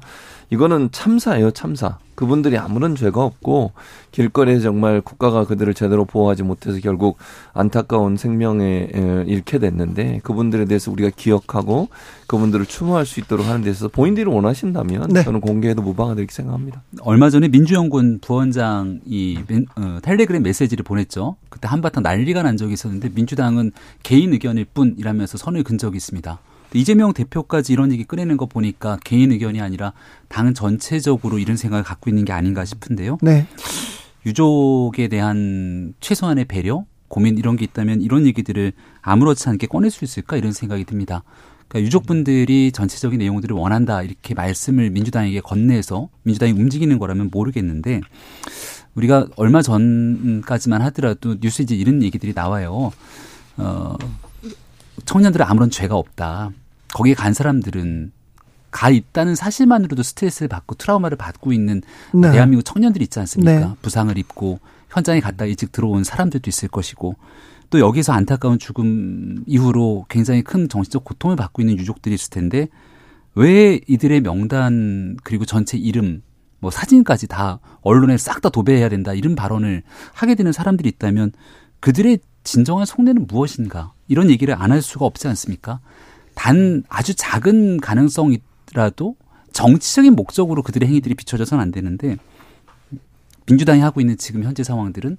[0.51, 1.99] 이거는 참사예요, 참사.
[2.19, 3.71] 그분들이 아무런 죄가 없고
[4.11, 7.17] 길거리에 정말 국가가 그들을 제대로 보호하지 못해서 결국
[7.53, 8.89] 안타까운 생명에
[9.25, 11.87] 잃게 됐는데 그분들에 대해서 우리가 기억하고
[12.27, 15.23] 그분들을 추모할 수 있도록 하는 데 있어서 본인들이 원하신다면 네.
[15.23, 16.81] 저는 공개해도 무방하다 이렇게 생각합니다.
[16.99, 19.37] 얼마 전에 민주연구원 부원장이
[19.77, 21.37] 어, 텔레그램 메시지를 보냈죠.
[21.47, 23.71] 그때 한바탕 난리가 난 적이 있었는데 민주당은
[24.03, 26.37] 개인 의견일 뿐이라면서 선을 근 적이 있습니다.
[26.73, 29.93] 이재명 대표까지 이런 얘기 꺼내는 거 보니까 개인 의견이 아니라
[30.27, 33.17] 당 전체적으로 이런 생각을 갖고 있는 게 아닌가 싶은데요.
[33.21, 33.47] 네.
[34.25, 40.37] 유족에 대한 최소한의 배려, 고민 이런 게 있다면 이런 얘기들을 아무렇지 않게 꺼낼 수 있을까
[40.37, 41.23] 이런 생각이 듭니다.
[41.67, 48.01] 그러니까 유족분들이 전체적인 내용들을 원한다 이렇게 말씀을 민주당에게 건네서 민주당이 움직이는 거라면 모르겠는데
[48.95, 52.91] 우리가 얼마 전까지만 하더라도 뉴스에 이제 이런 얘기들이 나와요.
[53.57, 53.95] 어,
[55.05, 56.51] 청년들은 아무런 죄가 없다.
[56.93, 58.11] 거기에 간 사람들은
[58.71, 61.81] 가 있다는 사실만으로도 스트레스를 받고 트라우마를 받고 있는
[62.13, 62.31] 네.
[62.31, 63.51] 대한민국 청년들이 있지 않습니까?
[63.51, 63.75] 네.
[63.81, 64.59] 부상을 입고
[64.89, 67.15] 현장에 갔다 일찍 들어온 사람들도 있을 것이고
[67.69, 72.67] 또 여기서 안타까운 죽음 이후로 굉장히 큰 정신적 고통을 받고 있는 유족들이 있을 텐데
[73.35, 76.21] 왜 이들의 명단 그리고 전체 이름
[76.59, 81.31] 뭐 사진까지 다 언론에 싹 다 도배해야 된다 이런 발언을 하게 되는 사람들이 있다면
[81.79, 85.79] 그들의 진정한 속내는 무엇인가 이런 얘기를 안 할 수가 없지 않습니까?
[86.35, 89.15] 단 아주 작은 가능성이라도
[89.53, 92.17] 정치적인 목적으로 그들의 행위들이 비춰져서는 안 되는데
[93.47, 95.17] 민주당이 하고 있는 지금 현재 상황들은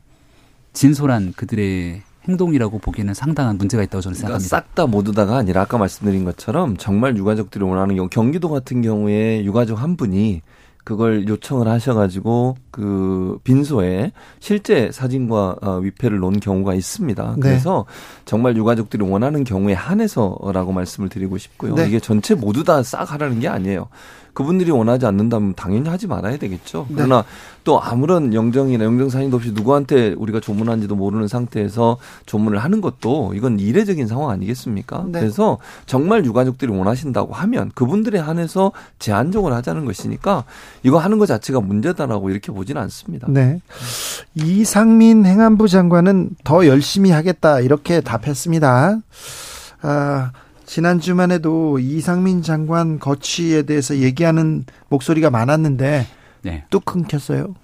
[0.72, 4.56] 진솔한 그들의 행동이라고 보기에는 상당한 문제가 있다고 저는 그러니까 생각합니다.
[4.68, 9.80] 싹다 모두 다가 아니라 아까 말씀드린 것처럼 정말 유가족들이 원하는 경우 경기도 같은 경우에 유가족
[9.80, 10.42] 한 분이
[10.84, 17.34] 그걸 요청을 하셔가지고 그 빈소에 실제 사진과 어, 위패를 놓은 경우가 있습니다.
[17.36, 17.40] 네.
[17.40, 17.84] 그래서
[18.24, 21.74] 정말 유가족들이 원하는 경우에 한해서라고 말씀을 드리고 싶고요.
[21.74, 21.86] 네.
[21.88, 23.88] 이게 전체 모두 다 싹 하라는 게 아니에요.
[24.32, 26.86] 그분들이 원하지 않는다면 당연히 하지 말아야 되겠죠.
[26.88, 26.96] 네.
[26.96, 27.24] 그러나
[27.64, 33.58] 또 아무런 영정이나 영정 사인도 없이 누구한테 우리가 조문한지도 모르는 상태에서 조문을 하는 것도 이건
[33.58, 35.04] 이례적인 상황 아니겠습니까?
[35.08, 35.20] 네.
[35.20, 40.44] 그래서 정말 유가족들이 원하신다고 하면 그분들에 한해서 제한적으로 하자는 것이니까
[40.82, 43.26] 이거 하는 것 자체가 문제다라고 이렇게 보지는 않습니다.
[43.30, 43.60] 네.
[44.34, 48.98] 이상민 행안부 장관은 더 열심히 하겠다 이렇게 답했습니다.
[49.82, 50.32] 아,
[50.70, 56.06] 지난주만 해도 이상민 장관 거취에 대해서 얘기하는 목소리가 많았는데
[56.42, 56.64] 네.
[56.70, 57.56] 뚝 끊겼어요.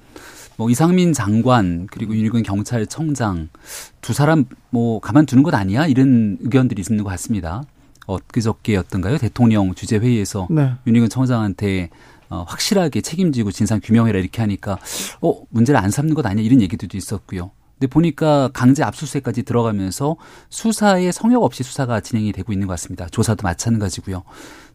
[0.56, 3.48] 뭐 이상민 장관 그리고 윤희근 경찰청장
[4.00, 7.62] 두 사람 뭐 가만두는 것 아니야 이런 의견들이 있는 것 같습니다.
[8.06, 10.72] 엊그저께였던가요 대통령 주재 회의에서 네.
[10.88, 11.90] 윤희근 청장한테
[12.28, 14.80] 어, 확실하게 책임지고 진상 규명해라 이렇게 하니까
[15.22, 17.52] 어 문제를 안 삼는 것 아니야 이런 얘기들도 있었고요.
[17.78, 20.16] 근데 보니까 강제 압수수색까지 들어가면서
[20.48, 23.06] 수사에 성역 없이 수사가 진행이 되고 있는 것 같습니다.
[23.06, 24.22] 조사도 마찬가지고요.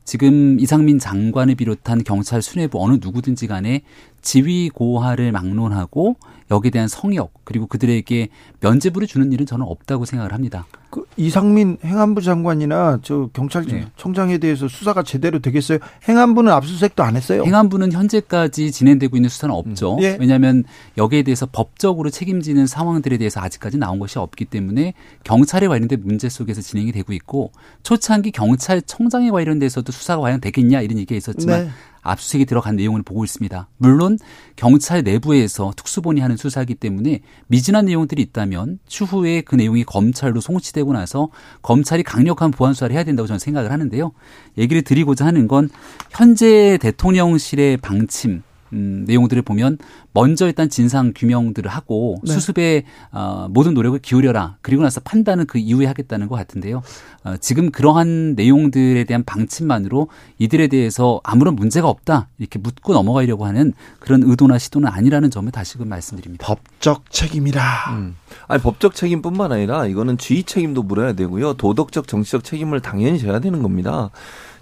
[0.04, 3.82] 지금 이상민 장관을 비롯한 경찰 수뇌부 어느 누구든지 간에
[4.22, 6.16] 지위 고하를 막론하고
[6.52, 8.30] 여기에 대한 성역 그리고 그들에게
[8.60, 10.66] 면죄부를 주는 일은 저는 없다고 생각을 합니다.
[10.92, 14.38] 그 이상민 행안부 장관이나 저 경찰청장에 네.
[14.38, 15.80] 대해서 수사가 제대로 되겠어요?
[16.08, 17.44] 행안부는 압수수색도 안 했어요.
[17.44, 19.96] 행안부는 현재까지 진행되고 있는 수사는 없죠.
[19.96, 20.04] 음.
[20.04, 20.18] 예.
[20.20, 20.66] 왜냐하면
[20.98, 24.94] 여기에 대해서 법적으로 책임지는 상황들에 대해서 아직까지 나온 것이 없기 때문에
[25.24, 27.52] 경찰에 관련된 문제 속에서 진행이 되고 있고
[27.84, 31.70] 초창기 경찰청장에 관련돼서도 수사가 과연 되겠냐 이런 얘기가 있었지만 네.
[32.02, 33.68] 압수수색이 들어간 내용을 보고 있습니다.
[33.78, 34.18] 물론
[34.56, 41.30] 경찰 내부에서 특수본이 하는 수사이기 때문에 미진한 내용들이 있다면 추후에 그 내용이 검찰로 송치되고 나서
[41.62, 44.12] 검찰이 강력한 보안 수사를 해야 된다고 저는 생각을 하는데요.
[44.58, 45.70] 얘기를 드리고자 하는 건
[46.10, 48.44] 현재 대통령실의 방침
[48.74, 49.78] 음, 내용들을 보면
[50.14, 52.34] 먼저 일단 진상 규명들을 하고 네.
[52.34, 54.58] 수습에 어, 모든 노력을 기울여라.
[54.62, 56.82] 그리고 나서 판단은 그 이후에 하겠다는 것 같은데요.
[57.24, 60.08] 어, 지금 그러한 내용들에 대한 방침만으로
[60.40, 65.88] 이들에 대해서 아무런 문제가 없다 이렇게 묻고 넘어가려고 하는 그런 의도나 시도는 아니라는 점을 다시금
[65.88, 66.46] 말씀드립니다.
[66.46, 67.62] 법적 책임이라.
[67.92, 68.16] 음.
[68.48, 71.54] 아니 법적 책임뿐만 아니라 이거는 지휘 책임도 물어야 되고요.
[71.54, 74.10] 도덕적 정치적 책임을 당연히 져야 되는 겁니다.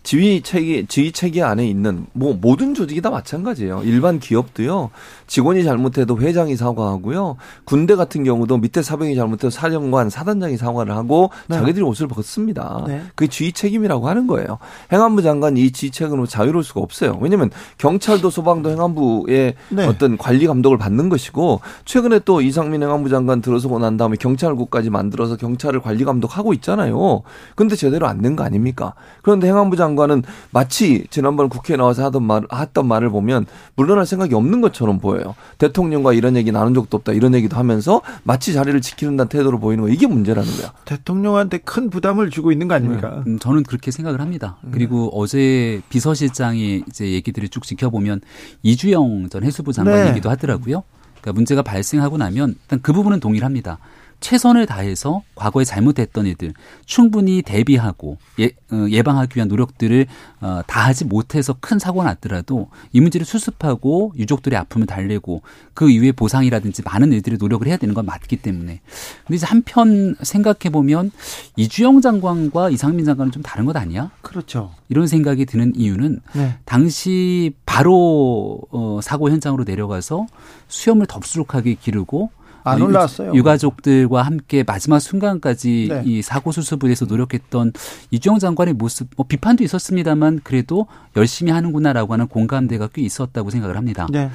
[0.04, 3.84] 지휘 체계 지휘 체계 안에 있는 뭐 모든 조직이 다 마찬가지예요.
[3.84, 4.92] 일반 기업도요.
[5.30, 7.38] 직원이 잘못해도 회장이 사과하고요.
[7.64, 11.56] 군대 같은 경우도 밑에 사병이 잘못해도 사령관, 사단장이 사과를 하고 네.
[11.56, 12.84] 자기들이 옷을 벗습니다.
[12.88, 13.04] 네.
[13.16, 14.58] 그게 지휘 책임이라고 하는 거예요.
[14.92, 17.18] 행안부 장관이 이 지휘 책임으로 자유로울 수가 없어요.
[17.22, 19.86] 왜냐하면 경찰도 소방도 행안부의 네.
[19.86, 25.38] 어떤 관리 감독을 받는 것이고 최근에 또 이상민 행안부 장관 들어서고 난 다음에 경찰국까지 만들어서
[25.38, 27.22] 경찰을 관리 감독하고 있잖아요.
[27.56, 28.96] 근데 제대로 안 된 거 아닙니까?
[29.22, 33.46] 그런데 행안부 장관은 마치 지난번 국회에 나와서 하던 말, 했던 말을 보면
[33.76, 35.19] 물러날 생각이 없는 것처럼 보여요.
[35.58, 39.90] 대통령과 이런 얘기 나눈 적도 없다 이런 얘기도 하면서 마치 자리를 지키는다는 태도로 보이는 거
[39.90, 40.74] 이게 문제라는 거야.
[40.86, 43.24] 대통령한테 큰 부담을 주고 있는 거 아닙니까?
[43.28, 44.58] 음, 저는 그렇게 생각을 합니다.
[44.72, 48.22] 그리고 어제 비서실장이 이제 얘기들을 쭉 지켜보면
[48.64, 50.10] 이주영 전 해수부 장관 네.
[50.10, 50.84] 얘기도 하더라고요.
[51.22, 53.78] 그러니까 문제가 발생하고 나면 일단 그 부분은 동일합니다.
[54.20, 56.54] 최선을 다해서 과거에 잘못했던 일들
[56.86, 60.06] 충분히 대비하고 예, 어, 예방하기 위한 노력들을
[60.42, 65.42] 어, 다 하지 못해서 큰 사고가 났더라도 이 문제를 수습하고 유족들의 아픔을 달래고
[65.74, 68.82] 그 이후에 보상이라든지 많은 일들을 노력을 해야 되는 건 맞기 때문에
[69.26, 71.12] 근데 이제 한편 생각해 보면
[71.56, 74.12] 이주영 장관과 이상민 장관은 좀 다른 것 아니야?
[74.22, 74.72] 그렇죠.
[74.90, 76.58] 이런 생각이 드는 이유는 네.
[76.66, 80.28] 당시 바로 어, 사고 현장으로 내려가서
[80.68, 82.32] 수염을 덥수룩하게 기르고
[82.64, 83.34] 안 어, 올라왔어요.
[83.34, 86.02] 유가족들과 함께 마지막 순간까지 네.
[86.06, 87.74] 이 사고 수습을 위해서 노력했던
[88.12, 94.08] 이주영 장관의 모습, 뭐 비판도 있었습니다만 그래도 열심히 하는구나라고 하는 공감대가 꽤 있었다고 생각을 합니다.
[94.10, 94.30] 네.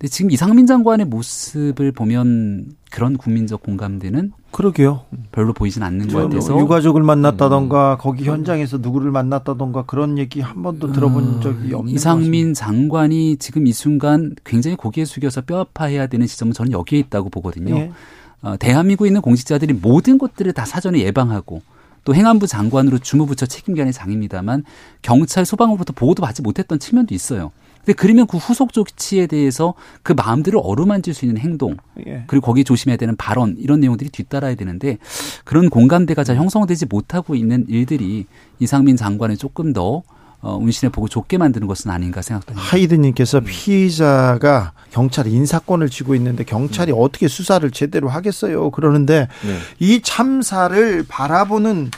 [0.00, 5.02] 근데 지금 이상민 장관의 모습을 보면 그런 국민적 공감대는 그러게요.
[5.30, 10.92] 별로 보이진 않는 것 같아서 유가족을 만났다던가 거기 현장에서 누구를 만났다던가 그런 얘기 한 번도
[10.92, 16.54] 들어본 적이 없는 이상민 장관이 지금 이 순간 굉장히 고개 숙여서 뼈 아파해야 되는 지점은
[16.54, 17.76] 저는 여기에 있다고 보거든요.
[17.76, 17.92] 예.
[18.40, 21.60] 어, 대한민국에 있는 공직자들이 모든 것들을 다 사전에 예방하고
[22.04, 24.64] 또 행안부 장관으로 주무부처 책임관의 장입니다만
[25.02, 27.52] 경찰 소방으로부터 보호도 받지 못했던 측면도 있어요.
[27.84, 31.76] 근데 그러면 그 후속 조치에 대해서 그 마음들을 어루만질 수 있는 행동
[32.06, 32.24] 예.
[32.26, 34.98] 그리고 거기에 조심해야 되는 발언 이런 내용들이 뒤따라야 되는데
[35.44, 38.26] 그런 공감대가 잘 형성되지 못하고 있는 일들이
[38.58, 40.02] 이상민 장관을 조금 더
[40.42, 42.66] 어, 운신의 보고 좁게 만드는 것은 아닌가 생각됩니다.
[42.66, 48.70] 하이드님께서 피의자가 경찰 인사권을 쥐고 있는데 경찰이 어떻게 수사를 제대로 하겠어요?
[48.70, 49.58] 그러는데 네.
[49.78, 51.90] 이 참사를 바라보는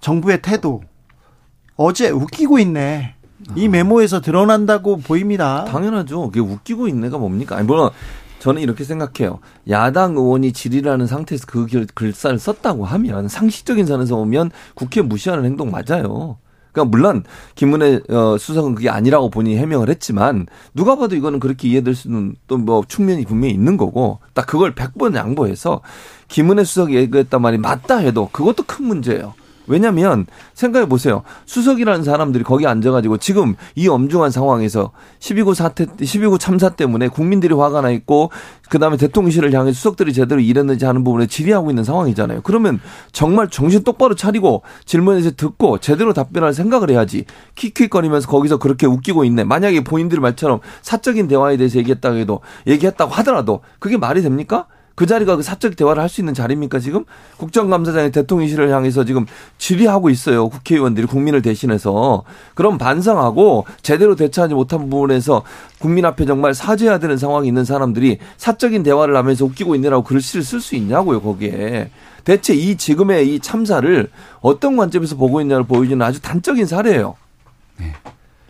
[0.00, 0.82] 정부의 태도
[1.74, 3.14] 어제 웃기고 있네.
[3.56, 5.64] 이 메모에서 드러난다고 보입니다.
[5.64, 6.22] 당연하죠.
[6.28, 7.56] 그게 웃기고 있네가 뭡니까?
[7.56, 7.90] 아니, 물론
[8.38, 9.40] 저는 이렇게 생각해요.
[9.68, 15.70] 야당 의원이 질의라는 상태에서 그 글- 글사를 썼다고 하면 상식적인 선에서 보면 국회 무시하는 행동
[15.70, 16.38] 맞아요.
[16.72, 17.24] 그러니까 물론
[17.56, 22.58] 김은혜 어, 수석은 그게 아니라고 본인이 해명을 했지만 누가 봐도 이거는 그렇게 이해될 수는 또
[22.58, 25.80] 뭐 측면이 분명히 있는 거고 딱 그걸 100번 양보해서
[26.28, 29.34] 김은혜 수석이 얘기했단 말이 맞다 해도 그것도 큰 문제예요.
[29.70, 31.22] 왜냐면 생각해 보세요.
[31.46, 34.90] 수석이라는 사람들이 거기 앉아가지고 지금 이 엄중한 상황에서
[35.20, 38.30] 12구 사태, 12구 참사 때문에 국민들이 화가 나 있고
[38.68, 42.40] 그 다음에 대통령실을 향해 수석들이 제대로 일했는지 하는 부분에 질의하고 있는 상황이잖아요.
[42.42, 42.80] 그러면
[43.12, 47.24] 정말 정신 똑바로 차리고 질문에서 듣고 제대로 답변할 생각을 해야지.
[47.54, 49.44] 킥킥거리면서 거기서 그렇게 웃기고 있네.
[49.44, 54.66] 만약에 본인들 말처럼 사적인 대화에 대해서 얘기했다고 해도 얘기했다고 하더라도 그게 말이 됩니까?
[55.00, 57.04] 그 자리가 그 사적 대화를 할 수 있는 자리입니까 지금?
[57.38, 59.24] 국정감사장이 대통령실을 향해서 지금
[59.56, 60.48] 질의하고 있어요.
[60.50, 62.24] 국회의원들이 국민을 대신해서.
[62.54, 65.42] 그럼 반성하고 제대로 대처하지 못한 부분에서
[65.78, 70.60] 국민 앞에 정말 사죄해야 되는 상황이 있는 사람들이 사적인 대화를 하면서 웃기고 있느라고 글씨를 쓸
[70.60, 71.90] 수 있냐고요 거기에.
[72.24, 74.10] 대체 이 지금의 이 참사를
[74.40, 77.14] 어떤 관점에서 보고 있냐를 보여주는 아주 단적인 사례예요.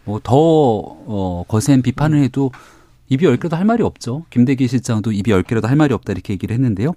[0.05, 2.51] 뭐더 어, 거센 비판을 해도
[3.11, 4.25] 입이 열 개라도 할 말이 없죠.
[4.31, 6.95] 김대기 실장도 입이 열 개라도 할 말이 없다 이렇게 얘기를 했는데요.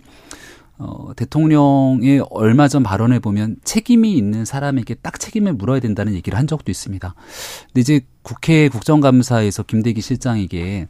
[0.77, 6.47] 어, 대통령의 얼마 전 발언을 보면 책임이 있는 사람에게 딱 책임을 물어야 된다는 얘기를 한
[6.47, 7.13] 적도 있습니다.
[7.67, 10.87] 근데 이제 국회 국정감사에서 김대기 실장에게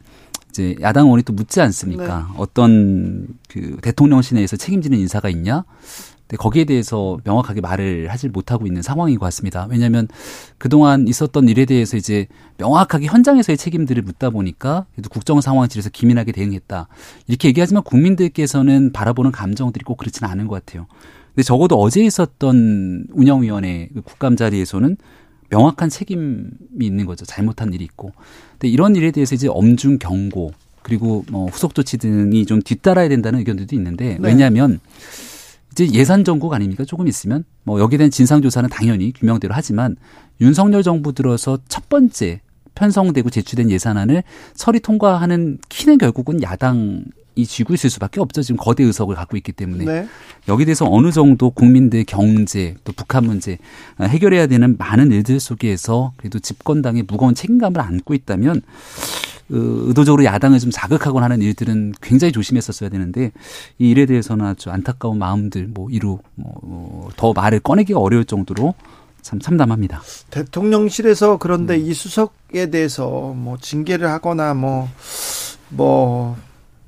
[0.50, 2.32] 이제 야당 의원이 또 묻지 않습니까?
[2.36, 5.64] 어떤 그 대통령실 내에서 책임지는 인사가 있냐?
[6.26, 9.66] 근데 거기에 대해서 명확하게 말을 하질 못하고 있는 상황인 것 같습니다.
[9.70, 10.08] 왜냐하면
[10.56, 12.26] 그동안 있었던 일에 대해서 이제
[12.56, 16.88] 명확하게 현장에서의 책임들을 묻다 보니까 그래도 국정 상황실에서 기민하게 대응했다.
[17.26, 20.86] 이렇게 얘기하지만 국민들께서는 바라보는 감정들이 꼭 그렇지는 않은 것 같아요.
[21.34, 24.96] 근데 적어도 어제 있었던 운영위원회 그 국감 자리에서는
[25.50, 26.46] 명확한 책임이
[26.80, 27.26] 있는 거죠.
[27.26, 28.12] 잘못한 일이 있고.
[28.52, 30.52] 근데 이런 일에 대해서 이제 엄중 경고
[30.82, 34.18] 그리고 뭐 후속 조치 등이 좀 뒤따라야 된다는 의견들도 있는데 네.
[34.20, 34.80] 왜냐하면
[35.74, 36.84] 이제 예산 정국 아닙니까?
[36.84, 39.96] 조금 있으면 뭐 여기에 대한 진상 조사는 당연히 규명대로 하지만
[40.40, 42.40] 윤석열 정부 들어서 첫 번째
[42.76, 44.22] 편성되고 제출된 예산안을
[44.54, 47.04] 처리 통과하는 키는 결국은 야당
[47.36, 48.42] 이 쥐고 있을 수밖에 없죠.
[48.42, 50.08] 지금 거대 의석을 갖고 있기 때문에 네.
[50.46, 53.58] 여기에 대해서 어느 정도 국민들 경제 또 북한 문제
[53.96, 60.58] 아, 해결해야 되는 많은 일들 속에서 그래도 집권당의 무거운 책임감을 안고 있다면 어, 의도적으로 야당을
[60.58, 63.32] 좀 자극하거나 하는 일들은 굉장히 조심했었어야 되는데
[63.78, 68.74] 이 일에 대해서는 아주 안타까운 마음들 뭐 이루 뭐 더 말을 꺼내기가 어려울 정도로
[69.22, 70.02] 참 참담합니다.
[70.30, 76.36] 대통령실에서 그런데 이 수석에 대해서 뭐 징계를 하거나 뭐뭐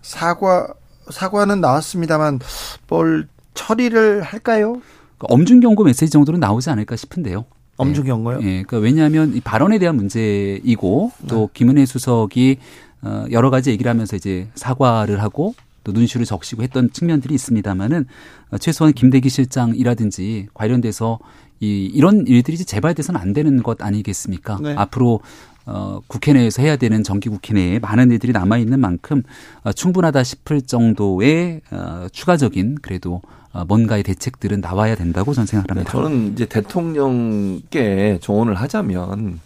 [0.02, 0.68] 사과
[1.10, 2.40] 사과는 나왔습니다만
[2.88, 4.82] 뭘 처리를 할까요?
[5.18, 7.44] 그러니까 엄중 경고 메시지 정도는 나오지 않을까 싶은데요.
[7.76, 8.38] 엄중 경고요?
[8.42, 12.58] 예, 그러니까 왜냐하면 이 발언에 대한 문제이고 또 김은혜 수석이
[13.02, 15.54] 어 여러 가지 얘기를 하면서 이제 사과를 하고
[15.86, 18.06] 또 눈시를 적시고 했던 측면들이 있습니다만은
[18.50, 21.18] 어, 최소한 김대기 실장이라든지 관련돼서
[21.60, 24.58] 이 이런 일들이 이제 재발돼서는 안 되는 것 아니겠습니까?
[24.60, 24.74] 네.
[24.76, 25.20] 앞으로
[25.64, 29.22] 어, 국회 내에서 해야 되는 정기 국회 내에 많은 일들이 남아 있는 만큼
[29.62, 35.90] 어, 충분하다 싶을 정도의 어, 추가적인 그래도 어, 뭔가의 대책들은 나와야 된다고 저는 네, 생각합니다.
[35.92, 39.40] 저는 이제 대통령께 조언을 하자면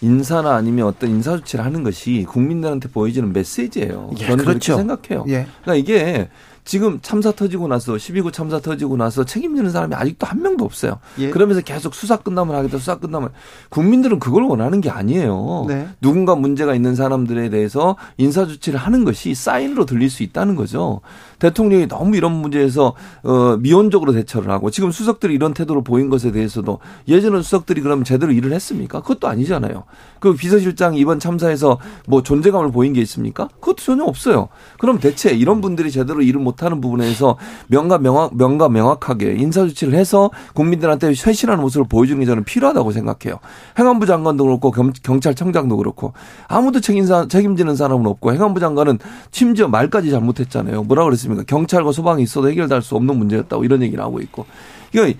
[0.00, 4.10] 인사나 아니면 어떤 인사 조치를 하는 것이 국민들한테 보여지는 메시지예요.
[4.18, 4.76] 예, 저는 그렇죠.
[4.76, 5.24] 그렇게 생각해요.
[5.28, 5.46] 예.
[5.62, 6.28] 그러니까 이게
[6.66, 10.98] 지금 참사 터지고 나서 12구 참사 터지고 나서 책임지는 사람이 아직도 한 명도 없어요.
[11.18, 11.30] 예.
[11.30, 13.30] 그러면서 계속 수사 끝나면 하겠다 수사 끝나면
[13.70, 15.66] 국민들은 그걸 원하는 게 아니에요.
[15.68, 15.88] 네.
[16.00, 21.00] 누군가 문제가 있는 사람들에 대해서 인사 조치를 하는 것이 사인으로 들릴 수 있다는 거죠.
[21.38, 26.78] 대통령이 너무 이런 문제에서 어 미온적으로 대처를 하고 지금 수석들이 이런 태도를 보인 것에 대해서도
[27.08, 29.00] 예전에 수석들이 그러면 제대로 일을 했습니까?
[29.00, 29.84] 그것도 아니잖아요.
[30.20, 33.48] 그 비서실장 이번 참사에서 뭐 존재감을 보인 게 있습니까?
[33.60, 34.48] 그것도 전혀 없어요.
[34.78, 37.36] 그럼 대체 이런 분들이 제대로 일을 못하는 부분에서
[37.68, 43.38] 명가 명확 명가 명확하게 인사 조치를 해서 국민들한테 쇄신하는 모습을 보여주는 게 저는 필요하다고 생각해요.
[43.78, 46.12] 행안부 장관도 그렇고 겸, 경찰청장도 그렇고
[46.48, 48.98] 아무도 책임사, 책임지는 사람은 없고 행안부 장관은
[49.30, 50.84] 심지어 말까지 잘못했잖아요.
[50.84, 51.25] 뭐라 그랬습니까?
[51.46, 54.46] 경찰과 소방이 있어도 해결될 수 없는 문제였다고 이런 얘기를 하고 있고
[54.92, 55.10] 이거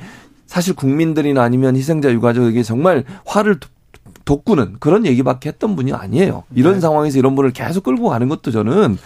[0.46, 3.70] 사실 국민들이나 아니면 희생자 유가족에게 정말 화를 돋-
[4.24, 6.44] 돋구는 그런 얘기밖에 했던 분이 아니에요.
[6.54, 6.80] 이런 네.
[6.80, 8.98] 상황에서 이런 분을 계속 끌고 가는 것도 저는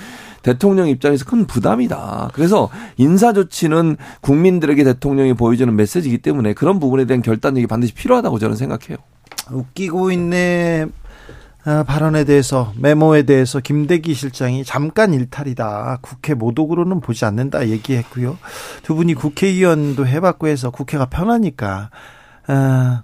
[0.43, 2.31] 대통령 입장에서 큰 부담이다.
[2.33, 8.57] 그래서 인사 조치는 국민들에게 대통령이 보여주는 메시지이기 때문에 그런 부분에 대한 결단력이 반드시 필요하다고 저는
[8.57, 8.97] 생각해요.
[9.51, 10.89] 웃기고 있네 아,
[11.87, 15.99] 발언에 대해서 메모에 대해서 김대기 실장이 잠깐 일탈이다.
[16.01, 18.39] 국회 모독으로는 보지 않는다 얘기했고요.
[18.83, 21.91] 두 분이 국회의원도 해봤고 해서 국회가 편하니까
[22.47, 23.03] 아,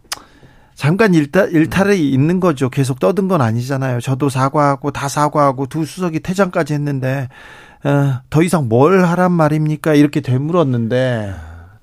[0.74, 2.68] 잠깐 일탈, 일탈이 있는 거죠.
[2.70, 4.00] 계속 떠든 건 아니잖아요.
[4.00, 7.28] 저도 사과하고 다 사과하고 두 수석이 퇴장까지 했는데
[7.84, 9.94] 어, 더 이상 뭘 하란 말입니까?
[9.94, 11.34] 이렇게 되물었는데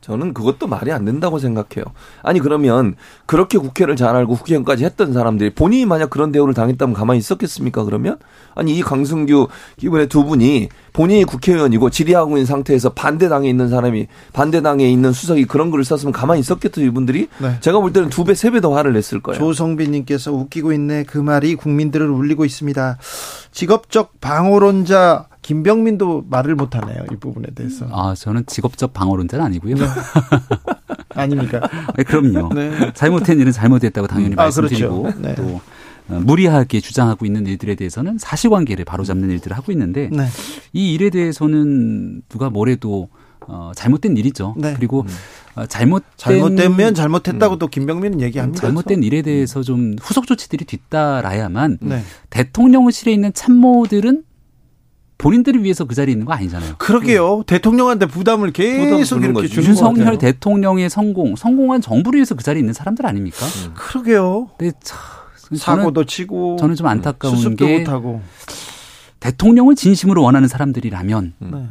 [0.04, 1.86] 저는 그것도 말이 안 된다고 생각해요.
[2.24, 7.20] 아니 그러면 그렇게 국회를 잘 알고 국회의원까지 했던 사람들이 본인이 만약 그런 대우를 당했다면 가만히
[7.20, 7.86] 있었겠습니까?
[7.86, 8.18] 그러면
[8.54, 9.48] 아니 이 강승규
[9.82, 15.72] 이번에 두 분이 본인이 국회의원이고 질의하고 있는 상태에서 반대당에 있는 사람이 반대당에 있는 수석이 그런
[15.72, 17.30] 글을 썼으면 가만히 있었겠죠 이분들이?
[17.40, 17.58] 네.
[17.62, 19.40] 제가 볼 때는 두 배 세 배 더 화를 냈을 거예요.
[19.40, 22.98] 조성빈님께서 웃기고 있네 그 말이 국민들을 울리고 있습니다.
[23.52, 27.86] 직업적 방어론자 김병민도 말을 못하네요 이 부분에 대해서.
[27.92, 29.76] 아, 저는 직업적 방어론자는 아니고요.
[31.14, 31.60] 아닙니까?
[31.96, 32.54] 네, 그럼요.
[32.54, 32.92] 네.
[32.94, 35.22] 잘못된 일은 잘못됐다고 당연히 아, 말씀드리고 그렇죠.
[35.22, 35.36] 네.
[35.36, 35.62] 또
[36.10, 40.26] 어, 무리하게 주장하고 있는 일들에 대해서는 사실관계를 바로잡는 일들을 하고 있는데 네.
[40.74, 43.10] 이 일에 대해서는 누가 뭐래도
[43.42, 44.56] 어, 잘못된 일이죠.
[44.58, 44.74] 네.
[44.76, 45.06] 그리고
[45.56, 48.62] 어, 잘못된 잘못되면 잘못했다고 또 김병민은 얘기합니다.
[48.62, 52.04] 잘못된 일에 대해서 좀 후속 조치들이 뒤따라야만 네.
[52.30, 54.24] 대통령실에 있는 참모들은
[55.24, 56.76] 본인들을 위해서 그 자리에 있는 거 아니잖아요.
[56.78, 57.44] 그러게요.
[57.48, 59.48] 대통령한테 부담을 계속 주는 이렇게 거죠.
[59.48, 60.18] 주는 것 윤석열 같아요.
[60.18, 63.46] 대통령의 성공, 성공한 정부를 위해서 그 자리에 있는 사람들 아닙니까?
[63.74, 64.50] 그러게요.
[64.58, 65.00] 근데 참,
[65.60, 68.22] 저는, 사고도 치고 저는 좀 안타까운 게 못하고.
[69.22, 71.68] 대통령을 진심으로 원하는 사람들이라면 네.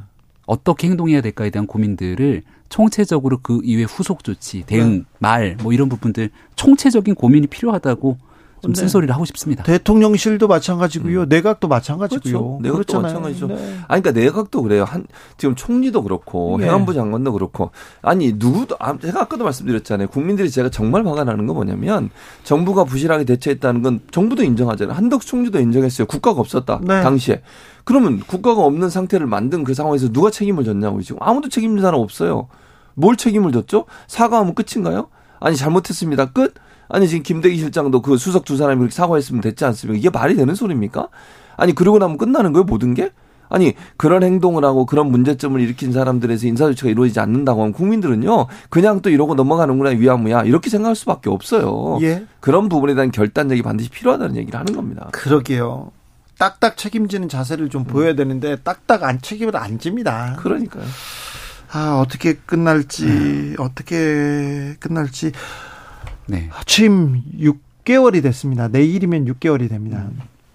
[0.47, 5.05] 어떻게 행동해야 될까에 대한 고민들을 총체적으로 그 이후에 후속 조치, 대응, 네.
[5.19, 8.17] 말, 뭐 이런 부분들 총체적인 고민이 필요하다고
[8.63, 8.81] 좀 네.
[8.81, 9.65] 쓴소리를 하고 싶습니다.
[9.65, 11.25] 대통령실도 마찬가지고요.
[11.25, 12.23] 내각도 마찬가지고요.
[12.23, 12.59] 그렇죠.
[12.63, 13.03] 내각도 그렇잖아요.
[13.03, 13.47] 마찬가지죠.
[13.49, 13.55] 네.
[13.89, 14.85] 아니, 그러니까 내각도 그래요.
[14.85, 15.05] 한,
[15.37, 16.67] 지금 총리도 그렇고, 예.
[16.67, 17.73] 행안부 장관도 그렇고.
[18.03, 20.09] 아니, 누구도, 아, 제가 아까도 말씀드렸잖아요.
[20.09, 22.11] 국민들이 제가 정말 화가 나는 건 뭐냐면,
[22.45, 24.97] 정부가 부실하게 대처했다는 건 정부도 인정하잖아요.
[24.97, 26.07] 한덕수 총리도 인정했어요.
[26.07, 26.81] 국가가 없었다.
[26.85, 27.03] 네.
[27.03, 27.43] 당시에.
[27.83, 31.19] 그러면 국가가 없는 상태를 만든 그 상황에서 누가 책임을 졌냐고 지금.
[31.21, 32.47] 아무도 책임진 사람 없어요.
[32.95, 33.87] 뭘 책임을 졌죠?
[34.07, 35.09] 사과하면 끝인가요?
[35.41, 36.27] 아니, 잘못했습니다.
[36.27, 36.55] 끝?
[36.93, 39.99] 아니 지금 김대기 실장도 그 수석 두 사람이 그렇게 사과했으면 됐지 않습니까?
[39.99, 41.09] 이게 말이 되는 소리입니까?
[41.57, 43.11] 아니 그러고 나면 끝나는 거예요 모든 게?
[43.49, 49.01] 아니 그런 행동을 하고 그런 문제점을 일으킨 사람들에서 인사 조치가 이루어지지 않는다고 하면 국민들은요 그냥
[49.01, 51.99] 또 이러고 넘어가는구나 위안무야 이렇게 생각할 수밖에 없어요.
[52.03, 52.27] 예.
[52.41, 55.09] 그런 부분에 대한 결단력이 반드시 필요하다는 얘기를 하는 겁니다.
[55.13, 55.93] 그러게요.
[56.39, 60.37] 딱딱 책임지는 자세를 좀 보여야 되는데 딱딱 안 책임을 안 집니다.
[60.41, 60.85] 그러니까요.
[61.73, 63.55] 아 어떻게 끝날지 네.
[63.59, 65.33] 어떻게 끝날지
[66.33, 66.49] 네.
[66.65, 68.69] 취임 6개월이 됐습니다.
[68.69, 70.09] 내일이면 6개월이 됩니다.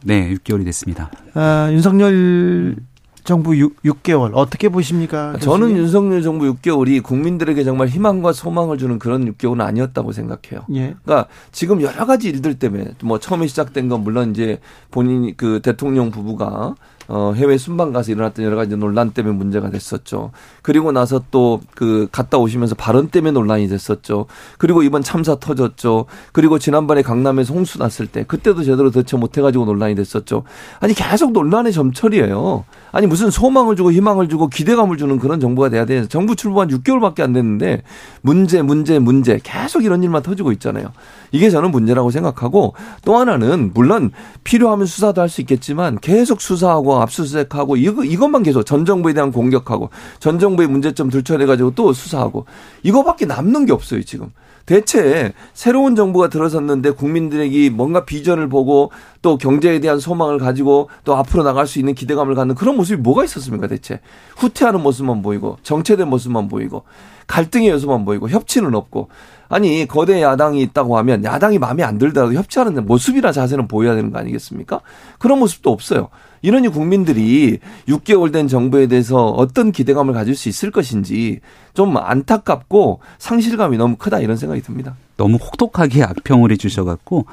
[0.04, 1.12] 네, 6개월이 됐습니다.
[1.36, 2.76] 아, 윤석열
[3.24, 5.38] 정부 6, 6개월 어떻게 보십니까?
[5.40, 5.78] 저는 교수님?
[5.78, 10.66] 윤석열 정부 6개월이 국민들에게 정말 희망과 소망을 주는 그런 6개월은 아니었다고 생각해요.
[10.74, 10.95] 예.
[11.04, 14.60] 그러니까 지금 여러 가지 일들 때문에 뭐 처음에 시작된 건 물론 이제
[14.91, 16.76] 본인이 그 대통령 부부가
[17.07, 20.31] 어 해외 순방 가서 일어났던 여러 가지 논란 때문에 문제가 됐었죠.
[20.61, 24.25] 그리고 나서 또 그 갔다 오시면서 발언 때문에 논란이 됐었죠.
[24.57, 26.05] 그리고 이번 참사 터졌죠.
[26.31, 30.43] 그리고 지난번에 강남에서 홍수 났을 때 그때도 제대로 대처 못 해가지고 논란이 됐었죠.
[30.79, 32.65] 아니 계속 논란의 점철이에요.
[32.91, 36.07] 아니 무슨 소망을 주고 희망을 주고 기대감을 주는 그런 정부가 돼야 돼.
[36.07, 37.84] 정부 출범한 6개월밖에 안 됐는데
[38.21, 40.91] 문제 문제 문제 계속 이런 일만 터지고 있잖아요.
[41.31, 42.73] 이게 저는 문제라고 생각하고
[43.05, 44.11] 또 하나는 물론
[44.43, 49.90] 필요하면 수사도 할 수 있겠지만 계속 수사하고 압수수색하고 이거 이것만 계속 전 정부에 대한 공격하고
[50.19, 52.45] 전 정부의 문제점 들춰내 가지고 또 수사하고
[52.84, 54.32] 이거밖에 남는 게 없어요 지금.
[54.65, 58.91] 대체 새로운 정부가 들어섰는데 국민들에게 뭔가 비전을 보고
[59.22, 63.24] 또 경제에 대한 소망을 가지고 또 앞으로 나갈 수 있는 기대감을 갖는 그런 모습이 뭐가
[63.24, 64.02] 있었습니까 대체
[64.36, 66.84] 후퇴하는 모습만 보이고 정체된 모습만 보이고
[67.28, 69.10] 갈등의 요소만 보이고 협치는 없고
[69.49, 74.19] 아니 거대 야당이 있다고 하면 야당이 마음에 안 들더라도 협치하는 모습이나 자세는 보여야 되는 거
[74.19, 74.82] 아니겠습니까?
[75.19, 76.10] 그런 모습도 없어요.
[76.48, 77.60] 이러니 국민들이
[77.90, 81.41] 6개월 된 정부에 대해서 어떤 기대감을 가질 수 있을 것인지
[81.74, 84.95] 좀 안타깝고 상실감이 너무 크다 이런 생각이 듭니다.
[85.18, 87.26] 너무 혹독하게 악평을 해주셔갖고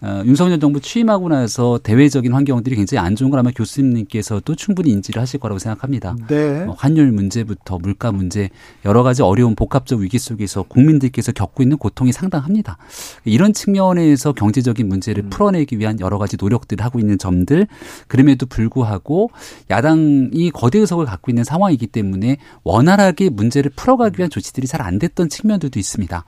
[0.00, 5.20] 어, 윤석열 정부 취임하고 나서 대외적인 환경들이 굉장히 안 좋은 걸 아마 교수님께서도 충분히 인지를
[5.20, 6.16] 하실 거라고 생각합니다.
[6.28, 6.64] 네.
[6.64, 8.48] 뭐 환율 문제부터 물가 문제
[8.84, 12.78] 여러 가지 어려운 복합적 위기 속에서 국민들께서 겪고 있는 고통이 상당합니다.
[13.24, 17.66] 이런 측면에서 경제적인 문제를 풀어내기 위한 여러 가지 노력들을 하고 있는 점들
[18.08, 19.30] 그럼에도 불구하고
[19.70, 25.28] 야당이 거대 의석을 갖고 있는 상황이기 때문에 원활하게 문제를 풀어가기 위한 조치들이 잘 안 됐던
[25.28, 26.24] 측면들도 있습니다.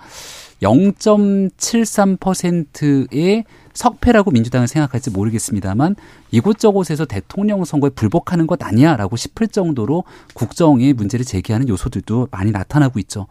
[0.62, 5.94] 0.73%의 석패라고 민주당은 생각할지 모르겠습니다만
[6.32, 10.02] 이곳저곳에서 대통령 선거에 불복하는 것 아니야라고 싶을 정도로
[10.34, 13.28] 국정에 문제를 제기하는 요소들도 많이 나타나고 있죠.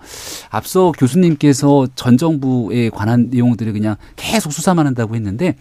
[0.50, 5.58] 앞서 교수님께서 전 정부에 관한 내용들을 그냥 계속 수사만 한다고 했는데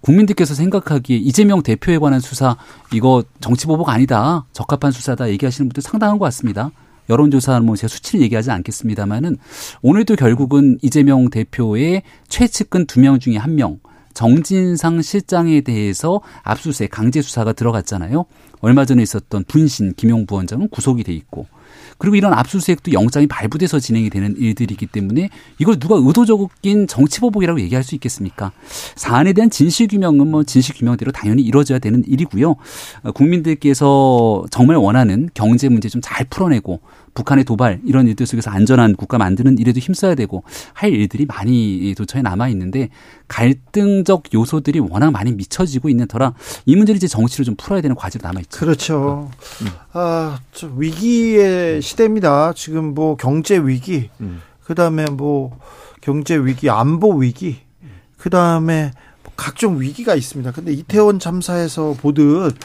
[0.00, 2.56] 국민들께서 생각하기에 이재명 대표에 관한 수사
[2.92, 6.70] 이거 정치 보복 아니다 적합한 수사다 얘기하시는 분들 상당한 것 같습니다.
[7.08, 9.36] 여론조사 뭐 제가 수치를 얘기하지 않겠습니다만은
[9.82, 13.78] 오늘도 결국은 이재명 대표의 최측근 두 명 중에 한 명
[14.14, 18.24] 정진상 실장에 대해서 압수수색 강제 수사가 들어갔잖아요.
[18.60, 21.46] 얼마 전에 있었던 분신 김용 부원장은 구속이 돼 있고
[22.00, 25.28] 그리고 이런 압수수색도 영장이 발부돼서 진행이 되는 일들이기 때문에
[25.58, 28.50] 이걸 누가 의도적인 정치보복이라고 얘기할 수 있겠습니까?
[28.96, 32.56] 사안에 대한 진실 규명은 뭐 진실 규명대로 당연히 이루어져야 되는 일이고요.
[33.14, 36.80] 국민들께서 정말 원하는 경제 문제 좀 잘 풀어내고
[37.20, 40.42] 북한의 도발 이런 일들 속에서 안전한 국가 만드는 일에도 힘써야 되고
[40.72, 42.88] 할 일들이 많이 도처에 남아 있는데
[43.28, 46.34] 갈등적 요소들이 워낙 많이 미쳐지고 있는 터라
[46.66, 48.60] 이 문제를 이제 정치로 좀 풀어야 되는 과제로 남아 있죠.
[48.60, 49.30] 그렇죠.
[49.92, 52.52] 아, 저 위기의 시대입니다.
[52.54, 54.40] 지금 뭐 경제 위기, 음.
[54.64, 55.58] 그다음에 뭐
[56.00, 57.58] 경제 위기, 안보 위기,
[58.16, 58.92] 그다음에
[59.36, 60.52] 각종 위기가 있습니다.
[60.52, 62.56] 근데 이태원 참사에서 보듯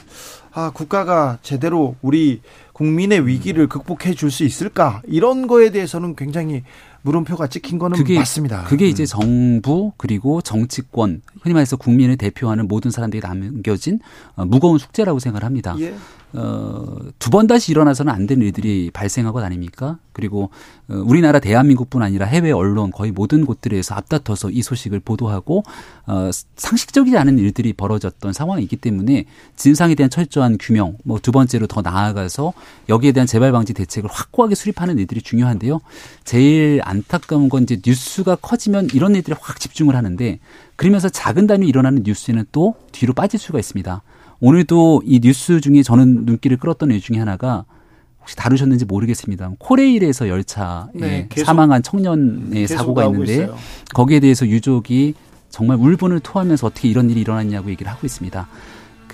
[0.54, 2.42] 아, 국가가 제대로 우리
[2.76, 5.02] 국민의 위기를 극복해 줄 수 있을까?
[5.08, 6.64] 이런 거에 대해서는 굉장히
[7.04, 8.66] 물음표가 찍힌 거는 그게 맞습니다.
[8.66, 14.00] 그게 이제 정부 그리고 정치권 흔히 말해서 국민을 대표하는 모든 사람들이 남겨진
[14.36, 15.76] 어, 무거운 숙제라고 생각을 합니다.
[15.80, 15.96] 예.
[16.38, 19.98] 어, 두 번 다시 일어나서는 안 되는 일들이 발생한 것 아닙니까?
[20.14, 20.50] 그리고
[20.88, 25.64] 어, 우리나라 대한민국뿐 아니라 해외 언론 거의 모든 곳들에서 앞다퉈서 이 소식을 보도하고
[26.08, 29.26] 어, 상식적이지 않은 일들이 벌어졌던 상황이기 때문에
[29.56, 32.54] 진상에 대한 철저한 규명, 뭐 두 번째로 더 나아가서
[32.90, 35.80] 여기에 대한 재발 방지 대책을 확고하게 수립하는 일들이 중요한데요.
[36.24, 40.40] 제일 안타까운 건 이제 뉴스가 커지면 이런 일들에 확 집중을 하는데
[40.76, 44.02] 그러면서 작은 단위 일어나는 뉴스에는 또 뒤로 빠질 수가 있습니다.
[44.40, 47.66] 오늘도 이 뉴스 중에 저는 눈길을 끌었던 일 중에 하나가
[48.20, 49.52] 혹시 다루셨는지 모르겠습니다.
[49.60, 53.56] 코레일에서 열차에 네, 사망한 청년의 사고가 있는데 있어요.
[53.94, 55.14] 거기에 대해서 유족이
[55.50, 58.48] 정말 울분을 토하면서 어떻게 이런 일이 일어났냐고 얘기를 하고 있습니다.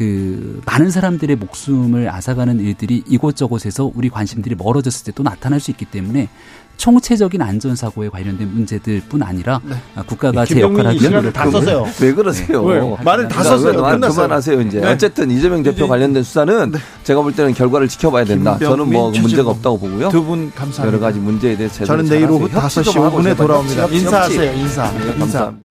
[0.02, 5.84] 그 많은 사람들의 목숨을 앗아가는 일들이 이곳저곳에서 우리 관심들이 멀어졌을 때 또 나타날 수 있기
[5.86, 6.30] 때문에
[6.78, 9.76] 총체적인 안전 사고에 관련된 문제들뿐 아니라 네.
[9.94, 11.86] 아, 국가가 제 역할을 하기 시간을 위해서 다 썼어요.
[12.02, 12.64] 왜 그러세요?
[12.64, 12.80] 왜?
[13.03, 13.73] 말을 다 그러니까 썼어요.
[13.73, 14.15] 그만- 끝났어요.
[14.28, 14.80] 그만하세요 이제.
[14.80, 14.88] 네.
[14.88, 16.72] 어쨌든 이재명 대표 관련된 수사는
[17.03, 18.57] 제가 볼 때는 결과를 지켜봐야 된다.
[18.57, 19.52] 저는 뭐 문제가.
[19.52, 20.10] 없다고 보고요.
[20.10, 20.88] 두 분 감사합니다.
[20.88, 22.84] 여러 가지 문제에 대해서 제대로 저는 내일 오후 잘하세요.
[22.84, 23.82] 5시 협치 좀 하고 5분에 제발 돌아옵니다.
[23.84, 24.06] 협치, 협치.
[24.06, 24.53] 인사하세요.
[24.53, 24.91] 인사.
[24.91, 25.19] 네, 인사.
[25.19, 25.53] 감사합니다.